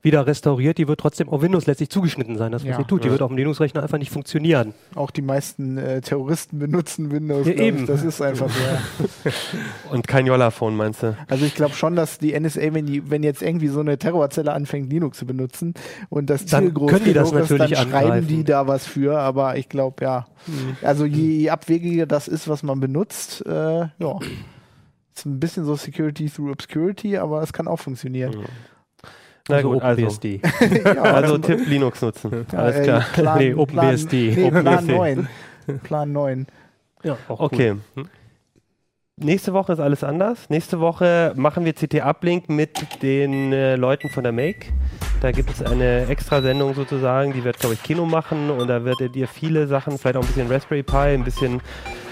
wieder 0.05 0.27
restauriert, 0.27 0.79
die 0.79 0.89
wird 0.89 0.99
trotzdem 0.99 1.29
auf 1.29 1.43
Windows 1.43 1.67
letztlich 1.67 1.89
zugeschnitten 1.89 2.37
sein, 2.37 2.51
das 2.51 2.63
was 2.63 2.71
Ja. 2.71 2.77
sie 2.77 2.85
tut. 2.85 3.05
Die 3.05 3.07
Ja. 3.07 3.13
wird 3.13 3.23
auf 3.23 3.29
dem 3.29 3.37
Linux-Rechner 3.37 3.83
einfach 3.85 3.99
nicht 3.99 4.11
funktionieren. 4.11 4.75
Auch 4.97 5.13
die 5.13 5.23
meisten 5.23 5.79
äh, 5.79 6.01
Terroristen 6.01 6.59
benutzen 6.59 7.13
Windows. 7.13 7.47
Ja, 7.47 7.53
glaub 7.53 7.63
ich. 7.67 7.75
eben. 7.75 7.87
Das 7.87 8.03
ist 8.03 8.21
einfach 8.21 8.51
so. 8.51 8.61
ja. 8.61 9.33
Und 9.93 10.09
kein 10.09 10.27
Yolla-Phone, 10.27 10.75
meinst 10.75 11.03
du? 11.05 11.17
Also 11.29 11.45
ich 11.45 11.55
glaube 11.55 11.75
schon, 11.75 11.95
dass 11.95 12.19
die 12.19 12.39
NSA, 12.39 12.75
wenn 12.75 12.87
die, 12.87 13.09
wenn 13.11 13.23
jetzt 13.23 13.43
irgendwie 13.43 13.69
so 13.69 13.79
eine 13.81 13.97
Terrorzelle 13.97 14.53
anfängt, 14.53 14.91
Linux 14.91 15.19
zu 15.19 15.27
benutzen 15.27 15.75
und 16.09 16.29
das 16.31 16.47
Dann 16.47 16.65
Ziel 16.65 16.73
groß 16.73 16.91
können 16.91 17.05
die 17.05 17.13
das 17.13 17.31
genug 17.31 17.45
ist, 17.45 17.51
natürlich 17.51 17.73
dann 17.79 17.91
schreiben 17.91 18.05
angreifen. 18.07 18.27
die 18.29 18.45
da 18.45 18.67
was 18.67 18.87
für. 18.87 19.19
Aber 19.19 19.57
ich 19.57 19.69
glaube, 19.69 20.05
ja. 20.05 20.27
Mhm. 20.49 20.77
Also 20.83 21.05
je 21.05 21.49
abwegiger 21.51 22.07
das 22.07 22.27
ist, 22.27 22.49
was 22.49 22.63
man 22.65 22.81
benutzt, 22.81 23.47
äh, 23.47 23.53
ja. 23.53 24.19
Ist 25.15 25.27
ein 25.27 25.39
bisschen 25.39 25.65
so 25.65 25.77
Security 25.77 26.29
through 26.29 26.51
Obscurity, 26.51 27.19
aber 27.19 27.43
es 27.43 27.53
kann 27.53 27.69
auch 27.69 27.79
funktionieren. 27.79 28.35
Na 29.49 29.57
also 29.57 29.71
gut, 29.71 29.83
also, 29.83 30.03
OpenBSD. 30.03 30.41
ja, 30.85 31.03
also 31.03 31.39
Tipp 31.39 31.67
Linux 31.67 32.03
nutzen. 32.03 32.47
Alles 32.53 32.77
äh, 32.77 32.83
klar. 32.83 33.01
Plan, 33.13 33.39
Nee, 33.39 33.51
Plan, 33.51 33.61
OpenBSD. 33.61 34.13
nee, 34.13 34.51
Plan 34.51 34.65
OpenBSD. 34.65 34.93
9. 34.93 35.29
Plan 35.83 36.13
9. 36.13 36.47
Ja, 37.03 37.17
auch 37.29 37.41
Okay. 37.41 37.77
Nächste 39.19 39.53
Woche 39.53 39.75
ist 39.75 39.79
alles 39.79 40.03
anders. 40.03 40.49
Nächste 40.49 40.81
Woche 40.81 41.33
machen 41.37 41.65
wir 41.65 41.75
CT 41.75 42.03
Uplink 42.03 42.49
mit 42.49 43.03
den 43.03 43.53
äh, 43.53 43.77
Leuten 43.77 44.09
von 44.09 44.23
der 44.25 44.33
Make. 44.33 44.67
Da 45.21 45.31
gibt 45.31 45.51
es 45.51 45.63
eine 45.63 46.07
Extra-Sendung 46.07 46.75
sozusagen, 46.75 47.33
die 47.33 47.45
wird, 47.45 47.59
glaube 47.59 47.75
ich, 47.75 47.83
Kino 47.83 48.07
machen 48.07 48.51
und 48.51 48.69
da 48.69 48.85
werdet 48.85 49.15
ihr 49.15 49.29
viele 49.29 49.67
Sachen, 49.67 49.99
vielleicht 49.99 50.17
auch 50.17 50.23
ein 50.23 50.27
bisschen 50.27 50.51
Raspberry 50.51 50.83
Pi, 50.83 50.97
ein 50.97 51.25
bisschen 51.25 51.61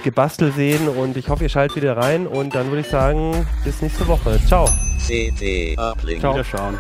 Gebastel 0.05 0.53
sehen 0.53 0.89
und 0.89 1.17
ich 1.17 1.29
hoffe, 1.29 1.45
ihr 1.45 1.49
schaltet 1.49 1.77
wieder 1.77 1.97
rein 1.97 2.27
und 2.27 2.55
dann 2.55 2.69
würde 2.69 2.81
ich 2.81 2.89
sagen, 2.89 3.47
bis 3.65 3.83
nächste 3.83 4.07
Woche. 4.07 4.39
Ciao. 4.47 4.67
CT 5.07 5.79
Uplink. 5.79 6.21
Ciao. 6.21 6.35
Wiederschauen. 6.35 6.79